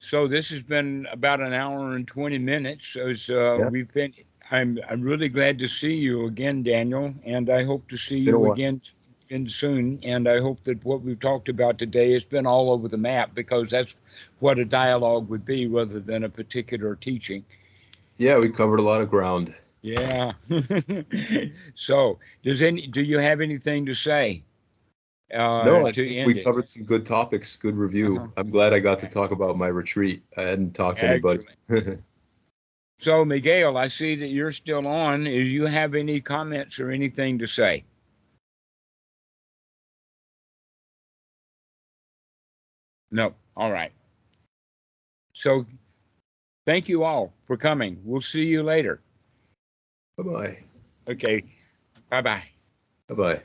So 0.01 0.27
this 0.27 0.49
has 0.51 0.63
been 0.63 1.07
about 1.11 1.41
an 1.41 1.53
hour 1.53 1.95
and 1.95 2.07
20 2.07 2.39
minutes. 2.39 2.97
As 2.97 3.29
uh, 3.31 3.61
Yeah. 3.61 3.69
we've 3.69 3.93
been, 3.93 4.13
I'm 4.51 4.79
I'm 4.89 5.03
really 5.03 5.29
glad 5.29 5.59
to 5.59 5.69
see 5.69 5.95
you 5.95 6.27
again, 6.27 6.63
Daniel, 6.63 7.15
and 7.25 7.51
I 7.51 7.65
hope 7.65 7.89
to 7.89 7.97
see 7.97 8.15
It's 8.15 8.25
been 8.25 8.35
a 8.35 8.39
you 8.39 8.47
again 8.53 8.81
in 9.29 9.49
soon. 9.49 10.01
And 10.03 10.29
I 10.29 10.41
hope 10.41 10.63
that 10.65 10.85
what 10.85 11.03
we've 11.03 11.19
talked 11.21 11.49
about 11.49 11.79
today 11.79 12.13
has 12.13 12.25
been 12.25 12.47
all 12.47 12.71
over 12.71 12.89
the 12.89 12.97
map 12.99 13.35
because 13.35 13.71
that's 13.71 13.95
what 14.41 14.59
a 14.59 14.65
dialogue 14.65 15.29
would 15.29 15.45
be 15.45 15.67
rather 15.67 16.01
than 16.01 16.25
a 16.25 16.29
particular 16.29 16.95
teaching. 16.97 17.45
Yeah, 18.19 18.39
we 18.39 18.49
covered 18.49 18.81
a 18.81 18.83
lot 18.83 19.01
of 19.01 19.11
ground. 19.11 19.55
Yeah. 19.83 20.33
so 21.75 22.19
does 22.43 22.63
any 22.63 22.87
do 22.87 23.03
you 23.03 23.19
have 23.19 23.41
anything 23.41 23.87
to 23.87 23.95
say? 23.95 24.43
Uh, 25.33 25.65
no, 25.65 25.87
I 25.87 25.93
to 25.93 26.07
think 26.07 26.27
we 26.27 26.41
it? 26.41 26.45
covered 26.45 26.67
some 26.69 26.85
good 26.85 27.05
topics, 27.05 27.57
good 27.57 27.77
review. 27.77 28.17
Uh-huh. 28.17 28.29
I'm 28.37 28.51
glad 28.51 28.73
I 28.73 28.79
got 28.79 28.99
to 29.01 29.09
talk 29.09 29.33
about 29.33 29.57
my 29.57 29.67
retreat. 29.67 30.23
I 30.37 30.43
hadn't 30.43 30.75
talked 30.75 31.01
to 31.01 31.09
anybody. 31.09 31.43
So, 32.99 33.25
Miguel, 33.25 33.77
I 33.77 33.89
see 33.89 34.17
that 34.17 34.29
you're 34.29 34.53
still 34.53 34.87
on. 34.87 35.25
Do 35.25 35.31
you 35.31 35.67
have 35.67 35.95
any 35.95 36.21
comments 36.21 36.79
or 36.79 36.91
anything 36.91 37.39
to 37.39 37.47
say? 37.47 37.85
No. 43.11 43.35
All 43.57 43.71
right. 43.71 43.93
So, 45.35 45.67
thank 46.67 46.89
you 46.89 47.05
all 47.05 47.33
for 47.47 47.57
coming. 47.57 48.01
We'll 48.05 48.21
see 48.21 48.45
you 48.45 48.63
later. 48.63 49.01
Bye 50.19 50.25
bye. 50.25 50.59
Okay. 51.09 51.43
Bye 52.11 52.23
bye. 52.23 52.45
Bye 53.09 53.15
bye. 53.15 53.43